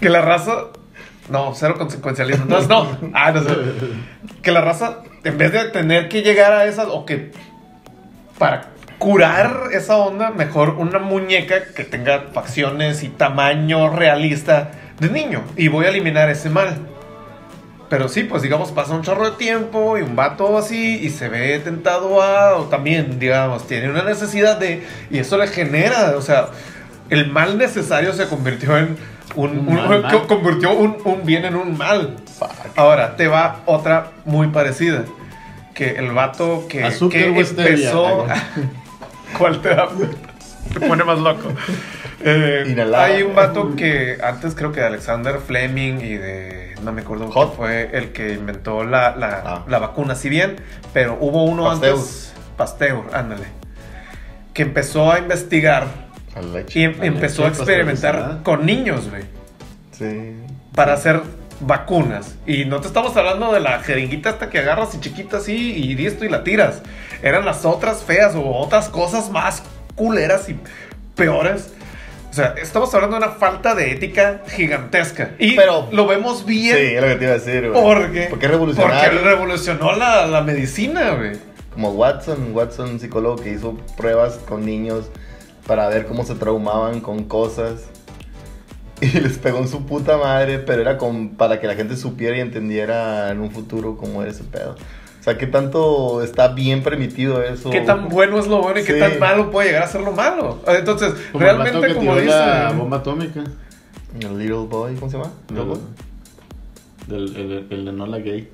Que 0.00 0.10
la 0.10 0.20
raza. 0.20 0.66
No, 1.28 1.54
cero 1.56 1.74
consecuencialismo. 1.76 2.44
Entonces, 2.44 2.68
no. 2.68 2.86
Ah, 3.14 3.32
no 3.32 3.42
sé. 3.42 3.50
Que 4.42 4.52
la 4.52 4.60
raza, 4.60 4.98
en 5.24 5.36
vez 5.36 5.52
de 5.52 5.64
tener 5.70 6.08
que 6.08 6.22
llegar 6.22 6.52
a 6.52 6.66
esas, 6.66 6.86
o 6.88 7.04
que 7.04 7.32
para 8.38 8.68
curar 8.98 9.70
esa 9.72 9.96
onda, 9.96 10.30
mejor 10.30 10.76
una 10.78 11.00
muñeca 11.00 11.64
que 11.74 11.82
tenga 11.82 12.26
facciones 12.32 13.02
y 13.02 13.08
tamaño 13.08 13.90
realista 13.90 14.70
de 15.00 15.10
niño. 15.10 15.42
Y 15.56 15.66
voy 15.66 15.86
a 15.86 15.88
eliminar 15.88 16.30
ese 16.30 16.48
mal. 16.48 16.76
Pero 17.90 18.08
sí, 18.08 18.24
pues 18.24 18.42
digamos, 18.42 18.70
pasa 18.72 18.94
un 18.94 19.02
chorro 19.02 19.30
de 19.30 19.36
tiempo 19.38 19.96
y 19.96 20.02
un 20.02 20.14
vato 20.14 20.58
así 20.58 20.98
y 21.02 21.08
se 21.10 21.28
ve 21.28 21.58
tentado 21.60 22.22
a, 22.22 22.56
o 22.56 22.64
también, 22.64 23.18
digamos, 23.18 23.66
tiene 23.66 23.88
una 23.88 24.02
necesidad 24.02 24.58
de, 24.58 24.86
y 25.10 25.18
eso 25.18 25.38
le 25.38 25.46
genera, 25.48 26.14
o 26.16 26.20
sea, 26.20 26.48
el 27.08 27.30
mal 27.30 27.56
necesario 27.56 28.12
se 28.12 28.26
convirtió 28.28 28.76
en 28.76 28.96
un, 29.36 29.50
Un 29.50 29.68
un- 29.68 29.74
mal, 29.74 30.02
mal. 30.02 30.12
co- 30.12 30.26
convirtió 30.26 30.72
un, 30.72 30.98
un 31.04 31.24
bien 31.24 31.46
en 31.46 31.56
un 31.56 31.78
mal. 31.78 32.16
Ahora, 32.76 33.16
te 33.16 33.26
va 33.26 33.60
otra 33.64 34.08
muy 34.26 34.48
parecida, 34.48 35.04
que 35.74 35.92
el 35.92 36.12
vato 36.12 36.66
que, 36.68 36.84
que 37.08 37.30
empezó... 37.62 38.26
¿Cuál 39.38 39.60
te 39.62 39.68
da? 39.74 39.88
Te 40.72 40.80
pone 40.80 41.04
más 41.04 41.18
loco. 41.18 41.52
Eh, 42.24 42.76
hay 42.96 43.22
un 43.22 43.34
vato 43.34 43.74
que 43.76 44.18
antes 44.22 44.54
creo 44.54 44.72
que 44.72 44.80
de 44.80 44.86
Alexander 44.86 45.38
Fleming 45.38 46.00
y 46.00 46.14
de 46.16 46.74
no 46.82 46.92
me 46.92 47.02
acuerdo 47.02 47.30
Hot. 47.30 47.56
fue 47.56 47.90
el 47.92 48.12
que 48.12 48.32
inventó 48.34 48.84
la, 48.84 49.14
la, 49.16 49.42
Ah. 49.44 49.64
la 49.68 49.78
vacuna, 49.78 50.14
si 50.14 50.28
bien, 50.28 50.56
pero 50.92 51.16
hubo 51.20 51.44
uno 51.44 51.64
Pasteur. 51.64 51.92
antes, 51.94 52.32
Pasteur, 52.56 53.02
ándale, 53.12 53.44
que 54.52 54.62
empezó 54.62 55.12
a 55.12 55.18
investigar 55.18 55.86
leche. 56.52 56.78
y 56.80 56.84
em- 56.84 57.02
empezó 57.02 57.44
a 57.44 57.48
experimentar 57.48 58.40
con 58.42 58.64
niños, 58.66 59.08
güey, 59.10 59.22
Sí. 59.92 60.34
para 60.74 60.94
hacer 60.94 61.20
vacunas. 61.60 62.36
Y 62.46 62.64
no 62.66 62.80
te 62.80 62.86
estamos 62.88 63.16
hablando 63.16 63.52
de 63.52 63.60
la 63.60 63.80
jeringuita 63.80 64.30
hasta 64.30 64.48
que 64.50 64.58
agarras 64.60 64.94
y 64.94 65.00
chiquita 65.00 65.38
así 65.38 65.54
y 65.74 65.94
listo 65.94 66.24
y 66.24 66.28
la 66.28 66.44
tiras. 66.44 66.82
Eran 67.22 67.44
las 67.44 67.64
otras 67.64 68.02
feas 68.04 68.34
o 68.36 68.44
otras 68.56 68.88
cosas 68.88 69.30
más 69.30 69.62
culeras 69.98 70.48
y 70.48 70.58
peores. 71.14 71.72
O 72.30 72.32
sea, 72.32 72.54
estamos 72.62 72.94
hablando 72.94 73.18
de 73.18 73.24
una 73.26 73.34
falta 73.34 73.74
de 73.74 73.90
ética 73.92 74.42
gigantesca. 74.48 75.32
Y 75.38 75.56
Pero- 75.56 75.88
lo 75.92 76.06
vemos 76.06 76.46
bien 76.46 76.76
Sí, 76.76 76.82
es 76.94 77.00
lo 77.02 77.08
que 77.08 77.14
te 77.16 77.24
iba 77.24 77.32
a 77.34 77.38
decir, 77.38 77.70
güey. 77.70 77.82
porque, 78.30 78.48
revolucionario. 78.48 79.10
porque 79.12 79.24
revolucionó 79.28 79.92
la, 79.96 80.26
la 80.26 80.42
medicina, 80.42 81.10
güey. 81.16 81.32
Como 81.72 81.90
Watson, 81.90 82.50
Watson, 82.54 82.90
un 82.90 83.00
psicólogo 83.00 83.36
que 83.36 83.50
hizo 83.52 83.74
pruebas 83.96 84.34
con 84.48 84.64
niños 84.66 85.06
para 85.66 85.88
ver 85.88 86.06
cómo 86.06 86.24
se 86.24 86.34
traumaban 86.34 87.00
con 87.00 87.24
cosas. 87.24 87.82
Y 89.00 89.06
les 89.20 89.38
pegó 89.38 89.58
en 89.58 89.68
su 89.68 89.86
puta 89.86 90.16
madre, 90.16 90.58
pero 90.58 90.82
era 90.82 90.98
con, 90.98 91.30
para 91.36 91.60
que 91.60 91.68
la 91.68 91.76
gente 91.76 91.96
supiera 91.96 92.36
y 92.36 92.40
entendiera 92.40 93.30
en 93.30 93.38
un 93.40 93.52
futuro 93.52 93.96
cómo 93.96 94.22
era 94.22 94.30
ese 94.32 94.42
pedo. 94.42 94.74
Sea, 95.28 95.38
qué 95.38 95.46
tanto 95.46 96.22
está 96.22 96.48
bien 96.48 96.82
permitido 96.82 97.42
eso. 97.42 97.70
Qué 97.70 97.80
tan 97.82 98.08
bueno 98.08 98.38
es 98.38 98.46
lo 98.46 98.62
bueno 98.62 98.80
y 98.80 98.84
qué 98.84 98.94
Sí. 98.94 98.98
tan 99.00 99.18
malo 99.18 99.50
puede 99.50 99.68
llegar 99.68 99.82
a 99.82 99.86
ser 99.88 100.00
lo 100.02 100.12
malo. 100.12 100.60
Entonces, 100.66 101.12
Como 101.32 101.44
realmente, 101.44 101.94
como 101.94 102.14
dice. 102.16 102.26
la 102.28 102.72
bomba 102.76 102.98
atómica. 102.98 103.44
El 104.20 104.38
Little 104.38 104.66
Boy, 104.68 104.94
¿cómo 104.94 105.10
se 105.10 105.18
llama? 105.18 105.30
Little 105.48 105.64
Boy. 105.64 105.78
Del, 107.08 107.36
el, 107.36 107.66
el 107.70 107.84
de 107.84 107.92
Nola 107.92 108.18
Gay. 108.18 108.48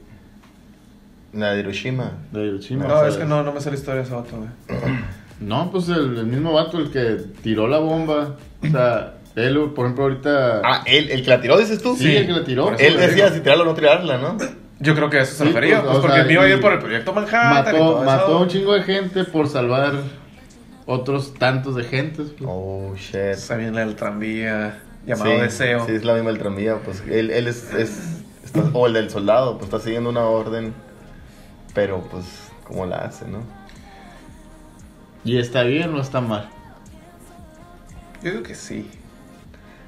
La 1.32 1.52
de 1.52 1.60
Hiroshima. 1.60 2.12
De 2.32 2.46
Hiroshima. 2.46 2.86
No, 2.86 2.94
o 2.94 2.98
sea, 3.00 3.08
es 3.08 3.16
que 3.16 3.24
no, 3.24 3.42
no 3.42 3.52
me 3.52 3.60
sé 3.60 3.70
la 3.70 3.76
historia 3.76 4.00
de 4.02 4.06
ese 4.06 4.14
vato, 4.14 4.36
güey. 4.36 4.48
No, 5.40 5.68
pues 5.72 5.88
el, 5.88 6.16
el 6.16 6.26
mismo 6.26 6.52
vato, 6.52 6.78
el 6.78 6.90
que 6.92 7.18
tiró 7.42 7.66
la 7.66 7.78
bomba. 7.78 8.36
O 8.62 8.66
sea, 8.70 9.14
él, 9.34 9.58
por 9.74 9.84
ejemplo, 9.86 10.04
ahorita. 10.04 10.60
Ah, 10.64 10.82
¿el, 10.86 11.10
el 11.10 11.22
que 11.24 11.28
la 11.30 11.40
tiró, 11.40 11.58
dices 11.58 11.82
tú? 11.82 11.96
sí, 11.96 12.14
el 12.16 12.26
que 12.26 12.32
la 12.32 12.44
tiró. 12.44 12.70
Él 12.78 12.96
decía 12.96 13.24
digo. 13.24 13.36
si 13.36 13.40
tirarla 13.42 13.64
o 13.64 13.66
no 13.66 13.74
tirarla, 13.74 14.18
¿no? 14.18 14.36
Yo 14.84 14.94
creo 14.94 15.10
que 15.10 15.18
a 15.18 15.22
eso 15.22 15.32
se 15.34 15.42
Sí, 15.44 15.48
refería. 15.48 15.80
pues, 15.80 15.92
Pues, 15.92 16.00
porque 16.02 16.16
sea, 16.16 16.24
me 16.24 16.32
iba 16.34 16.42
a 16.44 16.48
ir 16.48 16.58
y 16.58 16.60
por 16.60 16.72
el 16.72 16.78
proyecto 16.78 17.12
Manhattan 17.12 17.50
y 17.52 17.54
mató, 17.54 17.76
todo 17.78 18.04
mató 18.04 18.24
eso. 18.26 18.38
a 18.38 18.40
un 18.42 18.48
chingo 18.48 18.74
de 18.74 18.82
gente 18.82 19.24
por 19.24 19.48
salvar 19.48 19.94
otros 20.86 21.34
tantos 21.34 21.74
de 21.76 21.84
gentes. 21.84 22.28
pues. 22.36 22.48
Oh, 22.52 22.94
shit. 22.96 23.14
Está 23.16 23.56
bien 23.56 23.76
el 23.76 23.96
tranvía 23.96 24.80
llamado 25.06 25.30
sí, 25.32 25.40
Deseo. 25.40 25.86
Sí, 25.86 25.92
es 25.92 26.04
la 26.04 26.14
misma 26.14 26.30
del 26.30 26.38
tranvía. 26.38 26.76
Pues 26.84 27.02
él, 27.10 27.30
él 27.30 27.48
es, 27.48 27.72
es- 27.74 28.22
está- 28.44 28.62
o 28.72 28.86
el 28.86 28.92
del 28.92 29.10
soldado, 29.10 29.54
pues 29.58 29.64
está 29.72 29.80
siguiendo 29.80 30.10
una 30.10 30.24
orden. 30.24 30.74
Pero 31.74 32.02
pues, 32.10 32.24
¿cómo 32.64 32.86
la 32.86 32.98
hace, 32.98 33.26
no? 33.26 33.38
¿Y 35.24 35.38
está 35.38 35.62
bien 35.62 35.94
o 35.94 36.00
está 36.00 36.20
mal? 36.20 36.48
Yo 38.22 38.30
digo 38.30 38.42
que 38.42 38.54
sí. 38.54 38.90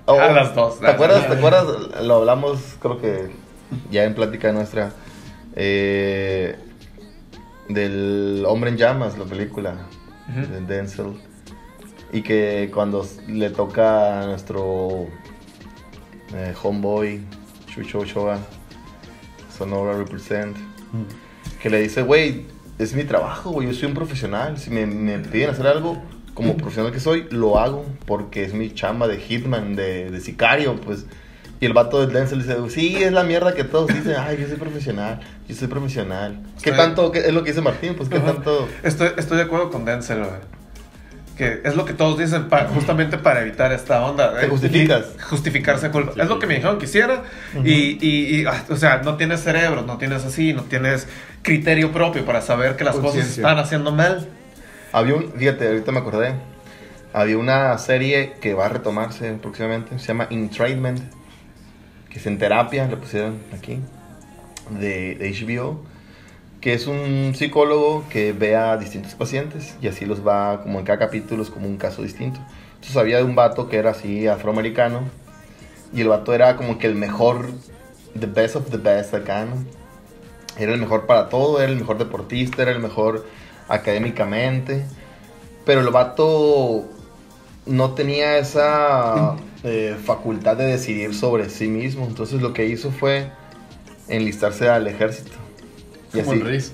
Oh, 0.07 0.19
A 0.21 0.31
las 0.31 0.55
dos. 0.55 0.81
¿Te 0.81 0.87
acuerdas? 0.89 1.27
¿Te 1.29 1.35
acuerdas? 1.35 1.67
Lo 2.03 2.17
hablamos, 2.17 2.61
creo 2.81 3.01
que 3.01 3.31
ya 3.91 4.05
en 4.05 4.15
plática 4.15 4.53
nuestra. 4.53 4.93
eh, 5.55 6.57
del 7.69 8.45
Hombre 8.47 8.71
en 8.71 8.77
Llamas, 8.77 9.19
la 9.19 9.25
película 9.25 9.75
de 10.51 10.61
Denzel. 10.61 11.15
Y 12.13 12.23
que 12.23 12.71
cuando 12.73 13.07
le 13.27 13.51
toca 13.51 14.23
a 14.23 14.27
nuestro 14.27 15.07
eh, 16.35 16.55
homeboy, 16.63 17.21
Chucho 17.67 17.99
Ochoa, 18.01 18.39
Sonora 19.57 19.97
Represent, 19.97 20.57
que 21.61 21.71
le 21.71 21.81
dice, 21.81 22.03
güey, 22.03 22.47
es 22.79 22.95
mi 22.95 23.05
trabajo, 23.05 23.51
güey, 23.51 23.67
yo 23.69 23.75
soy 23.75 23.89
un 23.89 23.95
profesional. 23.95 24.59
Si 24.59 24.71
me, 24.71 24.87
me 24.87 25.19
piden 25.19 25.51
hacer 25.51 25.67
algo, 25.67 26.01
como 26.35 26.57
profesional 26.57 26.93
que 26.93 27.01
soy, 27.01 27.27
lo 27.31 27.59
hago 27.59 27.85
porque 28.07 28.45
es 28.45 28.55
mi 28.55 28.73
chamba 28.73 29.09
de 29.09 29.19
hitman, 29.19 29.75
de, 29.75 30.11
de 30.11 30.21
sicario, 30.21 30.77
pues. 30.81 31.07
Y 31.61 31.67
el 31.67 31.73
vato 31.73 32.07
de 32.07 32.13
Denzel 32.13 32.43
dice, 32.43 32.57
sí, 32.69 33.03
es 33.03 33.13
la 33.13 33.25
mierda 33.25 33.55
que 33.55 33.65
todos 33.65 33.87
dicen, 33.89 34.15
ay, 34.19 34.37
yo 34.41 34.47
soy 34.47 34.57
profesional, 34.59 35.21
yo 35.49 35.55
soy 35.55 35.69
profesional. 35.69 36.39
¿Qué 36.63 36.71
Estoy- 36.71 36.77
tanto, 36.77 37.11
qué 37.13 37.21
es 37.21 37.33
lo 37.33 37.43
que 37.45 37.51
dice 37.51 37.63
Martín? 37.63 37.95
Pues, 37.95 38.09
¿qué 38.11 38.17
Ajá. 38.19 38.27
tanto? 38.35 38.69
Estoy, 38.83 39.11
estoy 39.17 39.39
de 39.39 39.45
acuerdo 39.45 39.71
con 39.71 39.85
Denzel, 39.87 40.19
güey. 40.19 40.57
Que 41.37 41.61
es 41.65 41.77
lo 41.77 41.85
que 41.85 41.93
todos 41.93 42.19
dicen 42.19 42.49
pa- 42.49 42.67
justamente 42.67 43.19
para 43.19 43.43
evitar 43.43 43.71
esta 43.73 44.05
onda. 44.07 44.39
Te 44.39 44.47
Eh, 44.47 44.49
justificas. 44.49 45.05
Justificarse 45.29 45.91
culpa. 45.91 46.13
Es 46.21 46.29
lo 46.29 46.39
que 46.39 46.47
me 46.47 46.55
dijeron 46.55 46.79
que 46.79 46.87
hiciera. 46.87 47.25
y, 47.63 47.73
y- 48.07 48.41
y, 48.41 48.47
ah, 48.47 48.65
o 48.71 48.77
sea, 48.77 49.03
no 49.03 49.17
tienes 49.17 49.41
cerebro, 49.41 49.83
no 49.83 49.99
tienes 49.99 50.25
así, 50.25 50.53
no 50.55 50.63
tienes 50.65 51.07
criterio 51.43 51.93
propio 51.93 52.25
para 52.25 52.41
saber 52.41 52.77
que 52.77 52.85
las 52.85 52.97
cosas 52.97 53.27
están 53.29 53.59
haciendo 53.59 53.93
mal. 53.93 54.27
Había 54.93 55.15
un, 55.15 55.31
fíjate, 55.33 55.69
ahorita 55.69 55.93
me 55.93 55.99
acordé, 56.01 56.33
había 57.13 57.37
una 57.37 57.77
serie 57.79 58.35
que 58.41 58.55
va 58.55 58.67
a 58.67 58.69
retomarse 58.71 59.31
próximamente, 59.35 59.99
se 59.99 60.07
llama 60.09 60.27
Entrainment, 60.31 61.01
que 62.17 62.21
es 62.21 62.27
en 62.29 62.39
terapia, 62.39 62.87
le 62.87 62.97
pusieron 62.97 63.39
aquí, 63.53 63.79
de, 64.71 65.17
de 65.17 65.31
HBO, 65.33 65.83
que 66.63 66.73
es 66.73 66.87
un 66.87 67.35
psicólogo 67.35 68.07
que 68.09 68.33
ve 68.33 68.57
a 68.57 68.79
distintos 68.79 69.15
pacientes 69.15 69.77
y 69.83 69.89
así 69.89 70.07
los 70.07 70.27
va, 70.27 70.63
como 70.63 70.79
en 70.79 70.87
cada 70.87 70.99
capítulo 70.99 71.43
es 71.43 71.51
como 71.51 71.67
un 71.67 71.77
caso 71.77 72.01
distinto. 72.01 72.41
Entonces 72.77 72.97
había 72.97 73.19
de 73.19 73.25
un 73.25 73.35
vato 73.35 73.69
que 73.69 73.77
era 73.77 73.91
así 73.91 74.27
afroamericano 74.29 75.03
y 75.93 76.01
el 76.01 76.09
vato 76.09 76.33
era 76.33 76.57
como 76.57 76.79
que 76.79 76.87
el 76.87 76.95
mejor, 76.95 77.51
the 78.19 78.25
best 78.25 78.57
of 78.57 78.71
the 78.71 78.79
best 78.79 79.13
acá, 79.13 79.45
¿no? 79.45 79.63
Era 80.59 80.73
el 80.73 80.81
mejor 80.81 81.05
para 81.05 81.29
todo, 81.29 81.61
era 81.61 81.71
el 81.71 81.79
mejor 81.79 81.99
deportista, 81.99 82.63
era 82.63 82.71
el 82.71 82.81
mejor 82.81 83.27
académicamente. 83.69 84.87
Pero 85.67 85.83
el 85.83 85.91
vato 85.91 86.87
no 87.67 87.91
tenía 87.91 88.39
esa 88.39 89.37
eh, 89.67 89.97
facultad 90.03 90.57
de 90.57 90.65
decidir 90.67 91.15
sobre 91.15 91.51
sí 91.51 91.67
mismo. 91.69 92.07
Entonces 92.07 92.41
lo 92.41 92.53
que 92.55 92.67
hizo 92.67 92.91
fue 92.91 93.31
enlistarse 94.09 94.69
al 94.69 94.87
ejército. 94.87 95.33
Y 96.15 96.21
Como 96.21 96.33
así, 96.33 96.41
el 96.41 96.47
Riz. 96.47 96.73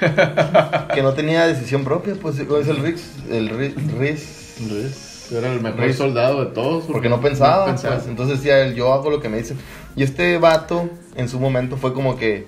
que 0.94 1.02
no 1.02 1.12
tenía 1.14 1.46
decisión 1.46 1.84
propia, 1.84 2.14
pues 2.20 2.38
es 2.38 2.68
el 2.68 2.76
Riz, 2.78 3.12
el 3.30 3.48
Riz, 3.50 3.74
Riz- 3.76 4.56
Riz. 4.70 5.32
Era 5.32 5.52
el 5.52 5.60
mejor 5.60 5.80
Riz. 5.80 5.96
soldado 5.96 6.44
de 6.44 6.52
todos. 6.52 6.84
porque 6.84 7.08
no 7.10 7.20
pensaba, 7.20 7.70
no 7.72 7.78
pues, 7.80 8.06
entonces 8.06 8.38
decía 8.38 8.60
él, 8.62 8.74
yo 8.74 8.92
hago 8.94 9.10
lo 9.10 9.20
que 9.20 9.28
me 9.28 9.36
dicen. 9.38 9.58
Y 9.94 10.02
este 10.02 10.38
vato, 10.38 10.88
en 11.16 11.28
su 11.28 11.38
momento, 11.38 11.76
fue 11.76 11.92
como 11.92 12.16
que, 12.16 12.46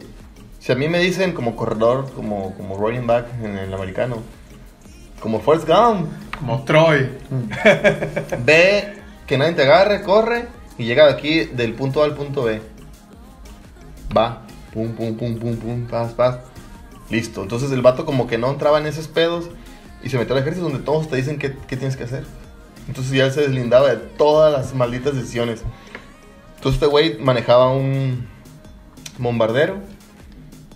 si 0.60 0.72
a 0.72 0.74
mí 0.74 0.88
me 0.88 0.98
dicen 0.98 1.32
como 1.32 1.56
corredor, 1.56 2.10
como, 2.14 2.54
como 2.56 2.76
running 2.78 3.06
back 3.06 3.26
en 3.42 3.58
el 3.58 3.72
americano, 3.74 4.22
como 5.20 5.40
Forrest 5.40 5.68
Gump, 5.68 6.08
Como 6.38 6.64
Troy. 6.64 7.10
ve 8.44 8.94
que 9.30 9.38
nadie 9.38 9.52
te 9.52 9.62
agarre, 9.62 10.02
corre 10.02 10.48
y 10.76 10.86
llega 10.86 11.06
de 11.06 11.12
aquí 11.12 11.44
del 11.44 11.74
punto 11.74 12.02
A 12.02 12.04
al 12.04 12.16
punto 12.16 12.42
B. 12.42 12.60
Va, 14.14 14.42
pum, 14.74 14.92
pum, 14.96 15.16
pum, 15.16 15.38
pum, 15.38 15.56
pum, 15.56 15.86
paz, 15.86 16.14
paz. 16.14 16.38
Listo. 17.10 17.44
Entonces 17.44 17.70
el 17.70 17.80
vato 17.80 18.04
como 18.04 18.26
que 18.26 18.38
no 18.38 18.50
entraba 18.50 18.80
en 18.80 18.86
esos 18.86 19.06
pedos 19.06 19.48
y 20.02 20.08
se 20.08 20.18
metió 20.18 20.34
al 20.34 20.40
ejército 20.40 20.68
donde 20.68 20.84
todos 20.84 21.08
te 21.08 21.14
dicen 21.14 21.38
qué, 21.38 21.54
qué 21.68 21.76
tienes 21.76 21.96
que 21.96 22.02
hacer. 22.02 22.24
Entonces 22.88 23.12
ya 23.12 23.30
se 23.30 23.42
deslindaba 23.42 23.88
de 23.88 23.98
todas 23.98 24.52
las 24.52 24.74
malditas 24.74 25.14
decisiones. 25.14 25.62
Entonces 26.56 26.82
este 26.82 26.86
güey 26.86 27.16
manejaba 27.18 27.70
un 27.70 28.26
bombardero 29.18 29.76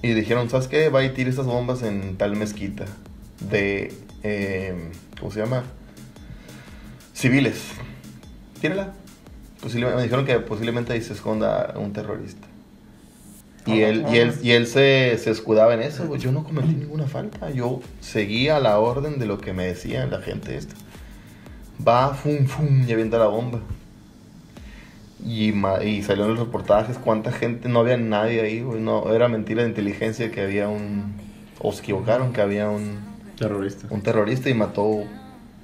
y 0.01 0.13
dijeron, 0.13 0.49
¿sabes 0.49 0.69
qué? 0.69 0.91
Va 0.91 1.03
y 1.03 1.13
tira 1.13 1.29
estas 1.29 1.47
bombas 1.47 1.83
en 1.83 2.17
tal 2.19 2.37
mezquita 2.37 2.85
de, 3.51 3.93
eh, 4.23 4.93
¿cómo 5.19 5.33
se 5.33 5.41
llama? 5.41 5.65
Civiles. 7.15 7.59
Tírala. 8.65 8.95
Posiblemente, 9.61 9.97
me 9.99 10.03
dijeron 10.05 10.25
que 10.25 10.39
posiblemente 10.39 10.95
ahí 10.95 11.03
se 11.03 11.13
esconda 11.13 11.75
un 11.77 11.93
terrorista. 11.93 12.47
Y 13.67 13.83
él, 13.83 14.07
y 14.11 14.17
él, 14.17 14.35
y 14.43 14.53
él 14.53 14.67
se, 14.67 15.19
se 15.19 15.31
escudaba 15.31 15.75
en 15.75 15.83
eso. 15.83 16.17
Yo 16.17 16.33
no 16.33 16.45
cometí 16.45 16.75
ninguna 16.75 17.07
falta. 17.07 17.51
Yo 17.51 17.81
seguía 18.01 18.61
la 18.61 18.79
orden 18.79 19.19
de 19.19 19.27
lo 19.27 19.37
que 19.37 19.53
me 19.53 19.67
decían 19.67 20.11
la 20.11 20.23
gente 20.23 20.57
esta. 20.57 20.75
Va, 21.87 22.15
fum, 22.15 22.47
fum, 22.47 22.89
y 22.89 22.93
avienta 22.93 23.19
la 23.19 23.27
bomba. 23.27 23.61
Y, 25.23 25.53
y 25.85 26.03
salió 26.03 26.25
en 26.25 26.31
los 26.31 26.39
reportajes 26.39 26.97
cuánta 26.97 27.33
gente, 27.33 27.69
no 27.69 27.81
había 27.81 27.99
nadie 27.99 28.41
ahí, 28.41 28.63
güey. 28.63 28.81
No, 28.81 29.13
era 29.13 29.29
mentira 29.29 29.63
de 29.63 29.69
inteligencia 29.69 30.31
que 30.31 30.41
había 30.41 30.69
un... 30.69 31.13
O 31.59 31.71
se 31.71 31.83
equivocaron, 31.83 32.33
que 32.33 32.41
había 32.41 32.71
un, 32.71 32.97
Terrorista. 33.37 33.89
un 33.91 34.01
terrorista 34.01 34.49
y 34.49 34.55
mató 34.55 35.05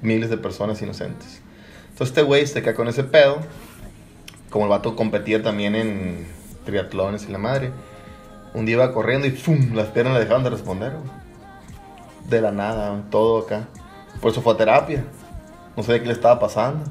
miles 0.03 0.29
de 0.29 0.37
personas 0.37 0.83
inocentes. 0.83 1.41
Entonces 2.01 2.17
este 2.17 2.23
güey 2.27 2.47
se 2.47 2.63
queda 2.63 2.75
con 2.75 2.89
ese 2.89 3.05
pedo. 3.05 3.41
Como 4.49 4.65
el 4.65 4.71
vato 4.71 4.97
competía 4.97 5.43
también 5.43 5.75
en 5.75 6.27
triatlones 6.65 7.27
y 7.29 7.31
la 7.31 7.37
madre. 7.37 7.73
Un 8.55 8.65
día 8.65 8.77
iba 8.77 8.95
corriendo 8.95 9.27
y 9.27 9.33
¡fum! 9.33 9.75
Las 9.75 9.89
piernas 9.89 10.15
le 10.15 10.21
dejaron 10.21 10.43
de 10.43 10.49
responder. 10.49 10.95
De 12.27 12.41
la 12.41 12.53
nada, 12.53 13.03
todo 13.11 13.41
acá. 13.41 13.69
Por 14.23 14.31
eso 14.31 14.41
fue 14.41 14.55
a 14.55 14.57
terapia. 14.57 15.05
No 15.77 15.83
sabía 15.83 16.01
qué 16.01 16.07
le 16.07 16.15
estaba 16.15 16.41
pasando. 16.41 16.87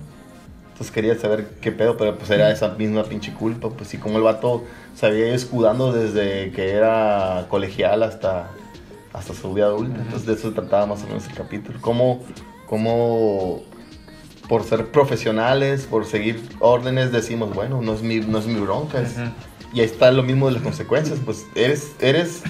Entonces 0.74 0.92
quería 0.92 1.18
saber 1.18 1.56
qué 1.60 1.72
pedo, 1.72 1.98
pero 1.98 2.16
pues 2.16 2.30
era 2.30 2.52
esa 2.52 2.68
misma 2.76 3.04
pinche 3.04 3.34
culpa. 3.34 3.70
Pues 3.72 3.90
sí, 3.90 3.98
como 3.98 4.18
el 4.18 4.24
vato 4.24 4.64
se 4.94 5.08
había 5.08 5.26
ido 5.26 5.36
escudando 5.36 5.92
desde 5.92 6.52
que 6.52 6.74
era 6.74 7.48
colegial 7.50 8.04
hasta, 8.04 8.52
hasta 9.12 9.34
su 9.34 9.56
vida 9.56 9.66
adulta. 9.66 10.02
Entonces 10.02 10.28
de 10.28 10.34
eso 10.34 10.52
trataba 10.52 10.86
más 10.86 11.02
o 11.02 11.08
menos 11.08 11.28
el 11.28 11.34
capítulo. 11.34 11.80
Cómo, 11.82 12.24
cómo 12.68 13.64
por 14.50 14.64
ser 14.66 14.88
profesionales, 14.88 15.86
por 15.90 16.06
seguir 16.06 16.42
órdenes, 16.60 17.12
decimos, 17.14 17.54
bueno, 17.54 17.82
no 17.82 17.94
es 17.94 18.02
mi, 18.02 18.20
no 18.20 18.40
es 18.40 18.48
mi 18.48 18.60
bronca. 18.60 19.00
es- 19.02 19.16
Y 19.74 19.80
ahí 19.82 19.86
está 19.86 20.12
lo 20.12 20.24
mismo 20.24 20.48
de 20.48 20.54
las 20.54 20.64
consecuencias. 20.64 21.20
Pues 21.24 21.46
eres, 21.56 21.92
eres, 22.02 22.42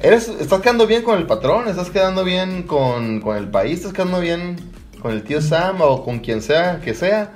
eres, 0.00 0.28
estás 0.28 0.60
quedando 0.60 0.86
bien 0.86 1.02
con 1.02 1.18
el 1.18 1.26
patrón, 1.26 1.68
estás 1.68 1.90
quedando 1.90 2.24
bien 2.24 2.62
con, 2.62 3.20
con 3.20 3.36
el 3.36 3.48
país, 3.48 3.78
estás 3.80 3.92
quedando 3.92 4.20
bien 4.20 4.56
con 5.02 5.10
el 5.12 5.22
tío 5.24 5.40
Sam 5.42 5.80
o 5.80 6.04
con 6.04 6.20
quien 6.20 6.42
sea 6.42 6.80
que 6.80 6.94
sea. 6.94 7.32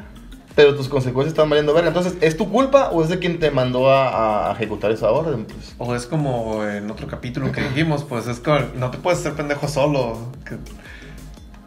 Pero 0.57 0.75
tus 0.77 0.89
consecuencias 0.89 1.33
están 1.33 1.49
valiendo 1.49 1.73
verga. 1.73 1.89
Entonces, 1.89 2.15
¿es 2.21 2.37
tu 2.37 2.51
culpa 2.51 2.91
o 2.91 3.03
es 3.03 3.09
de 3.09 3.19
quien 3.21 3.39
te 3.39 3.51
mandó 3.53 3.89
a, 3.91 4.51
a 4.51 4.53
ejecutar 4.53 4.91
esa 4.91 5.11
orden? 5.11 5.45
Pues, 5.47 5.75
O 5.79 5.95
es 5.95 6.07
como 6.07 6.65
en 6.67 6.91
otro 6.91 7.07
capítulo 7.07 7.51
que 7.53 7.63
dijimos, 7.63 8.05
pues 8.05 8.27
es 8.27 8.41
como, 8.41 8.59
no 8.77 8.91
te 8.91 8.99
puedes 8.99 9.21
hacer 9.21 9.35
pendejo 9.35 9.69
solo. 9.69 10.19
Que 10.45 10.57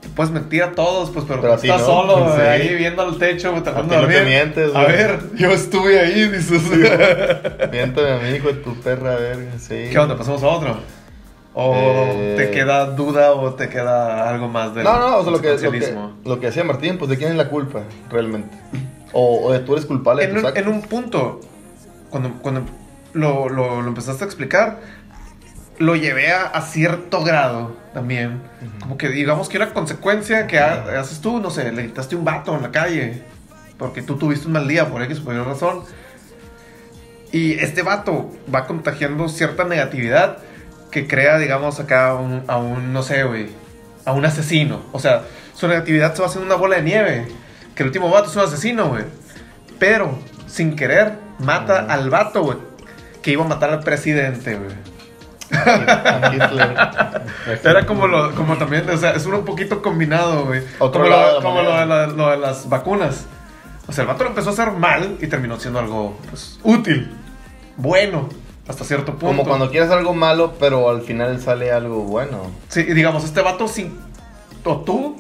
te 0.04 0.10
puedes 0.10 0.32
mentir 0.32 0.62
a 0.64 0.74
todos, 0.74 1.10
pues, 1.10 1.26
pero, 1.28 1.42
Pero 1.42 1.54
a 1.54 1.56
estás 1.56 1.80
no. 1.82 1.86
solo, 1.88 2.36
Sí. 2.36 2.42
ahí 2.42 2.76
viendo 2.76 3.02
al 3.02 3.18
techo, 3.18 3.52
tratando 3.64 3.96
A 3.96 3.98
de 3.98 4.02
no 4.04 4.08
te 4.10 4.14
dormir. 4.20 4.24
mientes, 4.34 4.76
A 4.76 4.84
ver, 4.84 5.20
yo 5.36 5.52
estuve 5.52 6.00
ahí, 6.00 6.28
dices. 6.30 6.62
miéntame 7.72 8.12
a 8.12 8.18
mi 8.20 8.30
hijo 8.36 8.48
de 8.50 8.54
tu 8.56 8.76
perra 8.82 9.16
verga, 9.16 9.52
sí. 9.58 9.88
¿Qué 9.92 9.98
onda? 9.98 10.18
¿Pasamos 10.18 10.44
a 10.44 10.48
otro? 10.48 10.76
¿O 11.56 11.74
Eh. 11.76 12.34
te 12.38 12.52
queda 12.52 12.88
duda 12.88 13.32
o 13.34 13.54
te 13.54 13.70
queda 13.70 14.28
algo 14.30 14.48
más 14.48 14.74
del 14.74 14.84
No, 14.84 15.00
no, 15.00 15.18
o 15.18 15.24
sea, 15.24 15.32
lo 15.32 15.40
que, 15.42 15.50
lo, 15.58 15.72
que, 15.72 15.96
lo 16.26 16.40
que 16.40 16.46
decía 16.48 16.64
Martín, 16.64 16.98
pues 16.98 17.10
de 17.10 17.18
quién 17.18 17.32
es 17.32 17.38
la 17.38 17.48
culpa, 17.50 17.82
realmente. 18.10 18.56
O, 19.12 19.46
o 19.46 19.52
de 19.54 19.60
tú 19.60 19.74
eres 19.74 19.86
culpable 19.86 20.24
de 20.24 20.30
en 20.30 20.34
tus 20.36 20.42
un, 20.44 20.48
actos. 20.48 20.64
en 20.64 20.70
un 20.70 20.82
punto, 20.82 21.42
cuando, 22.10 22.32
cuando 22.42 22.62
lo, 23.14 23.50
lo- 23.50 23.82
lo 23.84 23.88
empezaste 23.88 24.24
a 24.24 24.28
explicar, 24.28 24.80
lo 25.80 25.96
llevé 25.96 26.32
a, 26.32 26.44
a 26.48 26.62
cierto 26.62 27.24
grado 27.24 27.76
también. 27.94 28.42
Como 28.80 28.98
que 28.98 29.10
digamos 29.10 29.50
que 29.50 29.58
una 29.58 29.74
consecuencia 29.74 30.48
que 30.48 30.60
ha- 30.60 31.00
haces 31.00 31.20
tú, 31.22 31.40
no 31.40 31.50
sé, 31.50 31.72
le 31.72 31.84
gritaste 31.84 32.16
un 32.16 32.24
vato 32.26 32.56
en 32.56 32.62
la 32.62 32.72
calle, 32.72 33.24
porque 33.78 34.02
tú 34.02 34.18
tuviste 34.18 34.48
un 34.48 34.54
mal 34.54 34.68
día 34.68 34.88
por 34.90 35.02
X 35.04 35.20
o 35.20 35.24
por 35.26 35.36
Y 35.36 35.40
razón. 35.40 35.84
Y 37.32 37.54
este 37.54 37.82
vato 37.82 38.32
va 38.54 38.68
contagiando 38.68 39.28
cierta 39.28 39.64
negatividad 39.64 40.38
que 40.92 41.08
crea, 41.08 41.40
digamos, 41.40 41.80
acá 41.80 42.10
a 42.10 42.16
un, 42.16 42.44
a 42.48 42.58
un, 42.58 42.94
no 42.94 43.02
sé, 43.02 43.24
güey, 43.24 43.48
a 44.06 44.12
un 44.14 44.24
asesino. 44.26 44.84
O 44.92 45.00
sea, 45.00 45.24
su 45.56 45.68
negatividad 45.68 46.14
se 46.14 46.22
va 46.22 46.28
haciendo 46.28 46.46
una 46.46 46.56
bola 46.56 46.76
de 46.76 46.84
nieve. 46.84 47.28
Que 47.74 47.82
el 47.82 47.88
último 47.88 48.12
vato 48.12 48.30
es 48.30 48.36
un 48.36 48.44
asesino, 48.44 48.90
güey. 48.90 49.04
Pero, 49.80 50.20
sin 50.46 50.76
querer, 50.76 51.14
mata 51.40 51.88
al 51.92 52.12
vato, 52.12 52.44
güey. 52.44 52.60
Que 53.24 53.32
iba 53.32 53.44
a 53.44 53.48
matar 53.48 53.72
al 53.72 53.80
presidente, 53.80 54.54
güey. 54.56 54.76
A 55.54 56.32
Hitler. 56.34 57.60
Era 57.64 57.86
como 57.86 58.08
lo, 58.08 58.34
como 58.36 58.58
también, 58.58 58.90
o 58.90 58.98
sea, 58.98 59.12
es 59.12 59.26
un 59.26 59.46
poquito 59.46 59.82
combinado, 59.82 60.46
güey. 60.46 60.62
Otro 60.80 61.04
Como, 61.04 61.16
de 61.16 61.22
lo, 61.22 61.34
la 61.36 61.42
como 61.44 61.62
lo, 61.62 61.70
de 61.72 61.86
moneda. 61.86 61.86
la- 61.86 62.08
lo 62.08 62.30
de 62.32 62.38
las 62.38 62.70
vacunas. 62.70 63.26
O 63.88 63.92
sea, 63.92 64.04
el 64.04 64.08
vato 64.08 64.24
lo 64.24 64.30
empezó 64.30 64.50
a 64.50 64.54
hacer 64.54 64.72
mal 64.72 65.18
y 65.22 65.28
terminó 65.28 65.60
siendo 65.60 65.80
algo, 65.80 66.18
pues, 66.30 66.60
útil. 66.64 67.12
Bueno, 67.78 68.30
hasta 68.68 68.84
cierto 68.86 69.12
punto. 69.14 69.28
Como 69.28 69.44
cuando 69.44 69.70
quieres 69.70 69.90
algo 69.92 70.14
malo, 70.14 70.54
pero 70.60 70.90
al 70.90 71.02
final 71.02 71.40
sale 71.42 71.72
algo 71.72 72.04
bueno. 72.04 72.52
Sí, 72.70 72.82
y 72.88 72.94
digamos, 72.94 73.24
este 73.26 73.42
vato 73.42 73.68
sin. 73.68 74.00
O 74.64 74.78
tú, 74.82 75.18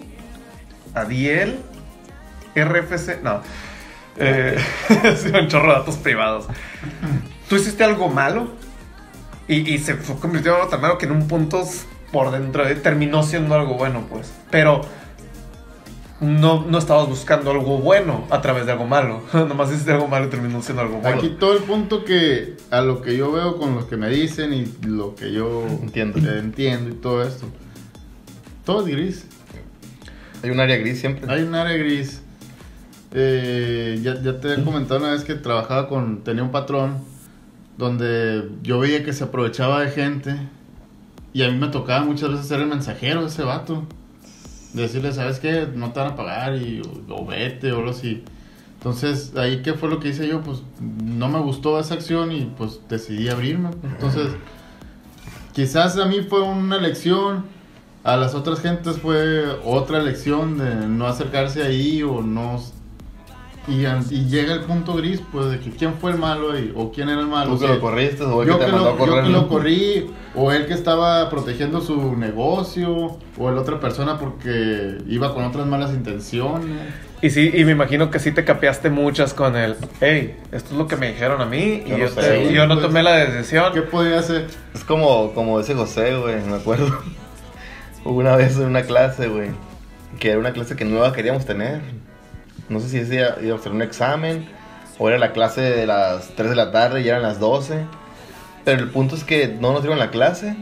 Adiel, 0.93 1.59
RFC. 2.55 3.21
No. 3.21 3.41
Eh, 4.17 4.57
un 5.41 5.47
chorro 5.47 5.69
de 5.73 5.79
datos 5.79 5.97
privados. 5.97 6.45
Tú 7.49 7.55
hiciste 7.55 7.83
algo 7.83 8.07
malo 8.09 8.47
y, 9.47 9.73
y 9.73 9.77
se 9.79 9.95
fue 9.95 10.15
convirtió 10.17 10.51
en 10.51 10.57
algo 10.57 10.69
tan 10.69 10.81
malo 10.81 10.97
que 10.97 11.05
en 11.05 11.11
un 11.11 11.27
punto 11.27 11.63
por 12.11 12.31
dentro 12.31 12.65
de- 12.65 12.75
terminó 12.75 13.23
siendo 13.23 13.55
algo 13.55 13.75
bueno, 13.75 14.05
pues. 14.09 14.31
Pero 14.51 14.81
no, 16.21 16.63
no 16.65 16.77
estabas 16.77 17.09
buscando 17.09 17.51
algo 17.51 17.79
bueno 17.79 18.25
a 18.29 18.41
través 18.41 18.65
de 18.65 18.71
algo 18.71 18.85
malo. 18.85 19.21
Nomás 19.33 19.71
hiciste 19.71 19.91
algo 19.91 20.07
malo 20.07 20.27
y 20.27 20.29
terminó 20.29 20.61
siendo 20.61 20.81
algo 20.83 20.97
bueno. 20.99 21.17
Aquí 21.17 21.35
todo 21.39 21.53
el 21.57 21.63
punto 21.63 22.05
que 22.05 22.55
a 22.71 22.81
lo 22.81 23.01
que 23.01 23.17
yo 23.17 23.31
veo 23.31 23.57
con 23.57 23.75
lo 23.75 23.87
que 23.87 23.97
me 23.97 24.09
dicen 24.09 24.53
y 24.53 24.71
lo 24.87 25.15
que 25.15 25.33
yo 25.33 25.65
Entiendo. 25.67 26.19
eh, 26.19 26.39
entiendo 26.39 26.89
y 26.91 26.93
todo 26.93 27.23
esto. 27.23 27.47
Todo 28.63 28.81
es 28.81 28.87
gris. 28.87 29.25
Hay 30.43 30.49
un 30.51 30.59
área 30.59 30.77
gris 30.77 30.99
siempre. 30.99 31.29
Hay 31.33 31.41
un 31.41 31.55
área 31.55 31.75
gris. 31.77 32.21
Eh, 33.11 33.99
ya, 34.01 34.19
ya 34.21 34.39
te 34.39 34.53
he 34.53 34.63
comentado 34.63 34.99
una 35.01 35.11
vez 35.11 35.23
que 35.23 35.35
trabajaba 35.35 35.87
con. 35.89 36.23
Tenía 36.23 36.43
un 36.43 36.51
patrón 36.51 36.97
donde 37.77 38.49
yo 38.61 38.79
veía 38.79 39.03
que 39.03 39.13
se 39.13 39.23
aprovechaba 39.23 39.81
de 39.81 39.91
gente. 39.91 40.35
Y 41.33 41.41
a 41.43 41.49
mí 41.49 41.57
me 41.57 41.67
tocaba 41.67 42.05
muchas 42.05 42.31
veces 42.31 42.47
ser 42.47 42.61
el 42.61 42.67
mensajero 42.67 43.21
de 43.21 43.27
ese 43.27 43.43
vato. 43.43 43.83
Decirle, 44.73 45.11
¿sabes 45.11 45.39
qué? 45.39 45.67
No 45.73 45.91
te 45.91 45.99
van 45.99 46.13
a 46.13 46.15
pagar 46.15 46.55
y, 46.55 46.81
o, 47.09 47.25
vete 47.25 47.71
o 47.71 47.79
algo 47.79 47.91
así. 47.91 48.23
Entonces, 48.75 49.33
ahí, 49.35 49.61
¿qué 49.61 49.73
fue 49.73 49.89
lo 49.89 49.99
que 49.99 50.09
hice 50.09 50.27
yo? 50.27 50.41
Pues 50.41 50.61
no 50.79 51.29
me 51.29 51.39
gustó 51.39 51.79
esa 51.79 51.93
acción 51.93 52.31
y 52.31 52.51
pues 52.57 52.79
decidí 52.89 53.29
abrirme. 53.29 53.69
Entonces, 53.83 54.29
quizás 55.53 55.97
a 55.97 56.05
mí 56.05 56.21
fue 56.21 56.41
una 56.41 56.77
lección. 56.77 57.45
A 58.03 58.17
las 58.17 58.35
otras 58.35 58.59
gentes 58.59 58.97
fue 58.97 59.45
otra 59.63 60.01
lección 60.03 60.57
de 60.57 60.87
no 60.87 61.07
acercarse 61.07 61.63
ahí 61.63 62.03
o 62.03 62.21
no... 62.21 62.61
Y, 63.65 63.85
y 63.85 64.25
llega 64.27 64.53
el 64.53 64.61
punto 64.61 64.93
gris, 64.95 65.21
pues, 65.31 65.49
de 65.49 65.59
que 65.59 65.69
quién 65.71 65.93
fue 65.93 66.11
el 66.11 66.17
malo 66.17 66.51
ahí 66.51 66.73
o 66.75 66.91
quién 66.91 67.07
era 67.07 67.21
el 67.21 67.27
malo. 67.27 67.53
Tú 67.53 67.59
que 67.59 67.67
Si- 67.67 67.73
lo 67.73 67.79
corriste 67.79 68.23
o 68.23 68.43
yo 68.43 68.59
que 68.59 68.65
que, 68.65 68.65
te 68.65 68.71
mandó 68.73 68.89
lo, 68.89 68.93
a 68.95 68.97
correr. 68.97 69.15
yo 69.15 69.23
que 69.23 69.29
lo 69.29 69.47
corrí, 69.47 70.11
o 70.35 70.51
él 70.51 70.65
que 70.65 70.73
estaba 70.73 71.29
protegiendo 71.29 71.79
su 71.79 72.17
negocio, 72.17 73.17
o 73.37 73.51
la 73.51 73.61
otra 73.61 73.79
persona 73.79 74.19
porque 74.19 74.97
iba 75.07 75.33
con 75.33 75.45
otras 75.45 75.65
malas 75.65 75.91
intenciones. 75.91 76.65
Y 77.21 77.29
sí, 77.29 77.51
y 77.53 77.63
me 77.63 77.71
imagino 77.71 78.11
que 78.11 78.19
sí 78.19 78.33
te 78.33 78.43
capeaste 78.43 78.89
muchas 78.89 79.33
con 79.33 79.55
el, 79.55 79.77
hey, 80.01 80.35
esto 80.51 80.71
es 80.73 80.77
lo 80.77 80.85
que 80.89 80.97
me 80.97 81.07
dijeron 81.13 81.39
a 81.39 81.45
mí 81.45 81.83
y 81.85 81.89
Yo 81.91 81.97
yo, 81.99 82.05
no 82.05 82.09
sé, 82.09 82.21
te- 82.21 82.39
güey, 82.43 82.53
yo 82.53 82.67
no 82.67 82.77
tomé 82.79 83.01
la 83.01 83.15
decisión. 83.15 83.71
¿Qué 83.73 83.81
podía 83.83 84.19
hacer? 84.19 84.47
Es 84.75 84.83
como, 84.83 85.31
como 85.33 85.57
ese 85.61 85.73
José, 85.73 86.17
güey, 86.17 86.35
me 86.41 86.57
acuerdo. 86.57 86.87
Hubo 88.03 88.15
una 88.19 88.35
vez 88.35 88.57
en 88.57 88.65
una 88.65 88.81
clase, 88.81 89.29
güey, 89.29 89.51
que 90.19 90.31
era 90.31 90.39
una 90.39 90.51
clase 90.51 90.75
que 90.75 90.83
nueva 90.83 91.13
queríamos 91.13 91.45
tener. 91.45 91.79
No 92.73 92.79
sé 92.79 92.89
si 92.89 92.97
ese 92.97 93.11
día 93.11 93.35
íbamos 93.39 93.59
a 93.59 93.61
hacer 93.61 93.71
un 93.71 93.81
examen 93.83 94.49
o 94.97 95.07
era 95.07 95.19
la 95.19 95.31
clase 95.31 95.61
de 95.61 95.85
las 95.85 96.29
3 96.35 96.49
de 96.49 96.55
la 96.55 96.71
tarde 96.71 97.01
y 97.01 97.07
eran 97.07 97.21
las 97.21 97.39
12. 97.39 97.85
Pero 98.65 98.81
el 98.81 98.89
punto 98.89 99.15
es 99.15 99.23
que 99.23 99.47
no 99.47 99.73
nos 99.73 99.83
dieron 99.83 99.99
la 99.99 100.09
clase 100.09 100.55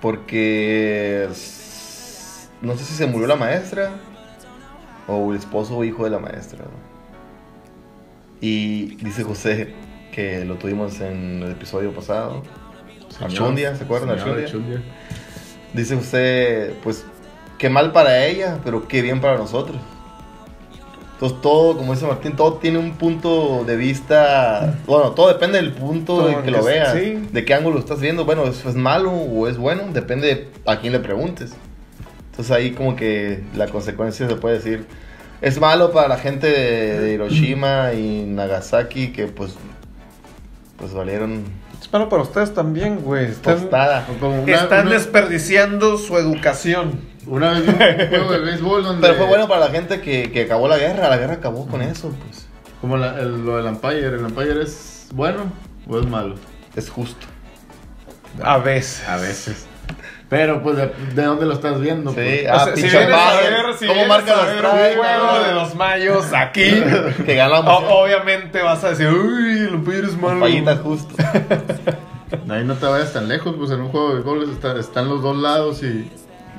porque 0.00 1.28
no 2.60 2.76
sé 2.76 2.84
si 2.84 2.94
se 2.94 3.06
murió 3.06 3.26
la 3.26 3.36
maestra 3.36 3.90
o 5.08 5.32
el 5.32 5.38
esposo 5.38 5.76
o 5.76 5.84
hijo 5.84 6.04
de 6.04 6.10
la 6.10 6.20
maestra. 6.20 6.64
Y 8.40 8.96
dice 8.96 9.24
José 9.24 9.74
que 10.12 10.44
lo 10.44 10.56
tuvimos 10.56 11.00
en 11.00 11.42
el 11.42 11.52
episodio 11.52 11.92
pasado. 11.92 12.42
Archundia, 13.20 13.74
¿se 13.74 13.84
acuerdan 13.84 14.10
Archundia? 14.10 14.44
Archundia. 14.44 14.82
Dice 15.72 15.96
usted, 15.96 16.74
pues, 16.82 17.04
qué 17.58 17.70
mal 17.70 17.92
para 17.92 18.24
ella, 18.26 18.58
pero 18.62 18.86
qué 18.86 19.02
bien 19.02 19.20
para 19.20 19.38
nosotros. 19.38 19.78
Entonces 21.22 21.40
todo, 21.40 21.76
como 21.76 21.94
dice 21.94 22.04
Martín, 22.04 22.34
todo 22.34 22.54
tiene 22.54 22.78
un 22.78 22.94
punto 22.94 23.62
de 23.64 23.76
vista, 23.76 24.74
bueno, 24.88 25.12
todo 25.12 25.28
depende 25.28 25.58
del 25.58 25.70
punto 25.70 26.26
de 26.26 26.34
que 26.34 26.42
que 26.42 26.50
lo 26.50 26.64
veas, 26.64 26.94
sí. 26.94 27.28
de 27.30 27.44
qué 27.44 27.54
ángulo 27.54 27.78
estás 27.78 28.00
viendo, 28.00 28.24
bueno, 28.24 28.42
¿eso 28.42 28.68
es 28.68 28.74
malo 28.74 29.12
o 29.12 29.46
es 29.46 29.56
bueno? 29.56 29.84
Depende 29.92 30.48
a 30.66 30.80
quién 30.80 30.92
le 30.92 30.98
preguntes. 30.98 31.52
Entonces 32.32 32.50
ahí 32.50 32.72
como 32.72 32.96
que 32.96 33.44
la 33.54 33.68
consecuencia 33.68 34.26
se 34.28 34.34
puede 34.34 34.56
decir, 34.56 34.84
es 35.40 35.60
malo 35.60 35.92
para 35.92 36.08
la 36.08 36.18
gente 36.18 36.48
de, 36.48 36.98
de 36.98 37.12
Hiroshima 37.12 37.92
y 37.92 38.24
Nagasaki 38.24 39.12
que 39.12 39.28
pues, 39.28 39.54
pues 40.76 40.92
valieron 40.92 41.44
Es 41.80 41.92
malo 41.92 42.08
para 42.08 42.22
ustedes 42.22 42.52
también, 42.52 42.96
güey. 42.96 43.26
Están, 43.26 43.60
tostada. 43.60 44.08
Una, 44.20 44.52
están 44.52 44.88
una- 44.88 44.96
desperdiciando 44.96 45.98
su 45.98 46.18
educación. 46.18 47.11
Una 47.26 47.50
vez 47.52 47.66
vi 47.66 47.70
un 47.72 48.08
juego 48.08 48.32
de 48.32 48.38
béisbol 48.40 48.82
donde... 48.84 49.00
Pero 49.06 49.18
fue 49.18 49.26
bueno 49.26 49.48
para 49.48 49.60
la 49.66 49.70
gente 49.70 50.00
que, 50.00 50.30
que 50.32 50.42
acabó 50.42 50.68
la 50.68 50.78
guerra, 50.78 51.08
la 51.08 51.16
guerra 51.16 51.34
acabó 51.34 51.66
con 51.66 51.82
eso, 51.82 52.08
pues. 52.26 52.46
Como 52.80 52.96
la- 52.96 53.18
el- 53.20 53.44
lo 53.44 53.56
del 53.58 53.66
Empire. 53.66 54.06
¿El 54.06 54.24
Empire 54.24 54.62
es 54.62 55.08
bueno 55.14 55.52
o 55.88 55.98
es 55.98 56.06
malo? 56.06 56.34
Es 56.74 56.90
justo. 56.90 57.26
A 58.42 58.58
veces. 58.58 59.06
A 59.08 59.16
veces. 59.16 59.66
Pero 60.28 60.62
pues 60.62 60.76
de, 60.78 60.86
de 61.14 61.22
dónde 61.24 61.44
lo 61.44 61.52
estás 61.52 61.78
viendo. 61.78 62.10
Sí, 62.10 62.16
pues? 62.16 62.46
ah, 62.50 62.56
O 62.56 62.64
sea, 62.64 62.74
si 62.76 62.82
pinche 62.82 62.98
vienes 62.98 63.14
a 63.16 63.34
ver, 63.36 63.74
si 63.78 63.86
¿Cómo 63.86 63.92
vienes 64.00 64.08
marca 64.08 64.32
a 64.32 64.36
los 64.36 64.54
un 64.54 64.98
juego 64.98 65.42
de 65.46 65.52
los 65.52 65.74
mayos 65.74 66.32
aquí, 66.32 66.82
Que 67.26 67.34
ganamos. 67.34 67.82
o- 67.84 68.02
obviamente 68.02 68.62
vas 68.62 68.82
a 68.82 68.90
decir, 68.90 69.08
uy, 69.08 69.58
el 69.58 69.74
Empire 69.74 70.06
es 70.06 70.16
malo. 70.16 70.40
Payitas 70.40 70.80
justo. 70.80 71.14
Ahí 72.48 72.64
no 72.64 72.74
te 72.76 72.86
vayas 72.86 73.12
tan 73.12 73.28
lejos, 73.28 73.54
pues 73.58 73.70
en 73.72 73.82
un 73.82 73.88
juego 73.90 74.08
de 74.08 74.14
béisbol 74.16 74.50
está- 74.50 74.78
están 74.80 75.08
los 75.08 75.22
dos 75.22 75.36
lados 75.36 75.82
y, 75.82 76.10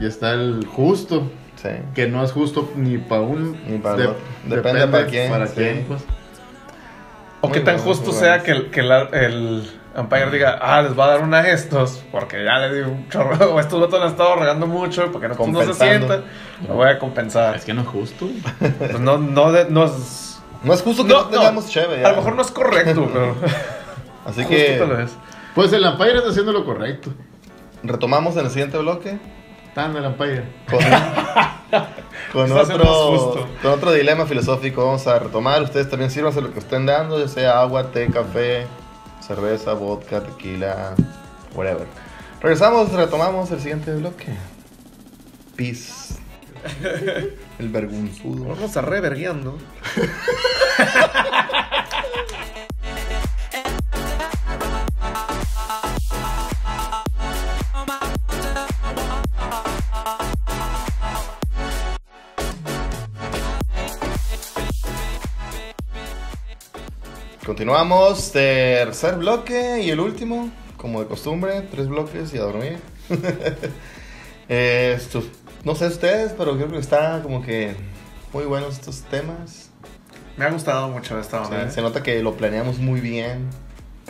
y 0.04 0.08
está 0.08 0.32
el 0.34 0.66
justo, 0.66 1.32
Sí. 1.56 1.70
que 1.96 2.08
no 2.08 2.24
es 2.24 2.32
justo 2.34 2.70
ni 2.76 2.98
para 2.98 3.22
un 3.22 3.58
Ni 3.68 3.78
para 3.78 3.96
otro. 3.96 4.16
Depende 4.46 4.88
para 4.88 5.06
quién, 5.08 5.32
Para 5.32 5.48
sí. 5.48 5.54
quién, 5.56 5.86
pues. 5.88 6.04
O 7.42 7.48
Muy 7.48 7.58
qué 7.58 7.64
tan 7.64 7.78
justo 7.78 8.12
sea 8.12 8.44
que, 8.44 8.52
el, 8.52 8.72
que 8.72 8.82
la- 8.84 9.10
el 9.12 9.70
Empire 9.96 10.32
diga, 10.32 10.58
ah, 10.62 10.82
les 10.82 10.98
va 10.98 11.06
a 11.06 11.08
dar 11.10 11.22
una 11.22 11.40
a 11.40 11.50
estos, 11.50 12.04
porque 12.12 12.44
ya 12.44 12.58
les 12.60 12.74
di 12.74 12.80
un 12.82 13.08
chorro, 13.10 13.36
o 13.54 13.60
estos 13.60 13.80
vatos 13.80 14.00
le 14.00 14.06
han 14.06 14.12
estado 14.12 14.36
regando 14.36 14.66
mucho, 14.68 15.12
porque 15.12 15.28
no, 15.28 15.36
no 15.36 15.62
se 15.64 15.74
sientan, 15.74 16.24
lo 16.68 16.76
voy 16.76 16.88
a 16.90 16.98
compensar. 17.00 17.56
Es 17.56 17.64
que 17.66 17.74
no 17.74 17.82
es 17.82 17.88
justo. 17.88 18.28
Pues 18.80 19.00
no, 19.00 19.18
no, 19.18 19.52
de- 19.52 19.70
no 19.70 19.86
es... 19.86 20.42
No 20.64 20.74
es 20.74 20.82
justo 20.82 21.04
que 21.06 21.14
no, 21.14 21.26
tengamos 21.26 21.70
chévere. 21.70 22.06
a 22.06 22.12
lo 22.12 22.18
mejor 22.18 22.36
no 22.36 22.42
es 22.42 22.52
correcto, 22.52 23.10
pero 23.14 23.36
Así 24.26 24.42
justo 24.44 24.50
que 24.50 24.78
te 24.80 24.86
lo 24.88 25.00
es. 25.00 25.12
Pues 25.54 25.72
el 25.74 25.84
Empire 25.86 26.18
está 26.18 26.30
haciendo 26.30 26.52
lo 26.54 26.66
correcto. 26.66 27.12
retomamos 27.84 28.36
en 28.38 28.46
el 28.46 28.50
siguiente 28.52 28.78
bloque 28.78 29.18
Tan 29.74 29.96
el 29.96 30.06
Empire. 30.06 30.44
con, 30.70 30.80
con 32.48 32.52
otro, 32.52 33.48
con 33.62 33.72
otro 33.72 33.92
dilema 33.92 34.26
filosófico. 34.26 34.86
Vamos 34.86 35.08
a 35.08 35.20
retomar. 35.20 35.62
Ustedes 35.64 35.90
también 35.90 36.12
sírvanse 36.12 36.42
lo 36.42 36.54
que 36.54 36.60
estén 36.60 36.86
dando, 36.86 37.20
ya 37.20 37.28
sea 37.28 37.60
agua, 37.60 37.92
té, 37.92 38.08
café, 38.12 38.68
cerveza, 39.20 39.74
vodka, 39.74 40.22
tequila, 40.22 40.94
whatever. 41.56 41.88
Regresamos, 42.42 42.92
retomamos 42.92 43.50
el 43.52 43.60
siguiente 43.60 43.94
bloque. 43.96 44.36
Peace. 45.56 46.16
El 47.60 47.70
vergonzudo. 47.70 48.46
Vamos 48.46 48.76
a 48.78 48.82
revergueando. 48.82 49.58
Continuamos, 67.58 68.32
tercer 68.32 69.14
bloque 69.18 69.80
y 69.84 69.92
el 69.92 70.00
último, 70.00 70.50
como 70.76 71.02
de 71.02 71.06
costumbre, 71.06 71.62
tres 71.70 71.88
bloques 71.88 72.34
y 72.34 72.38
a 72.40 72.42
dormir. 72.42 72.80
Eh, 74.50 74.94
estos- 74.98 75.26
no 75.64 75.74
sé 75.76 75.86
ustedes, 75.88 76.34
pero 76.38 76.56
creo 76.58 76.68
que 76.70 76.78
está 76.80 77.22
como 77.24 77.42
que 77.44 77.76
muy 78.34 78.44
buenos 78.46 78.74
estos 78.74 79.02
temas. 79.04 79.70
Me 80.36 80.44
ha 80.46 80.50
gustado 80.50 80.90
mucho 80.90 81.18
esta 81.20 81.46
Sí, 81.46 81.52
onda. 81.54 81.68
¿eh? 81.68 81.72
Se 81.72 81.82
nota 81.82 82.02
que 82.04 82.22
lo 82.24 82.34
planeamos 82.36 82.80
muy 82.80 83.00
bien, 83.00 83.48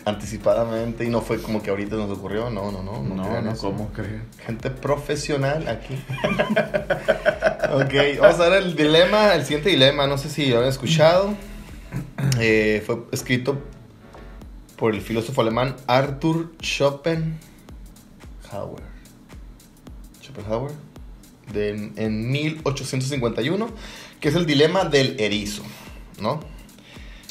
anticipadamente, 0.05 1.03
y 1.05 1.09
no 1.09 1.21
fue 1.21 1.39
como 1.41 1.61
que 1.61 1.69
ahorita 1.69 1.97
nos 1.97 2.09
ocurrió. 2.17 2.49
No, 2.49 2.71
no, 2.71 2.81
no. 2.81 3.03
No, 3.03 3.15
No, 3.15 3.23
crean 3.29 3.45
no, 3.45 3.51
eso. 3.51 3.61
¿cómo 3.67 3.89
creer? 3.91 4.21
Gente 4.45 4.71
profesional 4.71 5.67
aquí. 5.67 6.01
ok, 7.73 8.19
vamos 8.21 8.39
a 8.39 8.49
ver 8.49 8.63
el 8.63 8.75
dilema, 8.75 9.35
el 9.35 9.43
siguiente 9.43 9.69
dilema. 9.69 10.07
No 10.07 10.17
sé 10.17 10.29
si 10.29 10.47
lo 10.47 10.59
han 10.61 10.65
escuchado. 10.65 11.35
Eh, 12.39 12.83
fue 12.85 13.03
escrito 13.11 13.61
por 14.77 14.93
el 14.93 15.01
filósofo 15.01 15.41
alemán 15.41 15.75
Arthur 15.87 16.51
Schopenhauer. 16.61 17.37
Schopenhauer. 20.21 20.71
De, 21.51 21.91
en 21.95 22.31
1851. 22.31 23.67
Que 24.19 24.29
es 24.29 24.35
el 24.35 24.45
dilema 24.45 24.85
del 24.85 25.19
erizo. 25.19 25.63
¿No? 26.19 26.39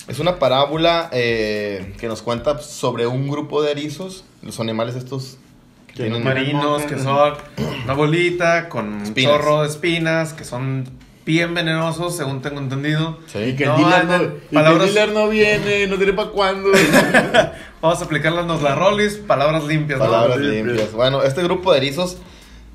Es 0.09 0.19
una 0.19 0.39
parábola 0.39 1.09
eh, 1.13 1.95
que 1.99 2.09
nos 2.09 2.23
cuenta 2.23 2.59
sobre 2.59 3.07
un 3.07 3.29
grupo 3.29 3.63
de 3.63 3.71
erizos. 3.71 4.25
Los 4.43 4.59
animales 4.61 4.97
estos 4.97 5.39
que 5.87 5.95
Que 5.95 6.03
tienen 6.05 6.21
no 6.21 6.25
Marinos 6.25 6.83
que 6.83 6.99
son 6.99 7.35
una 7.85 7.95
bolita 7.95 8.69
con 8.69 8.95
un 8.95 9.15
chorro 9.15 9.63
de 9.63 9.69
espinas 9.69 10.33
que 10.33 10.45
son 10.45 10.89
bien 11.25 11.55
venenosos, 11.55 12.17
según 12.17 12.43
tengo 12.43 12.59
entendido. 12.61 13.19
Sí. 13.27 13.39
Y 13.39 13.57
que, 13.57 13.67
No, 13.67 13.77
el, 13.77 13.85
dealer 13.85 14.07
no, 14.21 14.27
y 14.37 14.39
que 14.41 14.55
palabras- 14.55 14.89
el 14.89 14.95
dealer 14.95 15.15
no 15.15 15.29
viene, 15.29 15.87
no 15.87 15.97
tiene 15.97 16.13
para 16.13 16.31
cuándo. 16.31 16.71
Vamos 17.81 18.01
a 18.01 18.05
aplicarlas 18.05 18.47
los 18.47 18.63
la 18.63 18.75
rolis, 18.75 19.15
palabras 19.17 19.65
limpias. 19.65 19.99
¿no? 19.99 20.07
Palabras 20.07 20.39
limpias. 20.39 20.67
limpias. 20.67 20.93
Bueno, 20.93 21.23
este 21.23 21.43
grupo 21.43 21.73
de 21.73 21.79
erizos 21.79 22.19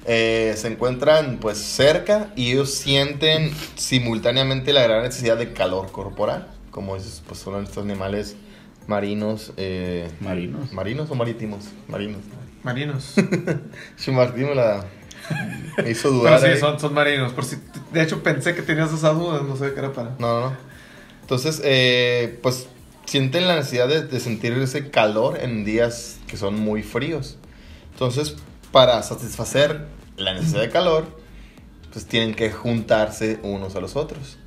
eh, 0.05 0.53
se 0.57 0.67
encuentran 0.67 1.37
pues 1.39 1.57
cerca 1.57 2.31
y 2.35 2.51
ellos 2.51 2.73
sienten 2.73 3.51
simultáneamente 3.75 4.71
la 4.73 4.83
gran 4.83 5.03
necesidad 5.03 5.37
de 5.37 5.53
calor 5.53 5.91
corporal. 5.91 6.47
Como 6.71 6.95
dices, 6.95 7.21
pues 7.27 7.39
son 7.39 7.63
estos 7.63 7.83
animales 7.83 8.35
marinos. 8.87 9.51
eh, 9.57 10.09
Marinos. 10.19 10.71
¿Marinos 10.73 11.09
o 11.09 11.15
marítimos? 11.15 11.65
Marinos. 11.87 12.21
Marinos. 12.63 13.13
Me 14.07 14.55
la 14.55 14.85
me 15.83 15.91
hizo 15.91 16.09
Pero 16.09 16.13
dudar. 16.21 16.39
sí, 16.39 16.47
ahí. 16.47 16.59
son, 16.59 16.79
son 16.79 16.93
marinos. 16.93 17.33
Por 17.33 17.45
si, 17.45 17.57
de 17.91 18.01
hecho, 18.03 18.23
pensé 18.23 18.55
que 18.55 18.61
tenías 18.61 18.91
esa 18.93 19.11
duda. 19.13 19.41
No 19.41 19.55
sé 19.55 19.73
qué 19.73 19.79
era 19.79 19.93
para. 19.93 20.11
No, 20.19 20.41
no, 20.41 20.49
no. 20.49 20.57
Entonces, 21.21 21.61
eh, 21.63 22.39
pues 22.41 22.67
sienten 23.05 23.47
la 23.47 23.55
necesidad 23.55 23.87
de, 23.87 24.03
de 24.03 24.19
sentir 24.19 24.53
ese 24.53 24.89
calor 24.89 25.39
en 25.41 25.65
días 25.65 26.19
que 26.27 26.37
son 26.37 26.55
muy 26.59 26.83
fríos. 26.83 27.37
Entonces, 27.93 28.35
para 28.71 29.01
satisfacer 29.03 29.87
la 30.17 30.33
necesidad 30.33 30.61
de 30.61 30.69
calor, 30.69 31.05
pues 31.91 32.05
tienen 32.05 32.33
que 32.35 32.51
juntarse 32.51 33.39
unos 33.43 33.75
a 33.75 33.81
los 33.81 33.95
otros. 33.95 34.37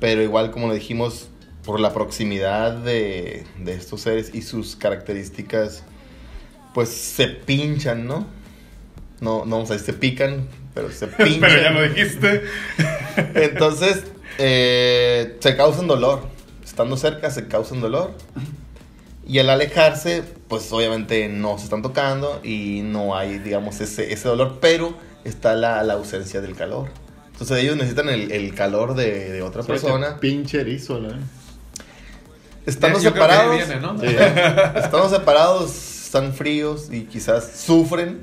Pero 0.00 0.22
igual, 0.22 0.50
como 0.50 0.68
lo 0.68 0.74
dijimos, 0.74 1.28
por 1.64 1.80
la 1.80 1.92
proximidad 1.92 2.72
de, 2.72 3.44
de 3.58 3.74
estos 3.74 4.02
seres 4.02 4.34
y 4.34 4.42
sus 4.42 4.76
características, 4.76 5.82
pues 6.74 6.88
se 6.90 7.26
pinchan, 7.28 8.06
¿no? 8.06 8.26
No, 9.20 9.44
no 9.44 9.56
vamos 9.56 9.70
a 9.70 9.74
decir 9.74 9.86
se 9.86 9.92
pican, 9.94 10.46
pero 10.74 10.90
se 10.90 11.06
pinchan. 11.06 11.40
Pero 11.40 11.62
ya 11.62 11.70
lo 11.70 11.82
dijiste. 11.82 12.42
Entonces, 13.34 14.04
eh, 14.38 15.36
se 15.40 15.56
causan 15.56 15.86
dolor. 15.86 16.26
Estando 16.64 16.96
cerca, 16.96 17.30
se 17.30 17.48
causan 17.48 17.80
dolor. 17.80 18.12
Y 19.26 19.38
al 19.38 19.50
alejarse, 19.50 20.22
pues 20.48 20.70
obviamente 20.72 21.28
no 21.28 21.58
se 21.58 21.64
están 21.64 21.82
tocando 21.82 22.40
y 22.44 22.82
no 22.82 23.16
hay, 23.16 23.38
digamos, 23.38 23.80
ese, 23.80 24.12
ese 24.12 24.28
dolor, 24.28 24.58
pero 24.60 24.94
está 25.24 25.54
la, 25.54 25.82
la 25.82 25.94
ausencia 25.94 26.40
del 26.40 26.54
calor. 26.54 26.90
Entonces 27.32 27.58
ellos 27.58 27.76
necesitan 27.76 28.08
el, 28.08 28.30
el 28.30 28.54
calor 28.54 28.94
de, 28.94 29.32
de 29.32 29.42
otra 29.42 29.62
persona. 29.62 30.18
Pinche 30.20 30.60
erizo, 30.60 31.00
la. 31.00 31.18
Estando 32.66 32.98
Yo 32.98 33.10
separados, 33.10 33.56
viene, 33.56 33.80
¿no? 33.80 33.98
Sí. 34.00 34.06
estando 34.76 35.08
separados, 35.08 36.04
están 36.04 36.32
fríos 36.34 36.88
y 36.90 37.02
quizás 37.02 37.60
sufren 37.60 38.20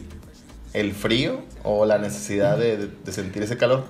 el 0.73 0.93
frío 0.93 1.41
o 1.63 1.85
la 1.85 1.97
necesidad 1.97 2.57
de, 2.57 2.77
de- 2.77 2.87
de 3.03 3.11
sentir 3.11 3.43
ese 3.43 3.57
calor. 3.57 3.85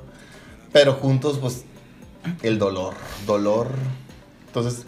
Pero 0.71 0.93
juntos, 0.93 1.37
pues, 1.39 1.63
el 2.41 2.57
dolor, 2.59 2.93
dolor. 3.25 3.67
Entonces, 4.47 4.85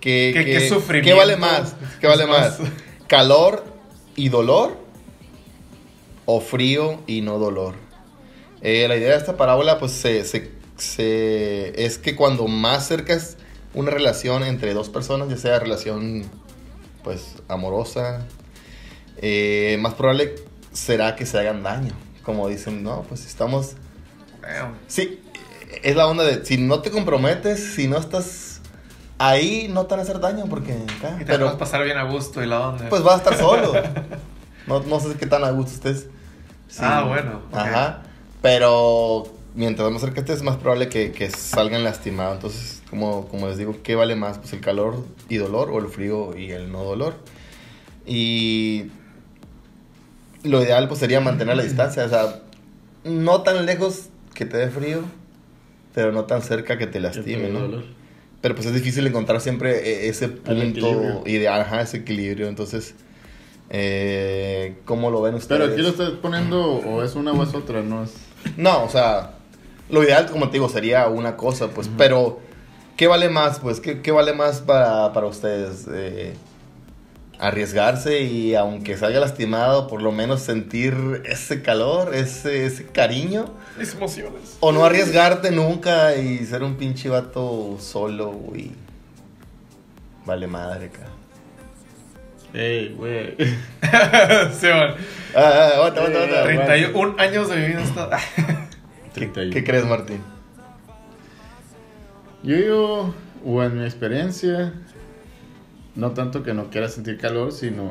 ¿qué, 0.00 0.30
¿Qué- 0.34 0.44
qué 0.44 0.68
sufrimiento? 0.68 1.08
¿qué 1.10 1.14
vale 1.18 1.36
más? 1.36 1.74
¿Qué 2.00 2.06
vale 2.06 2.26
más? 2.26 2.60
más. 2.60 2.70
¿Calor 3.06 3.64
y 4.16 4.28
dolor? 4.28 4.76
¿O 6.26 6.40
frío 6.40 7.00
y 7.06 7.20
no 7.22 7.38
dolor? 7.38 7.74
Eh, 8.60 8.86
la 8.88 8.96
idea 8.96 9.10
de 9.10 9.16
esta 9.16 9.36
parábola, 9.36 9.78
pues, 9.78 9.92
se, 9.92 10.24
se- 10.24 10.50
se- 10.76 11.84
es 11.84 11.98
que 11.98 12.14
cuando 12.16 12.46
más 12.48 12.86
cerca 12.86 13.14
es 13.14 13.36
una 13.74 13.90
relación 13.90 14.42
entre 14.44 14.74
dos 14.74 14.88
personas, 14.88 15.28
ya 15.28 15.36
sea 15.36 15.58
relación, 15.58 16.24
pues, 17.04 17.36
amorosa, 17.48 18.26
eh, 19.18 19.78
más 19.80 19.94
probable 19.94 20.34
será 20.78 21.16
que 21.16 21.26
se 21.26 21.38
hagan 21.38 21.62
daño. 21.62 21.92
Como 22.22 22.48
dicen, 22.48 22.82
no, 22.82 23.02
pues 23.02 23.26
estamos... 23.26 23.74
Sí, 24.86 25.20
es 25.82 25.96
la 25.96 26.06
onda 26.06 26.24
de, 26.24 26.44
si 26.44 26.56
no 26.56 26.80
te 26.80 26.90
comprometes, 26.90 27.74
si 27.74 27.86
no 27.86 27.98
estás 27.98 28.60
ahí, 29.18 29.68
no 29.68 29.84
te 29.86 29.90
van 29.90 30.00
a 30.00 30.02
hacer 30.04 30.20
daño 30.20 30.46
porque... 30.48 30.72
acá, 30.98 31.18
Y 31.20 31.24
te 31.24 31.36
vas 31.36 31.54
a 31.54 31.58
pasar 31.58 31.84
bien 31.84 31.98
a 31.98 32.04
gusto 32.04 32.42
y 32.42 32.46
la 32.46 32.68
onda. 32.68 32.88
pues 32.88 33.02
vas 33.02 33.14
a 33.14 33.18
estar 33.18 33.36
solo. 33.38 33.72
No, 34.66 34.80
no 34.80 35.00
sé 35.00 35.14
qué 35.14 35.24
tan 35.24 35.44
a 35.44 35.50
gusto 35.50 35.72
estés. 35.72 36.08
Sí. 36.68 36.80
Ah, 36.82 37.02
bueno. 37.08 37.40
Ajá. 37.54 38.02
Pero 38.42 39.24
mientras 39.54 39.90
más 39.90 40.02
cerca 40.02 40.20
estés, 40.20 40.36
es 40.36 40.42
más 40.42 40.56
probable 40.58 40.90
que, 40.90 41.10
que 41.12 41.30
salgan 41.30 41.84
lastimados. 41.84 42.34
Entonces, 42.34 42.82
como, 42.90 43.28
como 43.28 43.48
les 43.48 43.56
digo, 43.56 43.76
¿qué 43.82 43.94
vale 43.94 44.14
más? 44.14 44.36
Pues 44.36 44.52
el 44.52 44.60
calor 44.60 45.06
y 45.30 45.38
dolor 45.38 45.70
o 45.70 45.78
el 45.78 45.88
frío 45.88 46.36
y 46.36 46.50
el 46.50 46.70
no 46.70 46.84
dolor. 46.84 47.14
Y 48.04 48.90
lo 50.44 50.62
ideal 50.62 50.88
pues 50.88 51.00
sería 51.00 51.20
mantener 51.20 51.56
la 51.56 51.62
distancia. 51.62 52.04
O 52.04 52.08
sea, 52.08 52.42
no 53.04 53.42
tan 53.42 53.66
lejos 53.66 54.08
que 54.34 54.44
te 54.44 54.56
dé 54.56 54.68
frío, 54.68 55.02
pero 55.94 56.12
no 56.12 56.24
tan 56.24 56.42
cerca 56.42 56.78
que 56.78 56.86
te 56.86 57.00
lastime, 57.00 57.48
¿no? 57.48 57.60
dolor. 57.60 57.84
Pero 58.40 58.54
pues 58.54 58.66
es 58.66 58.74
difícil 58.74 59.06
encontrar 59.06 59.40
siempre 59.40 59.78
eh, 59.78 60.08
ese 60.08 60.28
punto 60.28 61.24
ideal, 61.26 61.60
ajá, 61.60 61.80
ese 61.80 61.98
equilibrio. 61.98 62.46
Entonces, 62.46 62.94
eh, 63.70 64.76
¿cómo 64.84 65.10
lo 65.10 65.20
ven 65.22 65.34
ustedes? 65.34 65.60
Pero 65.60 65.72
aquí 65.72 65.82
lo 65.82 65.88
estás 65.88 66.10
poniendo 66.22 66.62
o 66.64 67.02
es 67.02 67.16
una 67.16 67.32
o 67.32 67.42
es 67.42 67.54
otra, 67.54 67.82
no 67.82 68.04
es. 68.04 68.12
No, 68.56 68.84
o 68.84 68.88
sea, 68.88 69.32
lo 69.90 70.04
ideal, 70.04 70.30
como 70.30 70.46
te 70.46 70.54
digo, 70.54 70.68
sería 70.68 71.08
una 71.08 71.36
cosa, 71.36 71.68
pues, 71.68 71.90
pero 71.98 72.38
¿qué 72.96 73.08
vale 73.08 73.28
más, 73.28 73.58
pues? 73.58 73.80
¿Qué, 73.80 74.02
qué 74.02 74.12
vale 74.12 74.32
más 74.32 74.60
para, 74.60 75.12
para 75.12 75.26
ustedes? 75.26 75.86
Eh, 75.92 76.34
arriesgarse 77.38 78.22
y 78.22 78.54
aunque 78.54 78.96
salga 78.96 79.20
lastimado, 79.20 79.86
por 79.86 80.02
lo 80.02 80.12
menos 80.12 80.42
sentir 80.42 81.22
ese 81.24 81.62
calor, 81.62 82.14
ese, 82.14 82.66
ese 82.66 82.86
cariño. 82.86 83.54
Mis 83.78 83.94
emociones. 83.94 84.56
O 84.60 84.72
no 84.72 84.84
arriesgarte 84.84 85.50
nunca 85.50 86.16
y 86.16 86.38
ser 86.44 86.62
un 86.62 86.76
pinche 86.76 87.08
vato 87.08 87.76
solo, 87.80 88.30
güey. 88.30 88.72
Vale 90.26 90.46
madre, 90.46 90.86
acá. 90.86 91.06
Ey, 92.52 92.94
güey. 92.94 93.36
sí, 93.38 94.66
man. 94.66 94.94
Ah, 95.34 95.42
ah, 95.42 95.70
aguanta, 95.74 96.00
aguanta, 96.00 96.18
aguanta. 96.18 96.42
Treinta 96.42 96.66
31 96.66 97.14
años 97.18 97.48
de 97.50 97.56
mi 97.56 97.66
vida 97.66 97.82
está. 97.82 98.18
¿Qué, 99.14 99.26
31. 99.26 99.52
qué 99.52 99.64
crees, 99.64 99.84
Martín? 99.84 100.22
Yo 102.42 102.56
digo, 102.56 103.14
o 103.44 103.62
en 103.62 103.78
mi 103.78 103.84
experiencia, 103.84 104.72
no 105.98 106.12
tanto 106.12 106.44
que 106.44 106.54
no 106.54 106.70
quiera 106.70 106.88
sentir 106.88 107.18
calor, 107.18 107.50
sino 107.50 107.90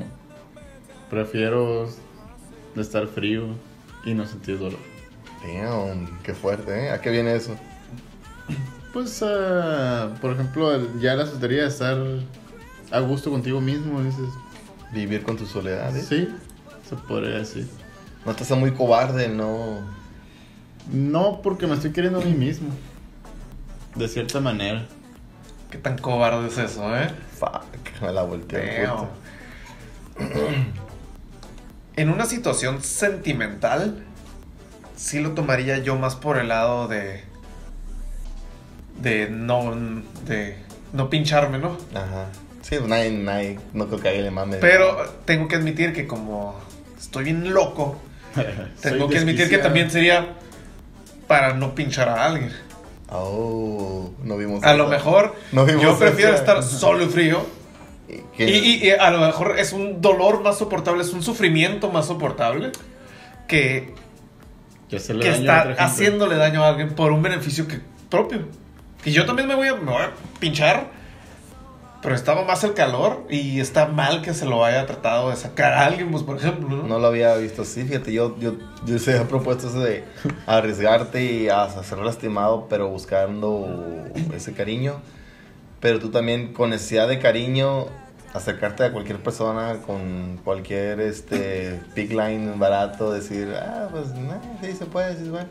prefiero 1.09 1.89
estar 2.77 3.05
frío 3.07 3.47
y 4.05 4.13
no 4.13 4.25
sentir 4.25 4.57
dolor. 4.57 4.79
Damn, 5.43 6.17
qué 6.23 6.33
fuerte, 6.33 6.85
¿eh? 6.85 6.91
¿A 6.91 7.01
qué 7.01 7.11
viene 7.11 7.35
eso? 7.35 7.57
Pues, 8.93 9.21
ah, 9.27 10.15
por 10.21 10.31
ejemplo, 10.31 10.97
ya 10.99 11.15
la 11.15 11.25
soltería 11.25 11.63
de 11.63 11.67
estar 11.67 11.97
a 12.91 12.99
gusto 13.01 13.29
contigo 13.29 13.59
mismo, 13.59 14.01
dices, 14.01 14.29
Vivir 14.93 15.23
con 15.23 15.35
tu 15.35 15.45
soledad, 15.45 15.93
¿eh? 15.95 16.01
sí, 16.01 16.29
se 16.87 16.95
podría 16.95 17.39
decir. 17.39 17.67
No 18.25 18.33
te 18.33 18.43
haces 18.43 18.57
muy 18.57 18.71
cobarde, 18.71 19.27
no. 19.27 19.81
No 20.93 21.41
porque 21.41 21.67
me 21.67 21.73
estoy 21.73 21.91
queriendo 21.91 22.21
a 22.21 22.23
mí 22.23 22.31
mismo, 22.31 22.69
de 23.95 24.07
cierta 24.07 24.39
manera. 24.39 24.85
Qué 25.69 25.77
tan 25.77 25.97
cobarde 25.97 26.47
es 26.47 26.57
eso, 26.57 26.95
¿eh? 26.95 27.09
Fuck, 27.39 28.01
me 28.01 28.11
la 28.11 28.23
volteé. 28.23 28.83
Damn. 28.83 29.07
En 31.97 32.11
una 32.11 32.27
situación 32.27 32.83
sentimental, 32.83 34.03
sí 34.95 35.19
lo 35.19 35.31
tomaría 35.31 35.79
yo 35.79 35.95
más 35.95 36.15
por 36.15 36.37
el 36.37 36.49
lado 36.49 36.87
de. 36.87 37.23
de 39.01 39.31
no. 39.31 39.73
de 40.27 40.57
no 40.93 41.09
pincharme, 41.09 41.57
¿no? 41.57 41.75
Ajá. 41.95 42.27
Sí, 42.61 42.75
pues 42.77 42.87
nadie, 42.87 43.11
nadie, 43.11 43.59
no 43.73 43.87
creo 43.87 43.99
que 43.99 44.07
a 44.09 44.11
alguien 44.11 44.25
le 44.25 44.31
mame. 44.31 44.57
Pero 44.57 45.09
tengo 45.25 45.47
que 45.47 45.55
admitir 45.55 45.91
que 45.91 46.05
como 46.05 46.59
estoy 46.99 47.23
bien 47.23 47.51
loco, 47.51 47.99
tengo 48.81 49.09
que 49.09 49.17
admitir 49.17 49.49
que 49.49 49.57
también 49.57 49.89
sería 49.89 50.35
para 51.27 51.53
no 51.53 51.73
pinchar 51.73 52.09
a 52.09 52.25
alguien. 52.25 52.51
Oh, 53.09 54.09
no 54.23 54.37
vimos 54.37 54.63
A 54.63 54.69
eso. 54.69 54.77
lo 54.77 54.87
mejor 54.87 55.35
No 55.51 55.65
vimos 55.65 55.81
yo 55.81 55.97
prefiero 55.97 56.31
esa. 56.31 56.39
estar 56.39 56.63
solo 56.63 57.03
y 57.05 57.07
frío. 57.07 57.45
Y, 58.37 58.43
y- 58.43 58.87
y 58.87 58.91
a 58.91 59.09
lo 59.11 59.19
mejor 59.19 59.59
es 59.59 59.73
un 59.73 59.99
dolor 60.01 60.41
más 60.41 60.57
soportable, 60.57 61.01
es 61.03 61.11
un 61.11 61.23
sufrimiento 61.23 61.89
más 61.91 62.05
soportable 62.05 62.71
que, 63.49 63.93
Que, 64.89 64.95
hacerle 64.97 65.23
que 65.23 65.29
daño 65.31 65.37
a 65.37 65.39
está 65.41 65.59
otra 65.59 65.67
gente. 65.75 65.81
haciéndole 65.83 66.35
daño 66.37 66.63
a 66.63 66.69
alguien 66.69 66.89
por 66.95 67.11
un 67.11 67.21
beneficio 67.21 67.67
que, 67.67 67.81
propio. 68.09 68.47
Que 69.03 69.11
yo 69.11 69.25
también 69.25 69.47
me 69.49 69.55
voy, 69.55 69.67
a, 69.67 69.75
me 69.75 69.91
voy 69.91 70.01
a 70.03 70.11
pinchar, 70.39 70.89
pero 72.01 72.15
estaba 72.15 72.43
más 72.43 72.63
el 72.63 72.73
calor 72.73 73.25
y 73.29 73.59
está 73.59 73.87
mal 73.87 74.21
que 74.21 74.33
se 74.33 74.45
lo 74.45 74.63
haya 74.63 74.85
tratado 74.85 75.29
de 75.29 75.35
sacar 75.35 75.73
a 75.73 75.85
alguien, 75.85 76.11
pues 76.11 76.23
por 76.23 76.37
ejemplo, 76.37 76.69
¿no? 76.69 76.83
No 76.83 76.99
lo 76.99 77.07
había 77.07 77.35
visto 77.35 77.63
así, 77.63 77.83
fíjate, 77.83 78.13
yo, 78.13 78.37
yo, 78.39 78.53
yo 78.85 78.99
se 78.99 79.13
había 79.13 79.27
propuesto 79.27 79.67
eso 79.67 79.79
de 79.79 80.03
arriesgarte 80.45 81.23
y 81.23 81.49
a 81.49 81.67
ser 81.83 81.97
lastimado, 81.99 82.67
pero 82.69 82.87
buscando 82.89 83.67
ese 84.33 84.53
cariño. 84.53 85.01
Pero 85.79 85.99
tú 85.99 86.09
también 86.09 86.53
con 86.53 86.69
necesidad 86.69 87.07
de 87.07 87.19
cariño, 87.19 87.87
acercarte 88.33 88.83
a 88.83 88.91
cualquier 88.91 89.21
persona 89.21 89.79
con 89.85 90.39
cualquier 90.43 90.99
este 90.99 91.79
pick 91.93 92.11
line 92.11 92.53
barato, 92.57 93.11
decir, 93.11 93.53
ah, 93.55 93.87
pues 93.91 94.13
nah, 94.15 94.37
sí 94.61 94.73
se 94.73 94.85
puede, 94.85 95.17
sí 95.17 95.25
se 95.25 95.31
puede. 95.31 95.47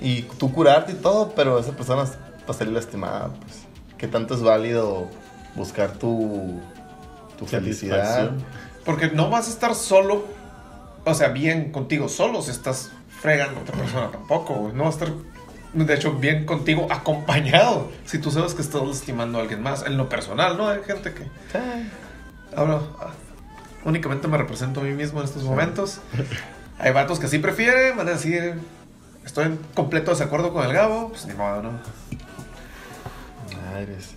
Y 0.00 0.22
tú 0.22 0.52
curarte 0.52 0.92
y 0.92 0.96
todo, 0.96 1.32
pero 1.34 1.58
esa 1.58 1.72
persona 1.72 2.02
va 2.02 2.08
a 2.48 2.52
salir 2.52 2.72
lastimada, 2.72 3.28
pues. 3.40 3.64
¿Qué 3.96 4.08
tanto 4.08 4.34
es 4.34 4.42
válido 4.42 5.08
buscar 5.54 5.92
tu, 5.92 6.60
tu 7.38 7.46
felicidad? 7.46 8.32
Porque 8.84 9.10
no 9.10 9.30
vas 9.30 9.48
a 9.48 9.50
estar 9.50 9.74
solo, 9.74 10.26
o 11.04 11.14
sea, 11.14 11.28
bien 11.28 11.72
contigo 11.72 12.08
solo 12.08 12.42
si 12.42 12.50
estás 12.50 12.90
fregando 13.20 13.60
a 13.60 13.62
otra 13.62 13.76
persona 13.76 14.10
tampoco, 14.10 14.54
güey. 14.54 14.74
No 14.74 14.82
va 14.82 14.90
a 14.90 14.92
estar, 14.92 15.08
de 15.72 15.94
hecho, 15.94 16.12
bien 16.12 16.44
contigo 16.44 16.86
acompañado 16.90 17.90
si 18.04 18.18
tú 18.18 18.30
sabes 18.30 18.54
que 18.54 18.62
estás 18.62 18.82
lastimando 18.82 19.38
a 19.38 19.42
alguien 19.42 19.62
más. 19.62 19.86
En 19.86 19.96
lo 19.96 20.08
personal, 20.08 20.56
¿no? 20.58 20.68
Hay 20.68 20.82
gente 20.84 21.14
que. 21.14 21.24
Ahora, 22.54 22.80
ah, 23.00 23.10
únicamente 23.84 24.28
me 24.28 24.36
represento 24.36 24.80
a 24.80 24.84
mí 24.84 24.92
mismo 24.92 25.20
en 25.20 25.24
estos 25.24 25.42
momentos. 25.44 26.00
Hay 26.78 26.92
vatos 26.92 27.18
que 27.18 27.28
sí 27.28 27.38
prefieren, 27.38 27.96
van 27.96 28.08
a 28.08 28.12
decir, 28.12 28.54
estoy 29.24 29.46
en 29.46 29.58
completo 29.74 30.10
desacuerdo 30.10 30.52
con 30.52 30.66
el 30.66 30.72
Gabo, 30.72 31.10
pues 31.10 31.24
ni 31.26 31.34
modo, 31.34 31.62
¿no? 31.62 31.70
Madres. 33.70 34.14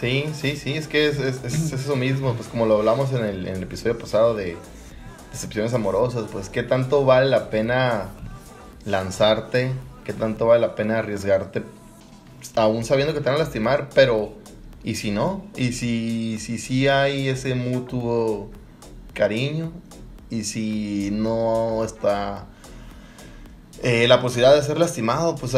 Sí, 0.00 0.24
sí, 0.34 0.56
sí, 0.56 0.72
es 0.74 0.88
que 0.88 1.08
es, 1.08 1.18
es- 1.18 1.44
es 1.44 1.72
eso 1.72 1.94
mismo, 1.96 2.34
pues 2.34 2.48
como 2.48 2.64
lo 2.66 2.78
hablamos 2.78 3.12
en 3.12 3.24
el, 3.24 3.46
episodio 3.62 3.98
pasado 3.98 4.34
de 4.34 4.56
decepciones 5.30 5.74
amorosas, 5.74 6.24
pues 6.32 6.48
qué 6.48 6.62
tanto 6.62 7.04
vale 7.04 7.28
la 7.28 7.50
pena 7.50 8.06
lanzarte, 8.86 9.72
qué 10.04 10.12
tanto 10.14 10.46
vale 10.46 10.62
la 10.62 10.74
pena 10.74 11.00
arriesgarte, 11.00 11.62
aún 12.56 12.84
sabiendo 12.84 13.12
que 13.12 13.20
te 13.20 13.26
van 13.28 13.36
a 13.36 13.44
lastimar, 13.44 13.90
pero 13.94 14.32
¿y 14.82 14.94
si 14.94 15.10
no? 15.10 15.44
¿Y 15.56 15.72
si 15.72 16.38
si, 16.40 16.56
sí 16.58 16.88
hay 16.88 17.28
ese 17.28 17.54
mutuo 17.54 18.50
cariño? 19.12 19.70
¿Y 20.30 20.44
si 20.44 21.10
no 21.12 21.84
está 21.84 22.46
eh, 23.82 24.06
la 24.08 24.20
posibilidad 24.22 24.54
de 24.54 24.62
ser 24.62 24.78
lastimado? 24.78 25.34
Pues 25.36 25.52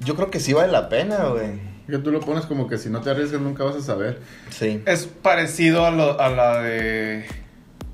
yo 0.00 0.14
creo 0.14 0.30
que 0.30 0.40
sí 0.40 0.52
vale 0.52 0.72
la 0.72 0.88
pena, 0.90 1.28
güey. 1.28 1.65
Que 1.88 1.98
tú 1.98 2.10
lo 2.10 2.20
pones 2.20 2.46
como 2.46 2.66
que 2.68 2.78
si 2.78 2.90
no 2.90 3.00
te 3.00 3.10
arriesgas 3.10 3.40
nunca 3.40 3.62
vas 3.64 3.76
a 3.76 3.80
saber. 3.80 4.20
Sí. 4.50 4.82
Es 4.86 5.06
parecido 5.06 5.86
a, 5.86 5.90
lo- 5.90 6.20
a 6.20 6.28
la 6.28 6.60
de 6.62 7.24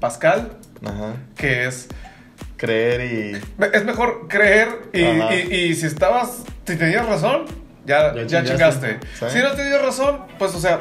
Pascal, 0.01 0.53
Ajá. 0.85 1.15
que 1.37 1.67
es 1.67 1.89
Creer 2.57 3.01
y. 3.41 3.65
Es 3.73 3.85
mejor 3.85 4.29
creer 4.29 4.69
y, 4.93 5.01
y- 5.03 5.55
y 5.71 5.75
si 5.75 5.87
estabas, 5.87 6.45
si 6.65 6.77
tenías 6.77 7.05
razón, 7.07 7.45
ya, 7.85 8.15
Ya 8.15 8.23
ya, 8.25 8.45
chingaste. 8.45 9.01
Sí. 9.19 9.25
Si 9.31 9.39
no 9.41 9.51
tenías 9.53 9.83
razón, 9.83 10.21
pues 10.39 10.55
o 10.55 10.61
sea, 10.61 10.79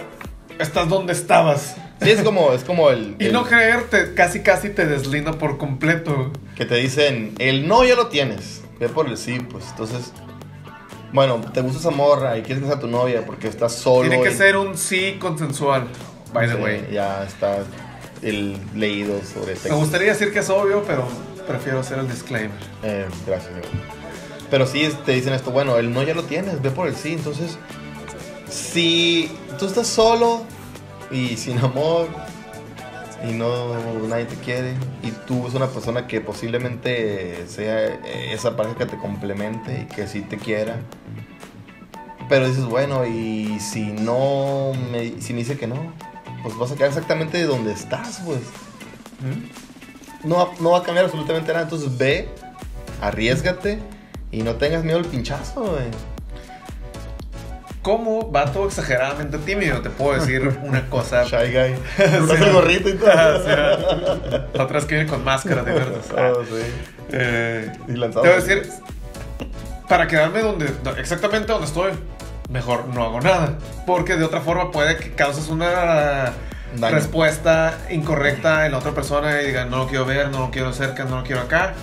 estás 0.60 0.88
donde 0.90 1.14
estabas. 1.14 1.76
Sí, 2.04 2.12
es 2.12 2.22
como, 2.22 2.54
es 2.54 2.64
como 2.64 2.92
el. 2.92 3.16
Y 3.20 3.26
el- 3.26 3.34
no 3.34 3.46
creer 3.46 3.84
te, 3.90 4.14
casi 4.14 4.42
casi 4.42 4.70
te 4.70 4.86
deslinda 4.86 5.34
por 5.34 5.58
completo. 5.58 6.32
Que 6.56 6.66
te 6.66 6.76
dicen, 6.76 7.34
el 7.40 7.68
no 7.68 7.84
ya 7.84 7.96
lo 7.96 8.08
tienes. 8.10 8.62
Ve 8.80 8.88
por 8.88 9.08
el 9.08 9.18
sí, 9.18 9.40
pues. 9.40 9.66
Entonces. 9.72 10.14
Bueno, 11.14 11.42
te 11.54 11.62
gusta 11.62 11.80
esa 11.80 11.92
morra 11.92 12.38
y 12.38 12.42
quieres 12.42 12.64
que 12.64 12.70
sea 12.70 12.80
tu 12.80 12.88
novia 12.88 13.26
porque 13.26 13.48
estás 13.48 13.74
solo. 13.76 14.08
Tiene 14.10 14.24
que 14.24 14.32
y- 14.32 14.36
ser 14.38 14.56
un 14.58 14.78
sí 14.78 15.18
consensual, 15.20 15.88
by 16.34 16.48
the 16.48 16.56
Sí, 16.56 16.62
way. 16.62 16.88
Ya 16.92 17.24
está 17.24 17.60
el 18.22 18.58
leído 18.76 19.20
sobre 19.24 19.54
Me 19.54 19.60
texto. 19.60 19.76
gustaría 19.76 20.14
decir 20.14 20.32
que 20.32 20.40
es 20.40 20.50
obvio, 20.50 20.84
pero 20.88 21.06
prefiero 21.48 21.80
hacer 21.80 22.00
el 22.00 22.08
disclaimer. 22.08 22.52
Eh, 22.84 23.08
gracias. 23.28 23.52
Pero 24.50 24.66
sí 24.68 24.90
te 25.06 25.14
dicen 25.14 25.34
esto, 25.34 25.52
bueno, 25.52 25.78
el 25.78 25.94
no 25.94 26.04
ya 26.04 26.14
lo 26.14 26.24
tienes, 26.24 26.62
ve 26.62 26.72
por 26.72 26.88
el 26.88 26.96
sí. 26.96 27.14
Entonces, 27.14 27.58
si 28.50 29.32
tú 29.60 29.66
estás 29.66 29.88
solo 29.88 30.44
y 31.10 31.36
sin 31.38 31.58
amor 31.60 32.08
y 33.28 33.34
no 33.34 33.76
nadie 34.08 34.26
te 34.26 34.36
quiere 34.36 34.74
y 35.04 35.12
tú 35.28 35.48
es 35.48 35.54
una 35.54 35.68
persona 35.68 36.08
que 36.08 36.22
posiblemente 36.22 37.46
sea 37.48 37.86
eh, 37.86 38.32
esa 38.34 38.56
pareja 38.58 38.76
que 38.78 38.86
te 38.88 38.98
complemente 38.98 39.82
y 39.90 39.94
que 39.94 40.08
sí 40.08 40.22
te 40.22 40.38
quiera. 40.38 40.78
Pero 42.30 42.48
dices, 42.48 42.66
bueno, 42.66 43.06
y 43.06 43.60
si 43.60 43.84
no 43.92 44.72
me, 44.92 45.22
si 45.22 45.34
me 45.34 45.40
dice 45.40 45.58
que 45.58 45.68
no, 45.68 45.76
pues 46.44 46.58
vas 46.58 46.72
a 46.72 46.76
quedar 46.76 46.90
exactamente 46.90 47.44
donde 47.44 47.74
estás, 47.74 48.22
pues 48.26 48.40
no, 50.24 50.36
va- 50.38 50.52
no 50.60 50.72
va 50.72 50.80
a 50.80 50.84
cambiar 50.84 51.06
absolutamente 51.06 51.52
nada. 51.52 51.64
Entonces 51.66 51.98
ve, 51.98 52.30
arriesgate 53.02 53.80
y 54.32 54.44
no 54.44 54.56
tengas 54.56 54.84
miedo 54.84 54.98
al 54.98 55.06
pinchazo, 55.06 55.62
güey. 55.62 55.90
Como 57.82 58.30
vato 58.32 58.68
exageradamente 58.68 59.40
tímido, 59.40 59.82
te 59.82 59.90
puedo 59.90 60.20
decir 60.20 60.60
una 60.64 60.88
cosa. 60.90 61.24
Shy 61.26 61.52
guy. 61.52 61.76
Usas 62.24 62.42
el 62.42 62.54
gorrito 62.54 62.90
y 62.90 62.94
todo. 62.94 63.10
O 63.10 63.44
sea, 63.44 64.48
otras 64.60 64.86
que 64.86 64.96
vienen 64.96 65.08
con 65.12 65.24
máscaras 65.24 65.66
de 65.66 65.72
verdes. 65.74 66.06
Oh, 66.16 66.44
sí. 66.44 66.62
Eh, 67.12 67.72
Y 67.88 67.94
lanzado. 67.94 68.22
te 68.24 68.30
voy 68.30 68.38
a 68.38 68.42
decir, 68.42 68.70
para 69.90 70.08
quedarme 70.08 70.42
donde, 70.42 70.68
do- 70.84 70.96
exactamente 70.98 71.52
donde 71.52 71.66
estoy, 71.68 71.92
mejor 72.50 72.88
no 72.88 73.04
hago 73.04 73.20
nada. 73.20 73.58
Porque 73.88 74.16
de 74.16 74.26
otra 74.26 74.42
forma 74.42 74.70
puede 74.72 74.98
que 74.98 75.12
causes 75.14 75.48
una 75.50 76.34
Daño. 76.76 76.96
respuesta 76.96 77.80
incorrecta 77.90 78.68
en 78.68 78.74
la 78.74 78.78
otra 78.78 78.92
persona 78.92 79.42
y 79.42 79.48
digan, 79.48 79.72
no 79.72 79.78
lo 79.78 79.88
quiero 79.88 80.06
ver, 80.06 80.30
no 80.30 80.40
lo 80.40 80.52
quiero 80.52 80.72
cerca, 80.72 81.04
no 81.06 81.18
lo 81.18 81.24
quiero 81.24 81.42
acá. 81.42 81.74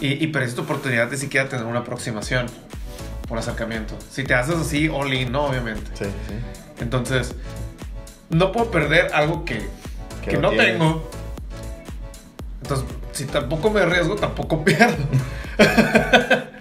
Y, 0.00 0.22
y 0.22 0.26
perdiste 0.28 0.56
tu 0.56 0.62
oportunidad 0.62 1.06
de 1.08 1.16
siquiera 1.16 1.48
tener 1.48 1.64
una 1.64 1.80
aproximación, 1.80 2.46
un 3.28 3.38
acercamiento. 3.38 3.94
Si 4.10 4.24
te 4.24 4.34
haces 4.34 4.56
así, 4.56 4.88
all 4.88 5.12
in, 5.12 5.30
no, 5.32 5.46
obviamente. 5.46 5.90
Sí, 5.94 6.04
sí. 6.04 6.34
Entonces, 6.80 7.34
no 8.30 8.52
puedo 8.52 8.70
perder 8.70 9.10
algo 9.14 9.44
que, 9.44 9.58
Que 10.24 10.30
que 10.32 10.36
no 10.38 10.50
tienes. 10.50 10.72
tengo. 10.72 11.08
Entonces, 12.62 12.86
si 13.12 13.24
tampoco 13.24 13.70
me 13.70 13.80
arriesgo, 13.80 14.16
tampoco 14.16 14.64
pierdo. 14.64 14.96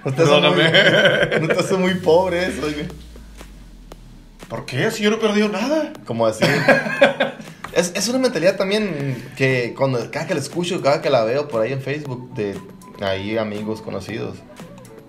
No 0.06 0.14
te 0.14 0.24
hace 0.24 0.32
muy, 0.40 0.52
Perdóname. 0.64 1.40
no 1.42 1.48
te 1.48 1.60
hace 1.60 1.76
muy 1.76 1.94
pobre 1.96 2.48
eso, 2.48 2.62
güey. 2.62 2.88
¿Por 4.48 4.66
qué? 4.66 4.90
Si 4.92 5.04
yo 5.04 5.10
no 5.10 5.18
he 5.18 5.20
perdido 5.20 5.50
nada. 5.50 5.92
Como 6.06 6.26
así. 6.26 6.46
Es, 7.74 7.92
es 7.94 8.08
una 8.08 8.18
mentalidad 8.18 8.56
también 8.56 9.24
que 9.38 9.76
cuando 9.78 10.00
cada 10.10 10.26
que 10.26 10.34
la 10.34 10.40
escucho, 10.40 10.82
cada 10.82 11.00
que 11.00 11.12
la 11.12 11.24
veo 11.24 11.48
por 11.48 11.62
ahí 11.62 11.74
en 11.74 11.82
Facebook 11.82 12.34
de 12.34 12.60
ahí 13.02 13.38
amigos 13.38 13.84
conocidos, 13.84 14.38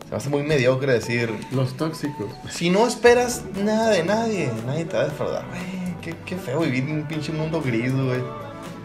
se 0.08 0.12
me 0.12 0.16
hace 0.16 0.30
muy 0.30 0.42
mediocre 0.42 0.90
decir, 0.90 1.30
Los 1.52 1.76
tóxicos. 1.76 2.30
si 2.50 2.70
no 2.70 2.86
esperas 2.86 3.42
nada 3.62 3.90
de 3.90 4.04
nadie, 4.04 4.50
nadie 4.66 4.86
te 4.86 4.96
va 4.96 5.02
a 5.02 5.06
defraudar. 5.06 5.44
Güey, 5.48 6.00
qué, 6.00 6.14
qué 6.24 6.36
feo 6.36 6.60
vivir 6.60 6.84
en 6.84 7.00
un 7.00 7.02
pinche 7.06 7.30
mundo 7.30 7.60
gris, 7.60 7.92
güey. 7.92 8.22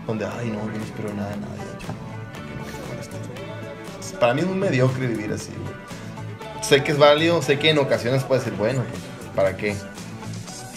Donde, 0.06 0.26
ay, 0.26 0.50
no, 0.50 0.66
no 0.66 0.84
espero 0.84 1.14
nada 1.14 1.30
de 1.30 1.38
nadie. 1.38 1.64
yo, 1.80 1.88
¿por 1.88 2.44
qué 2.44 2.56
no 2.58 2.66
quiero 2.66 3.02
esto? 3.02 4.20
Para 4.20 4.34
mí 4.34 4.42
es 4.42 4.48
muy 4.48 4.58
mediocre 4.58 5.08
vivir 5.08 5.32
así, 5.32 5.52
güey. 5.52 6.62
Sé 6.62 6.84
que 6.84 6.92
es 6.92 6.98
válido, 6.98 7.42
sé 7.42 7.58
que 7.58 7.70
en 7.70 7.78
ocasiones 7.78 8.24
puede 8.26 8.42
ser 8.42 8.54
bueno, 8.54 8.84
pues, 8.90 9.02
¿para 9.34 9.56
qué? 9.56 9.78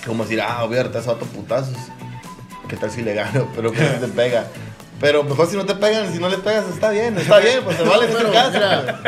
Como 0.06 0.22
decir, 0.22 0.40
ah, 0.40 0.64
voy 0.64 0.76
a 0.78 0.82
hartar 0.82 1.02
a 1.08 1.14
putazos. 1.16 1.76
¿Qué 2.68 2.76
tal 2.76 2.92
si 2.92 3.02
le 3.02 3.14
gano? 3.14 3.48
Pero 3.56 3.72
que 3.72 3.82
te 3.82 4.06
pega. 4.06 4.46
Pero 5.00 5.22
mejor 5.24 5.46
si 5.46 5.56
no 5.56 5.66
te 5.66 5.74
pegan, 5.74 6.10
si 6.12 6.18
no 6.18 6.28
le 6.28 6.38
pegas, 6.38 6.66
está 6.68 6.90
bien, 6.90 7.16
está 7.18 7.38
bien, 7.38 7.60
pues 7.62 7.76
te 7.76 7.82
vale 7.88 8.06
Pero, 8.06 8.28
mira, 8.30 9.00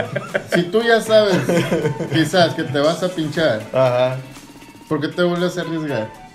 si 0.54 0.62
tú 0.64 0.82
ya 0.82 1.00
sabes, 1.00 1.38
quizás 2.12 2.54
que 2.54 2.64
te 2.64 2.78
vas 2.78 3.02
a 3.02 3.08
pinchar, 3.08 3.62
Ajá. 3.72 4.16
¿por 4.88 5.00
qué 5.00 5.08
te 5.08 5.22
vuelves 5.22 5.56
a 5.56 5.62
arriesgar? 5.62 6.27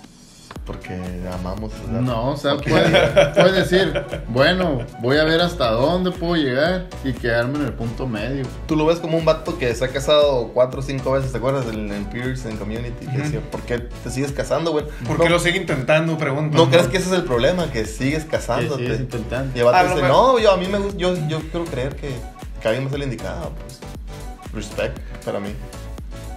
Porque 0.66 0.97
amamos. 1.34 1.74
¿verdad? 1.86 1.99
No, 2.01 2.30
o 2.32 2.38
sea, 2.38 2.53
Ok. 2.53 2.64
puedes 2.70 2.89
puede 3.36 3.51
decir, 3.51 4.01
bueno, 4.30 4.80
voy 5.01 5.18
a 5.18 5.26
ver 5.26 5.41
hasta 5.41 5.72
dónde 5.72 6.11
puedo 6.11 6.38
llegar 6.38 6.88
y 7.03 7.11
quedarme 7.11 7.59
en 7.59 7.66
el 7.66 7.74
punto 7.74 8.07
medio. 8.07 8.45
Tú 8.66 8.78
lo 8.78 8.86
ves 8.86 8.99
como 8.99 9.18
un 9.18 9.26
vato 9.26 9.57
que 9.57 9.76
se 9.76 9.84
ha 9.84 9.89
casado 9.89 10.51
cuatro 10.53 10.80
o 10.80 10.84
cinco 10.84 11.11
veces, 11.11 11.34
¿te 11.34 11.38
acuerdas? 11.38 11.66
En, 11.68 11.91
en 11.91 12.05
Peers, 12.05 12.45
en 12.45 12.55
Community, 12.55 13.05
que 13.05 13.18
decía, 13.18 13.41
¿por 13.51 13.61
qué 13.64 13.80
te 13.80 14.09
sigues 14.09 14.32
casando, 14.32 14.72
güey? 14.72 14.86
¿Por 15.05 15.18
no, 15.18 15.24
qué 15.26 15.30
lo 15.30 15.39
sigue 15.39 15.57
intentando? 15.57 16.18
Pregunto. 16.18 16.57
¿No 16.57 16.70
crees 16.70 16.88
que 16.88 16.95
ese 16.97 17.07
es 17.07 17.14
el 17.14 17.24
problema? 17.26 17.70
Que 17.70 17.86
sigues 17.86 18.24
casándote. 18.24 18.78
Que 18.78 18.84
sigues 18.86 19.01
intentando. 19.01 19.53
Dice, 19.53 19.66
mejor- 19.66 20.03
no, 20.07 20.39
yo, 20.39 20.53
a 20.53 20.57
mí 20.57 20.68
me 20.68 20.78
gusta, 20.80 20.97
yo, 20.97 21.14
yo 21.28 21.39
quiero 21.51 21.66
creer 21.66 21.95
que, 21.97 22.09
que 22.61 22.68
alguien 22.70 22.86
más 22.86 22.93
es 22.93 22.97
el 22.99 23.03
indicado, 23.03 23.51
pues. 23.59 23.80
Respect 24.53 24.97
para 25.26 25.39
mí. 25.41 25.49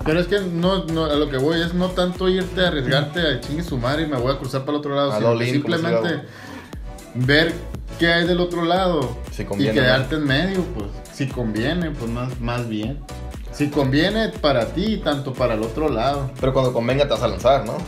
Pero 0.07 0.21
es 0.21 0.29
que 0.29 0.41
no, 0.41 0.85
no, 0.85 1.05
a 1.05 1.15
lo 1.17 1.29
que 1.29 1.37
voy 1.37 1.61
es 1.61 1.75
no 1.75 1.89
tanto 1.91 2.29
irte 2.29 2.65
a 2.65 2.69
arriesgarte 2.69 3.21
a 3.21 3.41
chingue 3.41 3.63
su 3.63 3.77
madre 3.77 4.05
y 4.05 4.07
me 4.07 4.17
voy 4.17 4.33
a 4.33 4.39
cruzar 4.39 4.61
para 4.61 4.73
el 4.73 4.79
otro 4.79 4.95
lado, 4.95 5.13
sino 5.17 5.39
simplemente 5.41 6.23
ver 7.15 7.53
qué 7.99 8.13
hay 8.13 8.27
del 8.27 8.41
otro 8.41 8.65
lado 8.65 9.17
Si 9.33 9.43
y 9.43 9.69
quedarte 9.71 10.17
en 10.17 10.25
medio, 10.25 10.63
pues. 10.75 10.87
Si 11.13 11.27
conviene, 11.27 11.91
pues 11.91 12.11
más, 12.11 12.41
más 12.41 12.69
bien. 12.69 12.99
Si 13.53 13.71
conviene 13.71 14.29
para 14.29 14.67
ti 14.67 14.99
tanto 14.99 15.33
para 15.33 15.55
el 15.55 15.63
otro 15.63 15.89
lado. 15.89 16.31
Pero 16.41 16.53
cuando 16.53 16.73
convenga 16.73 17.05
te 17.05 17.11
vas 17.11 17.23
a 17.23 17.29
lanzar, 17.29 17.65
¿no? 17.65 17.79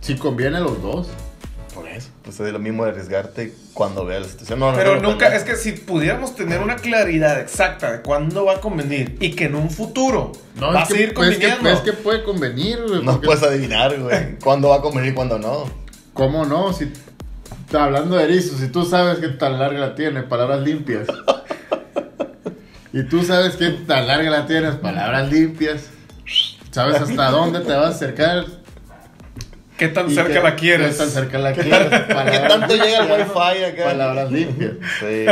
Si 0.00 0.16
conviene 0.16 0.60
los 0.60 0.80
dos. 0.80 1.08
Pues 2.24 2.40
es 2.40 2.52
lo 2.54 2.58
mismo 2.58 2.84
de 2.84 2.90
arriesgarte 2.92 3.52
cuando 3.74 4.06
veas 4.06 4.22
la 4.22 4.28
situación. 4.28 4.58
No, 4.58 4.72
Pero 4.74 4.96
no, 5.00 5.10
nunca, 5.10 5.28
no. 5.28 5.34
es 5.36 5.42
que 5.42 5.56
si 5.56 5.72
pudiéramos 5.72 6.34
tener 6.34 6.60
una 6.62 6.76
claridad 6.76 7.38
exacta 7.38 7.92
de 7.92 8.00
cuándo 8.00 8.46
va 8.46 8.54
a 8.54 8.60
convenir 8.62 9.18
y 9.20 9.32
que 9.32 9.44
en 9.44 9.54
un 9.56 9.68
futuro 9.70 10.32
No, 10.54 10.72
va 10.72 10.80
es 10.82 10.84
a 10.84 10.88
que, 10.88 10.94
seguir 10.94 11.14
pues, 11.14 11.28
es 11.32 11.36
que- 11.38 11.48
conviniendo. 11.50 11.70
es 11.78 11.80
que 11.84 11.92
puede 11.92 12.24
convenir, 12.24 12.80
güey. 12.88 13.02
No 13.02 13.12
porque- 13.12 13.26
puedes 13.26 13.42
adivinar, 13.42 14.00
güey. 14.00 14.38
Cuándo 14.42 14.70
va 14.70 14.76
a 14.76 14.80
convenir 14.80 15.12
y 15.12 15.14
cuándo 15.14 15.38
no. 15.38 15.64
¿Cómo 16.14 16.46
no? 16.46 16.72
Si 16.72 16.90
hablando 17.76 18.16
de 18.16 18.24
erizos, 18.24 18.58
si 18.58 18.68
tú 18.68 18.84
sabes 18.86 19.18
que 19.18 19.28
tan 19.28 19.58
larga 19.58 19.78
la 19.80 19.94
tiene, 19.94 20.22
palabras 20.22 20.60
limpias. 20.62 21.06
y 22.92 23.02
tú 23.04 23.22
sabes 23.24 23.56
que 23.56 23.68
tan 23.70 24.06
larga 24.06 24.30
la 24.30 24.46
tienes, 24.46 24.76
palabras 24.76 25.30
limpias. 25.30 25.88
Sabes 26.70 26.96
hasta 27.02 27.30
dónde 27.30 27.60
te 27.60 27.72
vas 27.72 27.86
a 27.86 27.88
acercar. 27.88 28.46
¿Qué 29.78 29.88
tan 29.88 30.08
cerca 30.10 30.34
qué- 30.34 30.40
la 30.42 30.56
quieres? 30.56 30.92
qué 30.92 30.98
tan 30.98 31.10
cerca 31.10 31.38
la 31.38 31.52
quieres. 31.52 31.88
¿Qué 31.88 32.38
tanto 32.48 32.74
llega 32.76 33.04
el 33.06 33.12
wifi 33.12 33.64
acá? 33.64 33.84
Palabras 33.84 34.30
limpias. 34.30 34.72
Sí, 35.00 35.26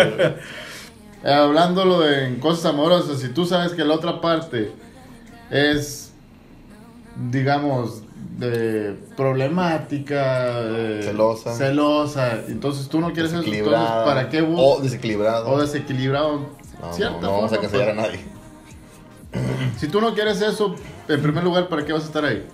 hablándolo 1.24 2.00
de 2.00 2.26
en 2.26 2.36
cosas 2.40 2.66
amorosas, 2.66 3.20
si 3.20 3.28
tú 3.28 3.46
sabes 3.46 3.72
que 3.72 3.84
la 3.84 3.94
otra 3.94 4.20
parte 4.20 4.72
es, 5.50 6.12
digamos, 7.30 8.02
de 8.38 8.96
problemática, 9.16 10.52
Celosa. 11.02 11.54
celosa, 11.54 12.38
entonces 12.48 12.88
tú 12.88 13.00
no 13.00 13.12
quieres 13.12 13.32
eso, 13.32 13.42
entonces. 13.42 14.04
¿para 14.04 14.28
qué 14.28 14.42
O 14.42 14.46
buscas? 14.46 14.82
desequilibrado. 14.84 15.48
O 15.50 15.60
desequilibrado. 15.60 16.48
no, 16.80 16.92
cierta 16.92 17.14
no, 17.20 17.20
no 17.20 17.32
vamos 17.32 17.52
a 17.52 17.58
cancelar 17.60 17.90
a 17.90 17.94
pues. 17.94 18.06
nadie. 18.06 18.20
Si 19.78 19.86
tú 19.88 20.00
no 20.00 20.14
quieres 20.14 20.40
eso, 20.42 20.74
en 21.08 21.22
primer 21.22 21.44
lugar, 21.44 21.68
¿para 21.68 21.84
qué 21.84 21.92
vas 21.92 22.02
a 22.02 22.06
estar 22.06 22.24
ahí? 22.24 22.44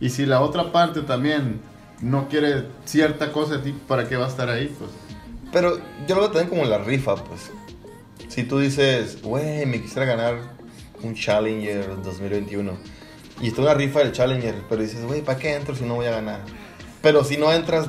Y 0.00 0.10
si 0.10 0.26
la 0.26 0.40
otra 0.40 0.72
parte 0.72 1.02
también 1.02 1.60
no 2.00 2.28
quiere 2.28 2.66
cierta 2.84 3.32
cosa 3.32 3.56
de 3.56 3.70
ti, 3.70 3.78
¿para 3.86 4.08
qué 4.08 4.16
va 4.16 4.26
a 4.26 4.28
estar 4.28 4.48
ahí? 4.48 4.74
Pues 4.78 4.90
Pero 5.52 5.78
yo 6.06 6.14
lo 6.14 6.22
veo 6.22 6.30
también 6.30 6.48
como 6.48 6.64
la 6.64 6.78
rifa, 6.78 7.16
pues. 7.16 7.50
Si 8.28 8.44
tú 8.44 8.58
dices, 8.58 9.22
güey, 9.22 9.64
me 9.66 9.80
quisiera 9.80 10.04
ganar 10.04 10.38
un 11.02 11.14
Challenger 11.14 12.02
2021. 12.02 12.72
Y 13.40 13.48
está 13.48 13.62
una 13.62 13.74
rifa 13.74 14.00
del 14.00 14.12
Challenger, 14.12 14.54
pero 14.68 14.82
dices, 14.82 15.04
güey, 15.04 15.22
¿para 15.22 15.38
qué 15.38 15.54
entro 15.54 15.74
si 15.74 15.84
no 15.84 15.94
voy 15.94 16.06
a 16.06 16.10
ganar? 16.10 16.40
Pero 17.02 17.24
si 17.24 17.36
no 17.36 17.52
entras, 17.52 17.88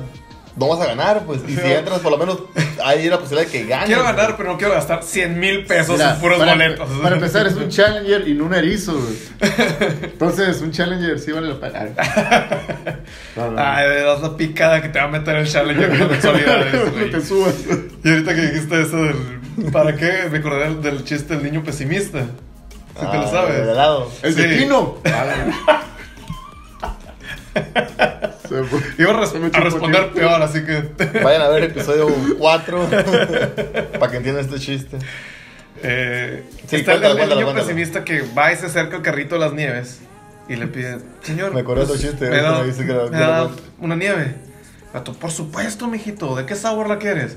no 0.58 0.68
vas 0.68 0.80
a 0.80 0.86
ganar, 0.86 1.22
pues. 1.24 1.40
Y 1.46 1.54
si 1.56 1.60
entras, 1.72 2.00
por 2.00 2.10
lo 2.12 2.18
menos 2.18 2.38
hay 2.84 3.08
la 3.08 3.18
posibilidad 3.18 3.46
de 3.50 3.52
que 3.58 3.66
ganes. 3.66 3.86
Quiero 3.86 4.02
ganar, 4.02 4.36
pero 4.36 4.52
no 4.52 4.58
quiero 4.58 4.74
gastar 4.74 5.02
100 5.02 5.38
mil 5.38 5.64
pesos 5.64 5.96
Mira, 5.96 6.14
en 6.14 6.20
puros 6.20 6.38
para, 6.38 6.52
boletos. 6.52 6.88
Para 7.02 7.14
empezar, 7.16 7.46
es 7.46 7.54
un 7.54 7.68
Challenger 7.68 8.26
y 8.28 8.34
no 8.34 8.44
un 8.46 8.54
erizo. 8.54 8.94
güey. 8.94 9.16
Entonces, 10.02 10.60
un 10.60 10.70
Challenger 10.72 11.18
sí 11.18 11.32
vale 11.32 11.48
la 11.48 11.60
pena. 11.60 11.86
No, 13.36 13.50
no, 13.52 13.60
Ay, 13.62 13.88
de 13.88 14.02
la 14.04 14.36
picada 14.36 14.82
que 14.82 14.88
te 14.88 14.98
va 14.98 15.04
a 15.04 15.08
meter 15.08 15.36
el 15.36 15.46
Challenger 15.48 15.98
con 15.98 16.08
mensualidades, 16.10 16.92
güey. 16.92 17.10
te 17.10 17.20
subas. 17.20 17.54
Y 18.04 18.08
ahorita 18.08 18.34
que 18.34 18.40
dijiste 18.42 18.82
eso 18.82 18.96
del. 18.96 19.38
¿Para 19.72 19.94
qué? 19.96 20.28
Me 20.30 20.38
acordé 20.38 20.60
del, 20.64 20.82
del 20.82 21.04
chiste 21.04 21.34
del 21.34 21.42
niño 21.44 21.62
pesimista. 21.64 22.20
Si 22.98 23.06
te 23.06 23.16
lo 23.16 23.22
Ah, 23.26 23.30
sabes. 23.30 23.66
de 23.66 23.74
lado. 23.74 24.10
El 24.22 24.34
de 24.34 24.48
Sí. 24.48 24.58
Pino. 24.64 24.96
Se 25.04 25.10
fue. 25.10 25.74
Iba 28.98 29.10
a, 29.10 29.20
res- 29.20 29.34
a 29.52 29.60
responder 29.60 30.10
peor, 30.12 30.42
así 30.42 30.64
que. 30.64 30.82
Vayan 31.22 31.42
a 31.42 31.48
ver 31.48 31.64
el 31.64 31.70
episodio 31.70 32.08
4 32.38 32.88
para 33.98 34.10
que 34.10 34.16
entiendan 34.16 34.44
este 34.44 34.58
chiste. 34.58 34.96
Eh, 35.82 36.44
Sí, 36.66 36.76
está 36.76 36.94
el- 36.94 37.00
cuéntalo, 37.00 37.12
el, 37.12 37.16
cuéntalo, 37.18 37.34
niño 37.40 37.44
cuéntalo. 37.46 37.66
pesimista 37.66 38.04
que 38.04 38.22
va 38.36 38.52
y 38.52 38.56
se 38.56 38.66
acerca 38.66 38.96
al 38.96 39.02
carrito 39.02 39.34
de 39.36 39.40
las 39.42 39.52
nieves 39.52 40.00
y 40.48 40.56
le 40.56 40.66
pide, 40.66 40.98
señor. 41.22 41.52
Me 41.52 41.62
de 41.62 41.64
pues, 41.64 42.00
chiste, 42.00 42.28
Me 42.30 42.40
da, 42.40 42.60
me 42.60 42.66
dice 42.68 42.86
que 42.86 42.92
lo- 42.92 43.10
me 43.10 43.18
da 43.18 43.48
una 43.78 43.94
nieve. 43.96 44.34
Gato, 44.94 45.12
por 45.12 45.30
supuesto, 45.30 45.86
mijito. 45.86 46.34
¿De 46.34 46.46
qué 46.46 46.56
sabor 46.56 46.88
la 46.88 46.98
quieres? 46.98 47.36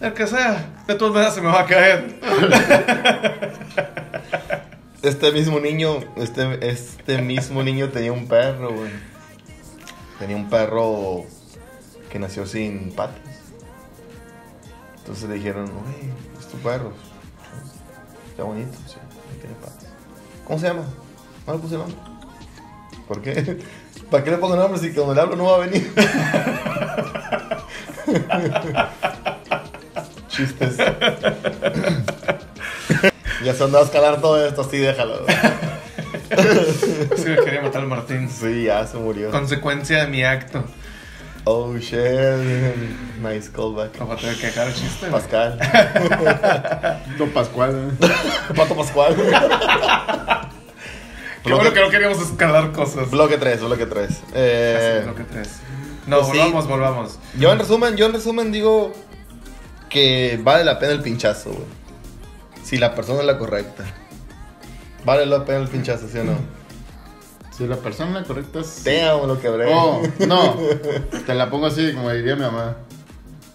El 0.00 0.14
que 0.14 0.26
sea. 0.26 0.66
De 0.88 0.94
todas 0.94 1.12
maneras 1.12 1.34
se 1.34 1.42
me 1.42 1.48
va 1.48 1.60
a 1.60 1.66
caer. 1.66 2.18
Este 5.02 5.32
mismo 5.32 5.60
niño, 5.60 6.00
este, 6.16 6.58
este 6.68 7.22
mismo 7.22 7.62
niño 7.62 7.88
tenía 7.88 8.12
un 8.12 8.28
perro, 8.28 8.70
güey. 8.74 8.90
Tenía 10.20 10.36
un 10.36 10.48
perro 10.50 11.24
que 12.10 12.18
nació 12.18 12.44
sin 12.46 12.92
patas. 12.92 13.16
Entonces 14.98 15.30
le 15.30 15.36
dijeron, 15.36 15.64
güey, 15.64 16.10
es 16.38 16.46
tu 16.46 16.58
perro. 16.58 16.92
Está 18.28 18.42
bonito, 18.42 18.76
sí, 18.86 18.96
no 18.96 19.40
tiene 19.40 19.54
patas. 19.56 19.86
¿Cómo 20.46 20.58
se 20.58 20.66
llama? 20.66 20.84
No 21.46 21.54
le 21.54 21.58
puse 21.58 21.78
nombre. 21.78 21.96
¿Por 23.08 23.22
qué? 23.22 23.64
¿Para 24.10 24.22
qué 24.22 24.32
le 24.32 24.36
pongo 24.36 24.56
nombre 24.56 24.78
si 24.78 24.92
cuando 24.92 25.14
le 25.14 25.20
hablo 25.22 25.36
no 25.36 25.44
va 25.44 25.54
a 25.54 25.58
venir? 25.60 25.90
Chistes. 30.28 30.76
ya 33.42 33.54
se 33.54 33.64
andaba 33.64 33.84
a 33.84 33.86
escalar 33.86 34.20
todo 34.20 34.46
esto, 34.46 34.60
así 34.60 34.76
déjalo. 34.76 35.24
Sí, 37.16 37.24
me 37.28 37.36
quería 37.36 37.62
matar 37.62 37.82
al 37.82 37.88
Martín. 37.88 38.28
Sí, 38.28 38.64
ya 38.64 38.86
se 38.86 38.96
murió. 38.98 39.30
Consecuencia 39.30 40.04
de 40.04 40.06
mi 40.10 40.22
acto. 40.24 40.64
Oh 41.44 41.74
shit. 41.76 41.96
Nice 43.22 43.50
callback. 43.50 43.98
No 43.98 44.06
va 44.08 44.14
a 44.14 44.16
tener 44.18 44.36
que 44.36 44.46
dejar 44.46 44.68
el 44.68 44.74
chiste. 44.74 45.06
Pascal. 45.08 45.58
Don 47.18 47.30
Pascual. 47.30 47.90
¿eh? 48.00 48.06
Pato 48.56 48.76
Pascual. 48.76 49.16
Qué 51.42 51.52
bueno 51.54 51.72
que 51.72 51.80
no 51.80 51.88
queríamos 51.88 52.20
escalar 52.20 52.72
cosas. 52.72 53.10
Bloque 53.10 53.38
3, 53.38 53.60
bloque 53.62 53.86
3. 53.86 54.10
Así, 54.10 54.22
Eh, 54.34 55.02
lo 55.06 55.14
que 55.14 55.24
tres. 55.24 55.48
No, 56.06 56.18
pues 56.18 56.32
sí. 56.32 56.38
volvamos, 56.38 56.68
volvamos. 56.68 57.18
yo 57.38 57.52
en 57.52 57.58
resumen, 57.58 57.96
yo 57.96 58.06
en 58.06 58.12
resumen 58.12 58.52
digo 58.52 58.92
que 59.88 60.38
vale 60.42 60.64
la 60.64 60.78
pena 60.78 60.92
el 60.92 61.00
pinchazo, 61.02 61.50
güey. 61.50 61.64
Si 62.62 62.76
la 62.76 62.94
persona 62.94 63.20
es 63.20 63.26
la 63.26 63.38
correcta. 63.38 63.84
Vale 65.04 65.26
la 65.26 65.44
pena 65.44 65.60
el 65.60 65.68
pinchazo, 65.68 66.08
¿sí 66.08 66.18
o 66.18 66.24
no? 66.24 66.34
Si 67.56 67.66
la 67.66 67.76
persona 67.76 68.24
correcta 68.24 68.60
es. 68.60 68.82
Te 68.84 69.02
amo 69.02 69.26
lo 69.26 69.38
que 69.38 69.48
habré. 69.48 69.66
Oh, 69.70 70.00
no. 70.26 70.56
Te 71.26 71.34
la 71.34 71.50
pongo 71.50 71.66
así, 71.66 71.92
como 71.92 72.10
diría 72.10 72.34
mi 72.34 72.40
mamá. 72.40 72.76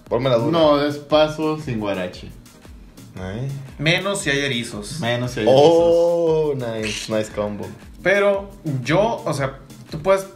Ponme 0.08 0.30
la 0.30 0.36
duda. 0.36 0.52
No, 0.52 0.78
despacio 0.78 1.60
sin 1.60 1.80
guarache. 1.80 2.30
Ay. 3.20 3.48
Menos 3.80 4.20
si 4.20 4.30
hay 4.30 4.42
erizos. 4.42 5.00
Menos 5.00 5.32
si 5.32 5.40
hay 5.40 5.48
Oh, 5.50 6.54
nice, 6.54 7.12
nice 7.12 7.32
combo. 7.32 7.66
Pero 8.04 8.52
yo, 8.84 9.24
o 9.26 9.34
sea, 9.34 9.58
tú 9.90 10.00
puedes. 10.04 10.28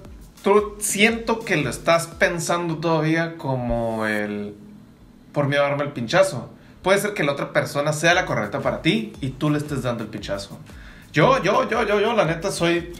Tú 0.42 0.78
siento 0.80 1.42
que 1.42 1.58
lo 1.58 1.70
estás 1.70 2.08
pensando 2.08 2.78
todavía 2.78 3.38
como 3.38 4.08
el. 4.08 4.56
Por 5.32 5.48
miedo 5.48 5.64
a 5.64 5.70
darme 5.70 5.84
el 5.84 5.92
pinchazo. 5.92 6.50
Puede 6.82 6.98
ser 6.98 7.14
que 7.14 7.24
la 7.24 7.34
otra 7.34 7.54
persona 7.54 7.94
sea 7.94 8.16
la 8.16 8.26
correcta 8.26 8.62
para 8.62 8.82
ti 8.82 9.14
y 9.22 9.30
tú 9.30 9.52
le 9.52 9.60
estés 9.60 9.84
dando 9.84 10.04
el 10.04 10.10
pinchazo. 10.10 10.58
Yo, 11.14 11.42
yo, 11.44 11.68
yo, 11.70 11.84
yo, 11.86 12.00
yo, 12.00 12.14
la 12.14 12.26
neta 12.26 12.52
soy 12.52 12.94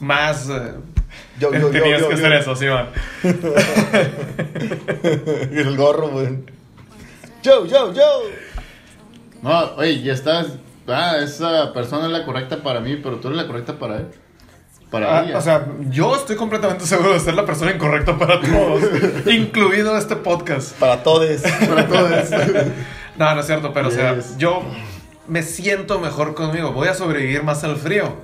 más. 0.00 0.48
eh, 0.48 0.72
Yo, 1.38 1.52
yo, 1.52 1.58
yo, 1.60 1.70
tenías 1.70 2.00
yo, 2.00 2.08
que 2.08 2.16
yo. 2.16 2.20
hacer 2.26 2.32
eso, 2.32 2.56
sí, 2.56 2.66
man. 2.66 2.88
Y 5.52 5.58
el 5.58 5.76
gorro, 5.76 6.08
güey. 6.08 6.38
Yo, 7.42 7.66
yo, 7.66 7.92
yo. 7.92 8.02
No, 9.42 9.74
oye, 9.76 10.00
ya 10.02 10.12
estás. 10.14 10.46
Ah, 10.86 11.16
esa 11.22 11.72
persona 11.72 12.06
es 12.06 12.12
la 12.12 12.24
correcta 12.24 12.62
para 12.62 12.80
mí, 12.80 12.96
pero 12.96 13.16
tú 13.16 13.28
eres 13.28 13.38
la 13.40 13.46
correcta 13.46 13.78
para 13.78 13.96
él. 13.98 14.06
Para 14.90 15.18
Ah, 15.18 15.24
ella. 15.24 15.38
o 15.38 15.40
sea, 15.40 15.66
yo 15.90 16.14
estoy 16.14 16.36
completamente 16.36 16.86
seguro 16.86 17.12
de 17.14 17.20
ser 17.20 17.34
la 17.34 17.44
persona 17.44 17.72
incorrecta 17.72 18.16
para 18.16 18.40
todos, 18.40 18.82
incluido 19.26 19.96
este 19.98 20.16
podcast. 20.16 20.74
Para 20.78 21.02
todos. 21.02 21.40
para 21.68 21.86
todos. 21.88 22.30
No, 23.18 23.34
no 23.34 23.40
es 23.40 23.46
cierto, 23.46 23.72
pero 23.72 23.88
o 23.88 23.90
sea, 23.90 24.16
yo 24.38 24.62
me 25.26 25.42
siento 25.42 25.98
mejor 25.98 26.34
conmigo. 26.34 26.72
Voy 26.72 26.88
a 26.88 26.94
sobrevivir 26.94 27.42
más 27.42 27.64
al 27.64 27.76
frío. 27.76 28.16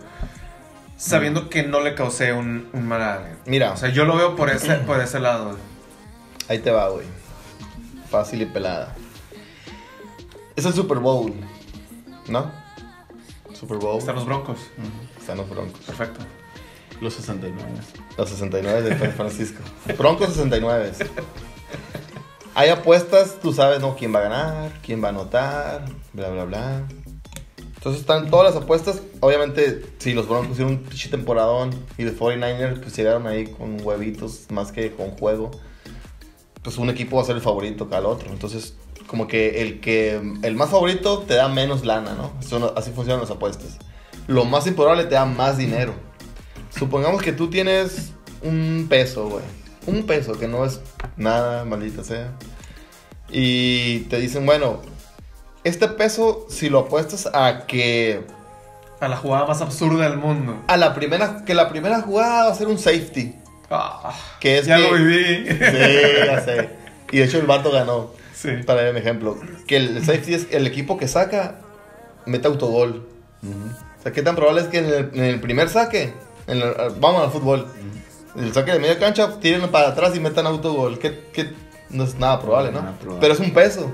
Sabiendo 0.97 1.49
que 1.49 1.63
no 1.63 1.81
le 1.81 1.95
causé 1.95 2.33
un, 2.33 2.69
un 2.73 2.87
mal 2.87 3.03
a 3.03 3.15
alguien. 3.15 3.39
Mira. 3.47 3.73
O 3.73 3.77
sea, 3.77 3.89
yo 3.89 4.05
lo 4.05 4.17
veo 4.17 4.37
por 4.37 4.51
ese, 4.51 4.75
por 4.87 5.01
ese 5.01 5.21
lado. 5.21 5.57
Ahí 6.49 6.59
te 6.59 6.71
va, 6.71 6.89
güey. 6.89 7.07
Fácil 8.11 8.43
y 8.43 8.47
pelada. 8.47 8.95
Es 10.57 10.65
el 10.65 10.75
Super 10.75 10.99
Bowl. 10.99 11.33
¿No? 12.29 12.51
Super 13.55 13.79
Bowl. 13.79 13.99
Están 13.99 14.17
los 14.17 14.27
broncos. 14.27 14.59
Están 15.19 15.39
los 15.39 15.49
Broncos. 15.49 15.81
Perfecto. 15.87 16.21
Los 17.01 17.15
69. 17.15 17.63
Los 18.19 18.29
69 18.29 18.83
de 18.83 18.99
San 18.99 19.13
Francisco. 19.13 19.63
Broncos 19.97 20.29
69. 20.29 20.93
Hay 22.55 22.69
apuestas, 22.69 23.39
tú 23.41 23.53
sabes, 23.53 23.81
¿no? 23.81 23.97
¿Quién 23.97 24.15
va 24.15 24.19
a 24.19 24.23
ganar? 24.23 24.73
¿Quién 24.83 25.03
va 25.03 25.09
a 25.09 25.11
anotar? 25.11 25.85
Bla, 26.13 26.29
bla, 26.31 26.45
bla. 26.45 26.83
Entonces 27.77 28.03
están 28.03 28.31
todas 28.31 28.53
las 28.55 28.63
apuestas. 28.63 29.01
Obviamente, 29.21 29.83
si 29.99 30.13
los 30.13 30.29
Broncos 30.29 30.53
hicieron 30.53 30.75
un 30.75 30.79
pinche 30.83 31.09
temporadón 31.09 31.71
y 31.97 32.05
los 32.05 32.15
49ers 32.15 32.81
pues 32.81 32.95
llegaron 32.97 33.27
ahí 33.27 33.47
con 33.47 33.85
huevitos 33.85 34.47
más 34.51 34.71
que 34.73 34.93
con 34.93 35.13
juego, 35.13 35.51
pues 36.63 36.77
un 36.77 36.91
equipo 36.91 37.17
va 37.17 37.23
a 37.23 37.25
ser 37.27 37.37
el 37.37 37.43
favorito 37.43 37.89
que 37.89 37.97
al 37.97 38.05
otro. 38.07 38.31
Entonces, 38.31 38.75
como 39.07 39.27
que 39.27 39.63
el 39.63 39.81
que 39.81 40.21
el 40.43 40.55
más 40.57 40.71
favorito 40.71 41.21
te 41.21 41.35
da 41.35 41.49
menos 41.49 41.85
lana, 41.87 42.15
no- 42.15 42.33
así 42.77 42.91
funcionan 42.91 43.23
las 43.23 43.31
apuestas. 43.31 43.79
Lo 44.27 44.45
más 44.45 44.67
improbable 44.67 45.05
te 45.05 45.15
da 45.15 45.25
más 45.25 45.57
dinero. 45.57 45.95
Supongamos 46.77 47.23
que 47.23 47.33
tú 47.33 47.49
tienes 47.49 48.13
un 48.43 48.87
peso, 48.91 49.29
güey. 49.29 49.45
Un 49.87 50.05
peso, 50.05 50.39
que 50.39 50.47
no 50.47 50.67
es 50.67 50.81
nada, 51.17 51.65
maldita 51.65 52.05
sea. 52.05 52.37
Y 53.31 54.01
te 54.01 54.19
dicen, 54.21 54.45
bueno, 54.45 54.81
este 55.65 55.89
peso, 55.89 56.47
si 56.49 56.69
lo 56.69 56.81
apuestas 56.81 57.29
a 57.33 57.67
que 57.67 58.23
A 59.01 59.09
la 59.09 59.17
jugada 59.17 59.47
más 59.47 59.61
absurda 59.61 60.09
del 60.09 60.19
mundo. 60.19 60.57
a 60.67 60.77
la 60.77 60.95
primera, 60.95 61.45
que 61.45 61.55
la 61.55 61.69
primera 61.69 62.01
jugada 62.03 62.45
va 62.47 62.53
a 62.53 62.55
ser 62.55 62.67
un 62.69 62.79
safety. 62.79 63.35
Ah, 63.71 64.13
Que 64.41 64.59
es 64.59 64.67
ya 64.67 64.77
que- 64.77 64.83
lo 64.83 64.93
viví. 64.95 65.47
Sí, 65.49 66.27
ya 66.27 66.41
sé. 66.45 66.71
Y 67.13 67.19
de 67.19 67.25
hecho 67.25 67.39
el 67.39 67.47
vato 67.47 67.71
ganó. 67.71 68.11
Sí. 68.35 68.49
Para 68.67 68.83
dar 68.83 68.91
un 68.93 68.97
ejemplo. 68.97 69.39
Que 69.67 69.77
el 69.77 69.99
safety 70.05 70.35
es 70.35 70.47
el 70.51 70.67
equipo 70.67 70.97
que 70.97 71.07
saca, 71.09 71.57
mete 72.27 72.47
autogol. 72.49 73.07
O 73.43 74.03
sea, 74.03 74.13
¿qué 74.13 74.23
tan 74.23 74.35
probable 74.37 74.63
es 74.63 74.69
que 74.69 74.79
en 74.79 74.87
el, 74.87 75.11
en 75.15 75.25
el 75.25 75.41
primer 75.41 75.69
saque, 75.69 76.13
en 76.47 76.59
el- 76.63 76.75
vamos 77.01 77.23
al 77.23 77.31
fútbol, 77.31 77.67
el 78.37 78.53
saque 78.55 78.73
de 78.73 78.79
media 78.79 78.99
cancha, 78.99 79.39
tiren 79.41 79.69
para 79.71 79.89
atrás 79.89 80.17
y 80.17 80.21
metan 80.21 80.47
autogol? 80.47 80.99
Que, 80.99 81.27
que 81.33 81.51
no 81.91 82.05
es 82.05 82.15
nada 82.17 82.41
probable, 82.41 82.73
¿no? 82.73 82.81
Nada 82.83 82.97
probable. 82.99 83.21
Pero 83.21 83.35
es 83.35 83.41
un 83.41 83.53
peso. 83.53 83.93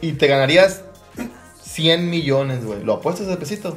y 0.00 0.12
te 0.12 0.26
ganarías 0.26 0.82
100 1.74 2.08
millones, 2.08 2.64
güey. 2.64 2.82
¿Lo 2.84 2.94
apuestas 2.94 3.26
de 3.26 3.36
pesito? 3.36 3.76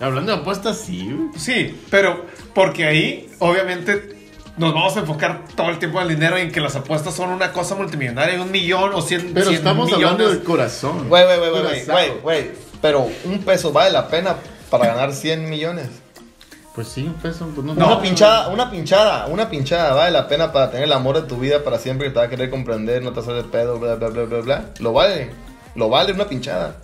Hablando 0.00 0.32
de 0.32 0.38
apuestas, 0.38 0.78
sí, 0.78 1.10
güey. 1.10 1.28
Sí, 1.38 1.80
pero 1.90 2.26
porque 2.54 2.84
ahí, 2.86 3.30
obviamente, 3.38 4.14
nos 4.58 4.74
vamos 4.74 4.96
a 4.96 5.00
enfocar 5.00 5.44
todo 5.54 5.70
el 5.70 5.78
tiempo 5.78 6.00
en 6.00 6.08
el 6.08 6.14
dinero 6.16 6.38
y 6.38 6.42
en 6.42 6.52
que 6.52 6.60
las 6.60 6.76
apuestas 6.76 7.14
son 7.14 7.30
una 7.30 7.52
cosa 7.52 7.74
multimillonaria, 7.74 8.40
un 8.42 8.50
millón 8.50 8.92
o 8.94 9.00
cien, 9.00 9.30
Pero 9.32 9.46
100 9.46 9.56
estamos 9.58 9.86
millones. 9.86 10.06
hablando 10.10 10.28
del 10.28 10.42
corazón. 10.42 11.08
Güey, 11.08 11.24
güey, 11.24 11.38
güey, 11.38 11.50
güey, 11.50 11.62
güey, 11.62 11.84
Corazón. 11.86 11.94
güey, 11.94 12.20
güey. 12.42 12.50
Pero 12.82 13.08
un 13.24 13.38
peso 13.42 13.72
vale 13.72 13.90
la 13.92 14.08
pena 14.08 14.36
para 14.68 14.86
ganar 14.88 15.12
100 15.12 15.48
millones. 15.48 15.88
Pues 16.74 16.88
sí, 16.88 17.04
un 17.04 17.14
peso. 17.14 17.48
Pues 17.54 17.64
no, 17.64 17.72
Una 17.72 18.02
pinchada, 18.02 18.48
una 18.48 18.70
pinchada, 18.70 19.28
una 19.28 19.48
pinchada 19.48 19.94
vale 19.94 20.10
la 20.10 20.28
pena 20.28 20.52
para 20.52 20.70
tener 20.70 20.84
el 20.84 20.92
amor 20.92 21.16
de 21.16 21.22
tu 21.26 21.38
vida 21.38 21.64
para 21.64 21.78
siempre 21.78 22.08
que 22.08 22.12
te 22.12 22.18
va 22.18 22.26
a 22.26 22.28
querer 22.28 22.50
comprender, 22.50 23.02
no 23.02 23.12
te 23.12 23.20
hacer 23.20 23.32
de 23.34 23.44
pedo, 23.44 23.78
bla, 23.78 23.94
bla, 23.94 24.08
bla, 24.08 24.24
bla, 24.24 24.40
bla. 24.40 24.64
Lo 24.80 24.92
vale. 24.92 25.30
Lo 25.76 25.88
vale 25.88 26.12
una 26.12 26.26
pinchada. 26.26 26.76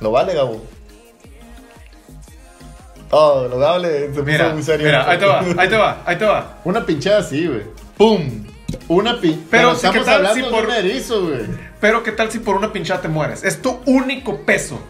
Lo 0.00 0.10
vale, 0.10 0.34
Gabo. 0.34 0.62
Oh, 3.10 3.46
lo 3.48 3.58
vale. 3.58 4.12
Se 4.14 4.22
Mira, 4.22 4.44
puso 4.44 4.54
muy 4.54 4.62
serio. 4.62 4.86
mira, 4.86 5.10
ahí 5.10 5.18
te 5.18 5.26
va, 5.26 5.40
ahí 5.40 5.68
te 5.68 5.76
va, 5.76 6.02
ahí 6.06 6.16
te 6.18 6.24
va. 6.24 6.58
Una 6.64 6.84
pinchada, 6.86 7.22
sí, 7.22 7.46
güey. 7.46 7.62
¡Pum! 7.96 8.46
Una 8.88 9.20
pinchada. 9.20 9.44
Pero 9.50 9.76
Pero, 9.80 9.92
¿qué 9.92 10.00
tal 10.00 10.14
hablando 10.14 10.34
si 10.34 10.42
de 10.42 10.50
por- 10.50 10.64
un 10.64 10.70
erizo, 10.72 11.22
güey. 11.26 11.40
Pero 11.80 12.02
qué 12.02 12.12
tal 12.12 12.30
si 12.30 12.38
por 12.38 12.56
una 12.56 12.72
pinchada 12.72 13.02
te 13.02 13.08
mueres? 13.08 13.44
Es 13.44 13.60
tu 13.60 13.80
único 13.84 14.40
peso. 14.46 14.80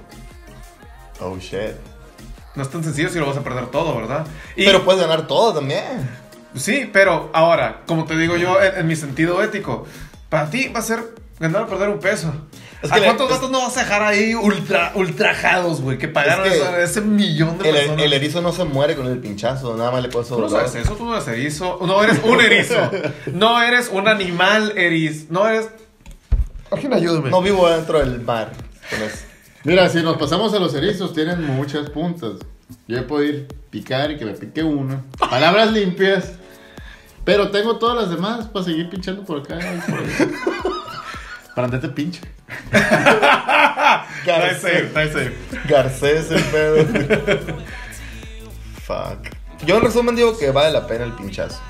Oh, 1.20 1.36
shit. 1.38 1.74
No 2.54 2.62
es 2.62 2.70
tan 2.70 2.84
sencillo 2.84 3.08
si 3.08 3.18
lo 3.18 3.26
vas 3.26 3.36
a 3.36 3.42
perder 3.42 3.66
todo, 3.66 3.96
¿verdad? 3.96 4.26
Y- 4.56 4.64
Pero 4.66 4.84
puedes 4.84 5.00
ganar 5.02 5.26
todo 5.26 5.54
también. 5.54 6.08
Sí, 6.54 6.88
pero 6.92 7.30
ahora, 7.32 7.80
como 7.86 8.04
te 8.04 8.16
digo 8.16 8.36
yo, 8.36 8.62
en, 8.62 8.76
en 8.80 8.86
mi 8.86 8.94
sentido 8.94 9.42
ético, 9.42 9.86
para 10.28 10.48
ti 10.50 10.68
va 10.68 10.80
a 10.80 10.82
ser 10.82 11.02
ganar 11.40 11.62
o 11.62 11.66
perder 11.66 11.88
un 11.88 11.98
peso. 11.98 12.32
Es 12.82 12.90
¿A 12.90 12.94
que 12.96 13.00
le- 13.00 13.06
cuántos 13.06 13.28
gatos 13.30 13.50
no 13.50 13.60
vas 13.60 13.76
a 13.76 13.80
dejar 13.80 14.02
ahí 14.02 14.34
ultra, 14.34 14.90
ultrajados, 14.96 15.80
güey? 15.80 15.98
Que 15.98 16.08
pagaron 16.08 16.46
Es 16.46 16.52
que 16.52 16.58
esa- 16.58 16.80
ese 16.82 17.00
millón 17.00 17.58
de 17.58 17.68
El, 17.68 17.74
personas. 17.76 18.04
el 18.04 18.12
erizo 18.12 18.42
no 18.42 18.52
se 18.52 18.64
muere 18.64 18.96
con 18.96 19.06
el 19.06 19.18
pinchazo, 19.18 19.76
nada 19.76 19.92
más 19.92 20.02
le 20.02 20.08
puedes 20.08 20.28
Tú 20.28 20.34
no 20.40 20.48
dolor. 20.48 20.66
sabes 20.68 20.84
eso, 20.84 20.94
tú 20.96 21.04
no 21.04 21.14
eres 21.14 21.28
erizo. 21.28 21.78
No 21.86 22.02
eres 22.02 22.20
un 22.24 22.40
erizo. 22.40 22.90
No 23.32 23.62
eres 23.62 23.88
un 23.92 24.08
animal 24.08 24.76
erizo. 24.76 25.26
No 25.30 25.46
eres. 25.46 25.68
Alguien 26.72 26.92
ayúdame. 26.92 27.30
No 27.30 27.40
vivo 27.40 27.68
dentro 27.68 27.98
del 28.00 28.20
mar. 28.20 28.50
Mira, 29.64 29.88
si 29.88 30.02
nos 30.02 30.16
pasamos 30.16 30.52
a 30.54 30.58
los 30.58 30.74
erizos, 30.74 31.12
tienen 31.14 31.42
muchas 31.44 31.88
puntas. 31.90 32.32
Yo 32.88 33.06
podido 33.06 33.32
ir 33.34 33.48
picar 33.70 34.10
y 34.10 34.16
que 34.16 34.24
me 34.24 34.32
pique 34.32 34.62
una. 34.62 35.02
Palabras 35.30 35.70
limpias. 35.72 36.32
Pero 37.24 37.50
tengo 37.50 37.76
todas 37.78 37.96
las 37.96 38.10
demás 38.10 38.46
para 38.48 38.64
seguir 38.64 38.90
pinchando 38.90 39.22
por 39.24 39.38
acá 39.38 39.54
y 39.56 39.90
por 39.90 40.00
allá. 40.00 40.28
Para 41.54 41.66
andarte 41.66 41.88
pinche. 41.90 42.20
Nice 44.24 44.60
save, 44.60 44.90
nice. 44.94 45.32
Garcés 45.68 46.30
el 46.30 46.42
pedo. 46.44 46.86
Fuck. 48.86 49.28
Yo 49.64 49.76
en 49.76 49.82
resumen 49.82 50.16
digo 50.16 50.36
que 50.38 50.50
vale 50.50 50.70
la 50.72 50.86
pena 50.86 51.04
el 51.04 51.12
pinchazo. 51.12 51.60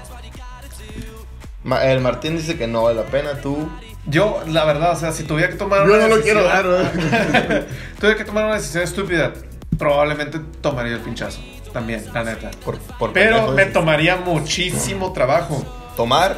Ma- 1.64 1.84
el 1.84 2.00
Martín 2.00 2.36
dice 2.36 2.56
que 2.56 2.66
no 2.66 2.82
vale 2.84 2.96
la 3.00 3.06
pena, 3.06 3.34
tú. 3.40 3.68
Yo, 4.06 4.42
la 4.48 4.64
verdad, 4.64 4.92
o 4.92 4.96
sea, 4.96 5.12
si 5.12 5.22
tuviera 5.24 5.50
que 5.50 5.56
tomar 5.56 5.86
Yo 5.86 5.92
una 5.94 6.02
no 6.02 6.08
lo 6.08 6.16
decisión- 6.16 6.22
quiero 6.22 6.42
dar, 6.44 6.66
¿verdad? 6.66 7.66
tuviera 8.00 8.18
que 8.18 8.24
tomar 8.24 8.44
una 8.46 8.54
decisión 8.56 8.82
estúpida, 8.82 9.32
probablemente 9.78 10.40
tomaría 10.60 10.94
el 10.94 11.00
pinchazo. 11.00 11.40
También, 11.72 12.04
la 12.12 12.24
neta. 12.24 12.50
Por, 12.64 12.78
por 12.78 13.12
Pero 13.12 13.52
me 13.52 13.66
tomaría 13.66 14.16
muchísimo 14.16 15.12
trabajo. 15.12 15.64
Tomar, 15.96 16.36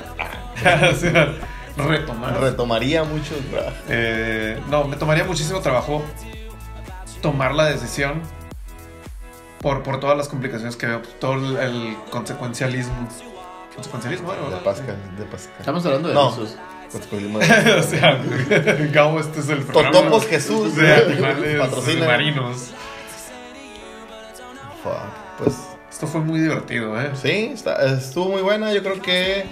retomar. 1.77 2.41
retomaría 2.41 3.05
mucho. 3.05 3.35
Eh, 3.89 4.61
no, 4.71 4.85
me 4.85 4.97
tomaría 4.97 5.25
muchísimo 5.25 5.61
trabajo 5.61 6.03
tomar 7.23 7.55
la 7.55 7.67
decisión 7.67 8.21
por, 9.61 9.83
por 9.83 9.99
todas 10.01 10.17
las 10.17 10.29
complicaciones 10.29 10.77
que 10.77 10.87
veo, 10.87 11.03
todo 11.21 11.35
el, 11.35 11.57
el 11.57 11.97
consecuencialismo. 12.11 13.09
¿Consecuencialismo? 13.75 14.33
era, 14.33 14.57
De? 14.57 14.63
Pascal, 14.63 14.97
de 15.19 15.25
Pascal. 15.25 15.55
Estamos 15.59 15.85
hablando 15.87 16.09
de 16.09 16.15
No. 16.15 16.31
de- 17.41 17.73
o 17.73 17.83
sea, 17.83 18.23
Gabo, 18.93 19.19
este 19.19 19.41
es 19.41 19.49
el 19.49 19.63
programa 19.63 19.91
Totopos 19.99 20.27
Jesús. 20.27 20.77
de 20.77 20.95
animales 20.95 21.59
Patrocina. 21.61 22.07
marinos. 22.07 22.71
Fuck. 24.83 24.93
Pues 25.39 25.55
Esto 25.91 26.07
fue 26.07 26.21
muy 26.21 26.41
divertido, 26.41 27.01
¿eh? 27.01 27.11
sí, 27.21 27.51
está- 27.55 27.83
estuvo 27.97 28.29
muy 28.29 28.43
buena. 28.43 28.73
Yo 28.73 28.83
creo 28.83 29.01
que 29.01 29.45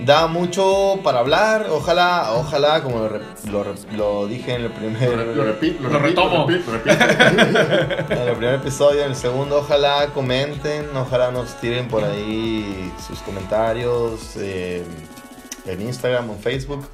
da 0.00 0.26
mucho 0.28 1.00
para 1.02 1.18
hablar. 1.20 1.66
Ojalá, 1.70 2.32
ojalá, 2.34 2.82
como 2.82 2.98
lo, 3.00 3.08
re- 3.08 3.20
lo 3.50 3.64
re- 3.64 3.74
lo 3.96 4.26
dije 4.26 4.54
en 4.54 4.62
el 4.62 4.70
primer. 4.72 5.10
Lo, 5.16 5.34
lo 5.34 5.44
repito, 5.44 5.82
lo, 5.82 5.88
Lo 5.90 5.98
repito, 5.98 6.22
retomo. 6.22 6.46
Lo 6.46 6.46
repito, 6.46 6.70
lo 6.72 6.78
repito. 6.78 8.14
En 8.14 8.28
el 8.28 8.36
primer 8.36 8.54
episodio, 8.54 9.02
en 9.04 9.10
el 9.10 9.16
segundo, 9.16 9.58
ojalá 9.58 10.06
comenten, 10.14 10.88
ojalá 10.96 11.30
nos 11.30 11.54
tiren 11.60 11.88
por 11.88 12.04
ahí 12.04 12.92
sus 13.06 13.18
comentarios 13.20 14.36
eh, 14.36 14.84
en 15.66 15.82
Instagram 15.82 16.30
o 16.30 16.32
en 16.34 16.38
Facebook. 16.40 16.86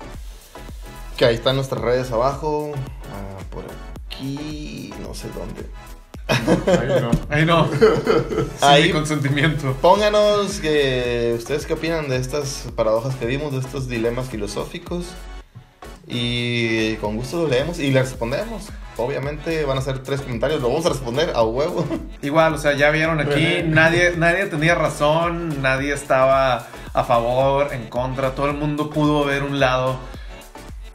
Que 1.16 1.24
ahí 1.26 1.34
están 1.36 1.56
nuestras 1.56 1.80
redes 1.80 2.10
abajo. 2.10 2.72
ah, 3.12 3.42
por 3.50 3.64
aquí, 4.08 4.92
no 5.00 5.14
sé 5.14 5.28
dónde. 5.30 5.66
Ay, 6.28 7.00
no. 7.00 7.10
Ahí 7.28 7.44
no. 7.44 7.68
Sin 7.68 8.48
Ahí- 8.62 8.82
mi 8.84 8.90
consentimiento. 8.92 9.74
Pónganos 9.80 10.60
que 10.60 11.34
ustedes 11.36 11.66
qué 11.66 11.74
opinan 11.74 12.08
de 12.08 12.16
estas 12.16 12.68
paradojas 12.74 13.14
que 13.16 13.26
vimos, 13.26 13.52
de 13.52 13.58
estos 13.60 13.88
dilemas 13.88 14.28
filosóficos. 14.28 15.06
Y 16.06 16.96
con 16.96 17.16
gusto 17.16 17.42
los 17.42 17.50
leemos 17.50 17.78
y 17.78 17.90
les 17.90 18.10
respondemos. 18.10 18.68
Obviamente 18.96 19.64
van 19.64 19.78
a 19.78 19.80
ser 19.80 20.00
tres 20.02 20.20
comentarios, 20.20 20.60
lo 20.60 20.68
vamos 20.68 20.84
a 20.86 20.90
responder 20.90 21.32
a 21.34 21.42
huevo. 21.42 21.84
Igual, 22.22 22.54
o 22.54 22.58
sea, 22.58 22.74
ya 22.74 22.90
vieron 22.90 23.20
aquí, 23.20 23.62
nadie, 23.66 24.12
nadie 24.16 24.46
tenía 24.46 24.74
razón, 24.74 25.62
nadie 25.62 25.92
estaba 25.94 26.68
a 26.92 27.04
favor, 27.04 27.72
en 27.72 27.88
contra, 27.88 28.34
todo 28.34 28.46
el 28.46 28.54
mundo 28.54 28.90
pudo 28.90 29.24
ver 29.24 29.42
un 29.42 29.58
lado 29.58 29.96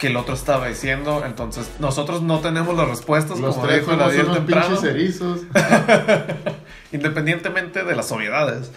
que 0.00 0.06
el 0.06 0.16
otro 0.16 0.34
estaba 0.34 0.66
diciendo, 0.66 1.22
entonces 1.26 1.72
nosotros 1.78 2.22
no 2.22 2.40
tenemos 2.40 2.74
las 2.74 2.88
respuestas, 2.88 3.38
Los 3.38 3.54
como 3.54 3.66
tres 3.66 3.80
dijo 3.80 3.92
el 3.92 3.98
somos 3.98 4.14
unos 4.14 4.34
temprano, 4.34 4.68
pinches 4.68 4.90
erizos. 4.90 5.40
independientemente 6.92 7.84
de 7.84 7.94
las 7.94 8.10
obviedades. 8.10 8.72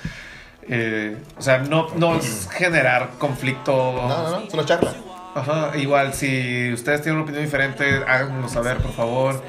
Eh, 0.67 1.17
o 1.37 1.41
sea, 1.41 1.59
no, 1.59 1.87
no 1.95 2.17
es 2.17 2.49
generar 2.51 3.11
conflicto. 3.19 3.73
No, 3.73 4.07
no, 4.07 4.29
no, 4.31 4.47
es 4.47 4.53
una 4.53 4.65
charla. 4.65 4.93
Ajá, 5.35 5.71
igual, 5.77 6.13
si 6.13 6.71
ustedes 6.73 7.01
tienen 7.01 7.15
una 7.15 7.23
opinión 7.23 7.43
diferente, 7.43 8.03
háganos 8.05 8.51
saber, 8.51 8.77
por 8.77 8.91
favor. 8.91 9.41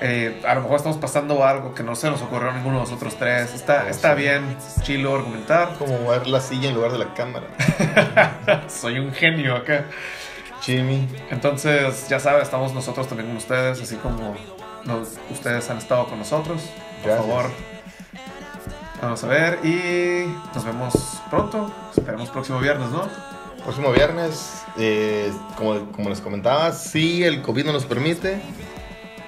Eh, 0.00 0.40
a 0.46 0.54
lo 0.54 0.62
mejor 0.62 0.76
estamos 0.76 0.98
pasando 0.98 1.44
algo 1.44 1.74
que 1.74 1.82
no 1.82 1.96
se 1.96 2.10
nos 2.10 2.22
ocurrió 2.22 2.50
a 2.50 2.54
ninguno 2.54 2.76
de 2.76 2.84
nosotros 2.84 3.16
tres. 3.18 3.52
Está, 3.52 3.90
está 3.90 4.14
bien, 4.14 4.56
chilo, 4.82 5.16
argumentar. 5.16 5.74
Como 5.78 5.98
mover 5.98 6.28
la 6.28 6.40
silla 6.40 6.68
en 6.68 6.76
lugar 6.76 6.92
de 6.92 6.98
la 6.98 7.12
cámara. 7.12 7.48
Soy 8.68 9.00
un 9.00 9.12
genio 9.12 9.56
acá. 9.56 9.84
Jimmy. 10.62 11.08
Entonces, 11.30 12.08
ya 12.08 12.20
saben, 12.20 12.42
estamos 12.42 12.72
nosotros 12.72 13.08
también 13.08 13.28
con 13.28 13.36
ustedes, 13.36 13.80
así 13.80 13.96
como 13.96 14.34
nos- 14.84 15.18
ustedes 15.30 15.68
han 15.70 15.78
estado 15.78 16.06
con 16.06 16.18
nosotros. 16.18 16.62
Por 17.02 17.10
Gracias. 17.10 17.26
favor, 17.26 17.50
vamos 19.00 19.24
a 19.24 19.26
ver 19.26 19.58
y 19.64 20.24
nos 20.54 20.64
vemos 20.64 20.94
pronto. 21.30 21.72
Esperemos 21.96 22.30
próximo 22.30 22.58
viernes, 22.60 22.90
¿no? 22.90 23.08
Próximo 23.64 23.92
viernes, 23.92 24.62
eh, 24.78 25.32
como, 25.56 25.90
como 25.92 26.08
les 26.10 26.20
comentaba, 26.20 26.72
si 26.72 27.22
el 27.24 27.42
COVID 27.42 27.66
no 27.66 27.72
nos 27.72 27.84
permite. 27.84 28.40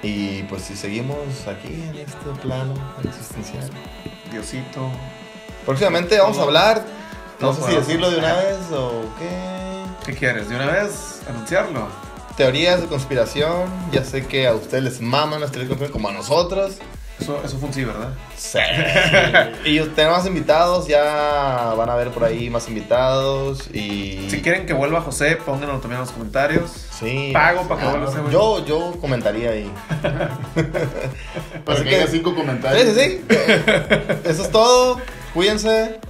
Y 0.03 0.43
pues 0.45 0.63
si 0.63 0.77
seguimos 0.77 1.17
aquí 1.49 1.73
en 1.89 1.97
este 1.97 2.31
plano 2.43 2.75
existencial. 3.03 3.71
Diosito. 4.31 4.91
Próximamente 5.65 6.19
vamos 6.19 6.37
a 6.39 6.43
hablar, 6.43 6.85
no 7.41 7.53
sé 7.55 7.63
si 7.63 7.75
decirlo 7.77 8.11
de 8.11 8.19
una 8.19 8.35
vez 8.35 8.59
o 8.73 9.03
qué. 9.19 9.85
¿Qué 10.07 10.15
quieres? 10.15 10.49
¿De 10.49 10.57
una 10.57 10.67
vez 10.67 11.21
anunciarlo? 11.29 11.87
Teorías 12.37 12.81
de 12.81 12.87
conspiración. 12.89 13.69
Ya 13.93 14.05
sé 14.05 14.27
que 14.27 14.47
a 14.47 14.55
ustedes 14.55 14.83
les 14.85 15.01
maman 15.01 15.41
las 15.41 15.51
teorías 15.51 15.69
de 15.71 15.77
conspiración 15.77 15.93
como 15.93 16.09
a 16.09 16.13
nosotros. 16.13 16.73
Eso, 17.21 17.41
eso 17.45 17.59
fue 17.59 17.69
un 17.69 17.75
sí, 17.75 17.85
¿verdad? 17.85 18.09
Sí. 18.37 18.59
y 19.65 19.79
tenemos 19.91 20.19
más 20.19 20.27
invitados, 20.27 20.89
ya 20.89 21.73
van 21.77 21.89
a 21.89 21.95
ver 21.95 22.11
por 22.11 22.25
ahí 22.25 22.51
más 22.51 22.67
invitados. 22.69 23.69
Y. 23.73 24.27
Si 24.29 24.43
quieren 24.43 24.67
que 24.67 24.73
vuelva 24.73 25.01
José, 25.01 25.37
pónganlo 25.37 25.75
también 25.79 25.95
en 25.95 26.01
los 26.01 26.11
comentarios. 26.11 26.71
Sí. 26.99 27.31
Pago 27.33 27.69
para 27.69 27.81
que 27.81 27.87
Ah, 27.87 27.91
vuelva 27.93 28.11
güey. 28.21 28.33
Yo, 28.33 28.65
yo 28.67 28.93
comentaría 29.01 29.51
ahí. 29.51 29.71
Para 31.65 31.83
que 31.85 31.95
haya 31.97 32.07
cinco 32.09 32.31
Sí, 32.31 32.37
comentarios. 32.37 32.95
sí, 32.95 33.01
sí. 33.01 33.25
Eso 34.25 34.43
es 34.43 34.51
todo. 34.51 35.01
Cuídense. 35.33 36.01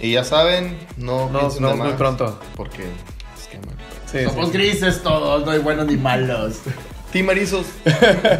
Y 0.00 0.12
ya 0.12 0.24
saben, 0.24 0.78
no 0.96 1.28
de 1.28 1.60
vemos 1.60 1.78
muy 1.78 1.92
pronto. 1.92 2.38
Porque 2.56 2.84
es 2.84 3.48
que. 3.48 3.58
Sí, 4.06 4.24
Somos 4.24 4.52
grises 4.52 5.02
todos, 5.02 5.44
no 5.44 5.50
hay 5.50 5.58
buenos 5.58 5.86
ni 5.86 5.96
malos. 5.96 6.60
Team 7.12 7.30
erizos. 7.30 7.66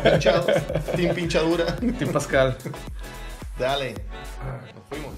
Pinchados. 0.03 0.47
Team 0.95 1.15
pinchadura. 1.15 1.77
Tim 1.77 2.13
Pascal. 2.13 2.57
Dale. 3.59 3.95
Nos 3.95 4.85
fuimos. 4.89 5.15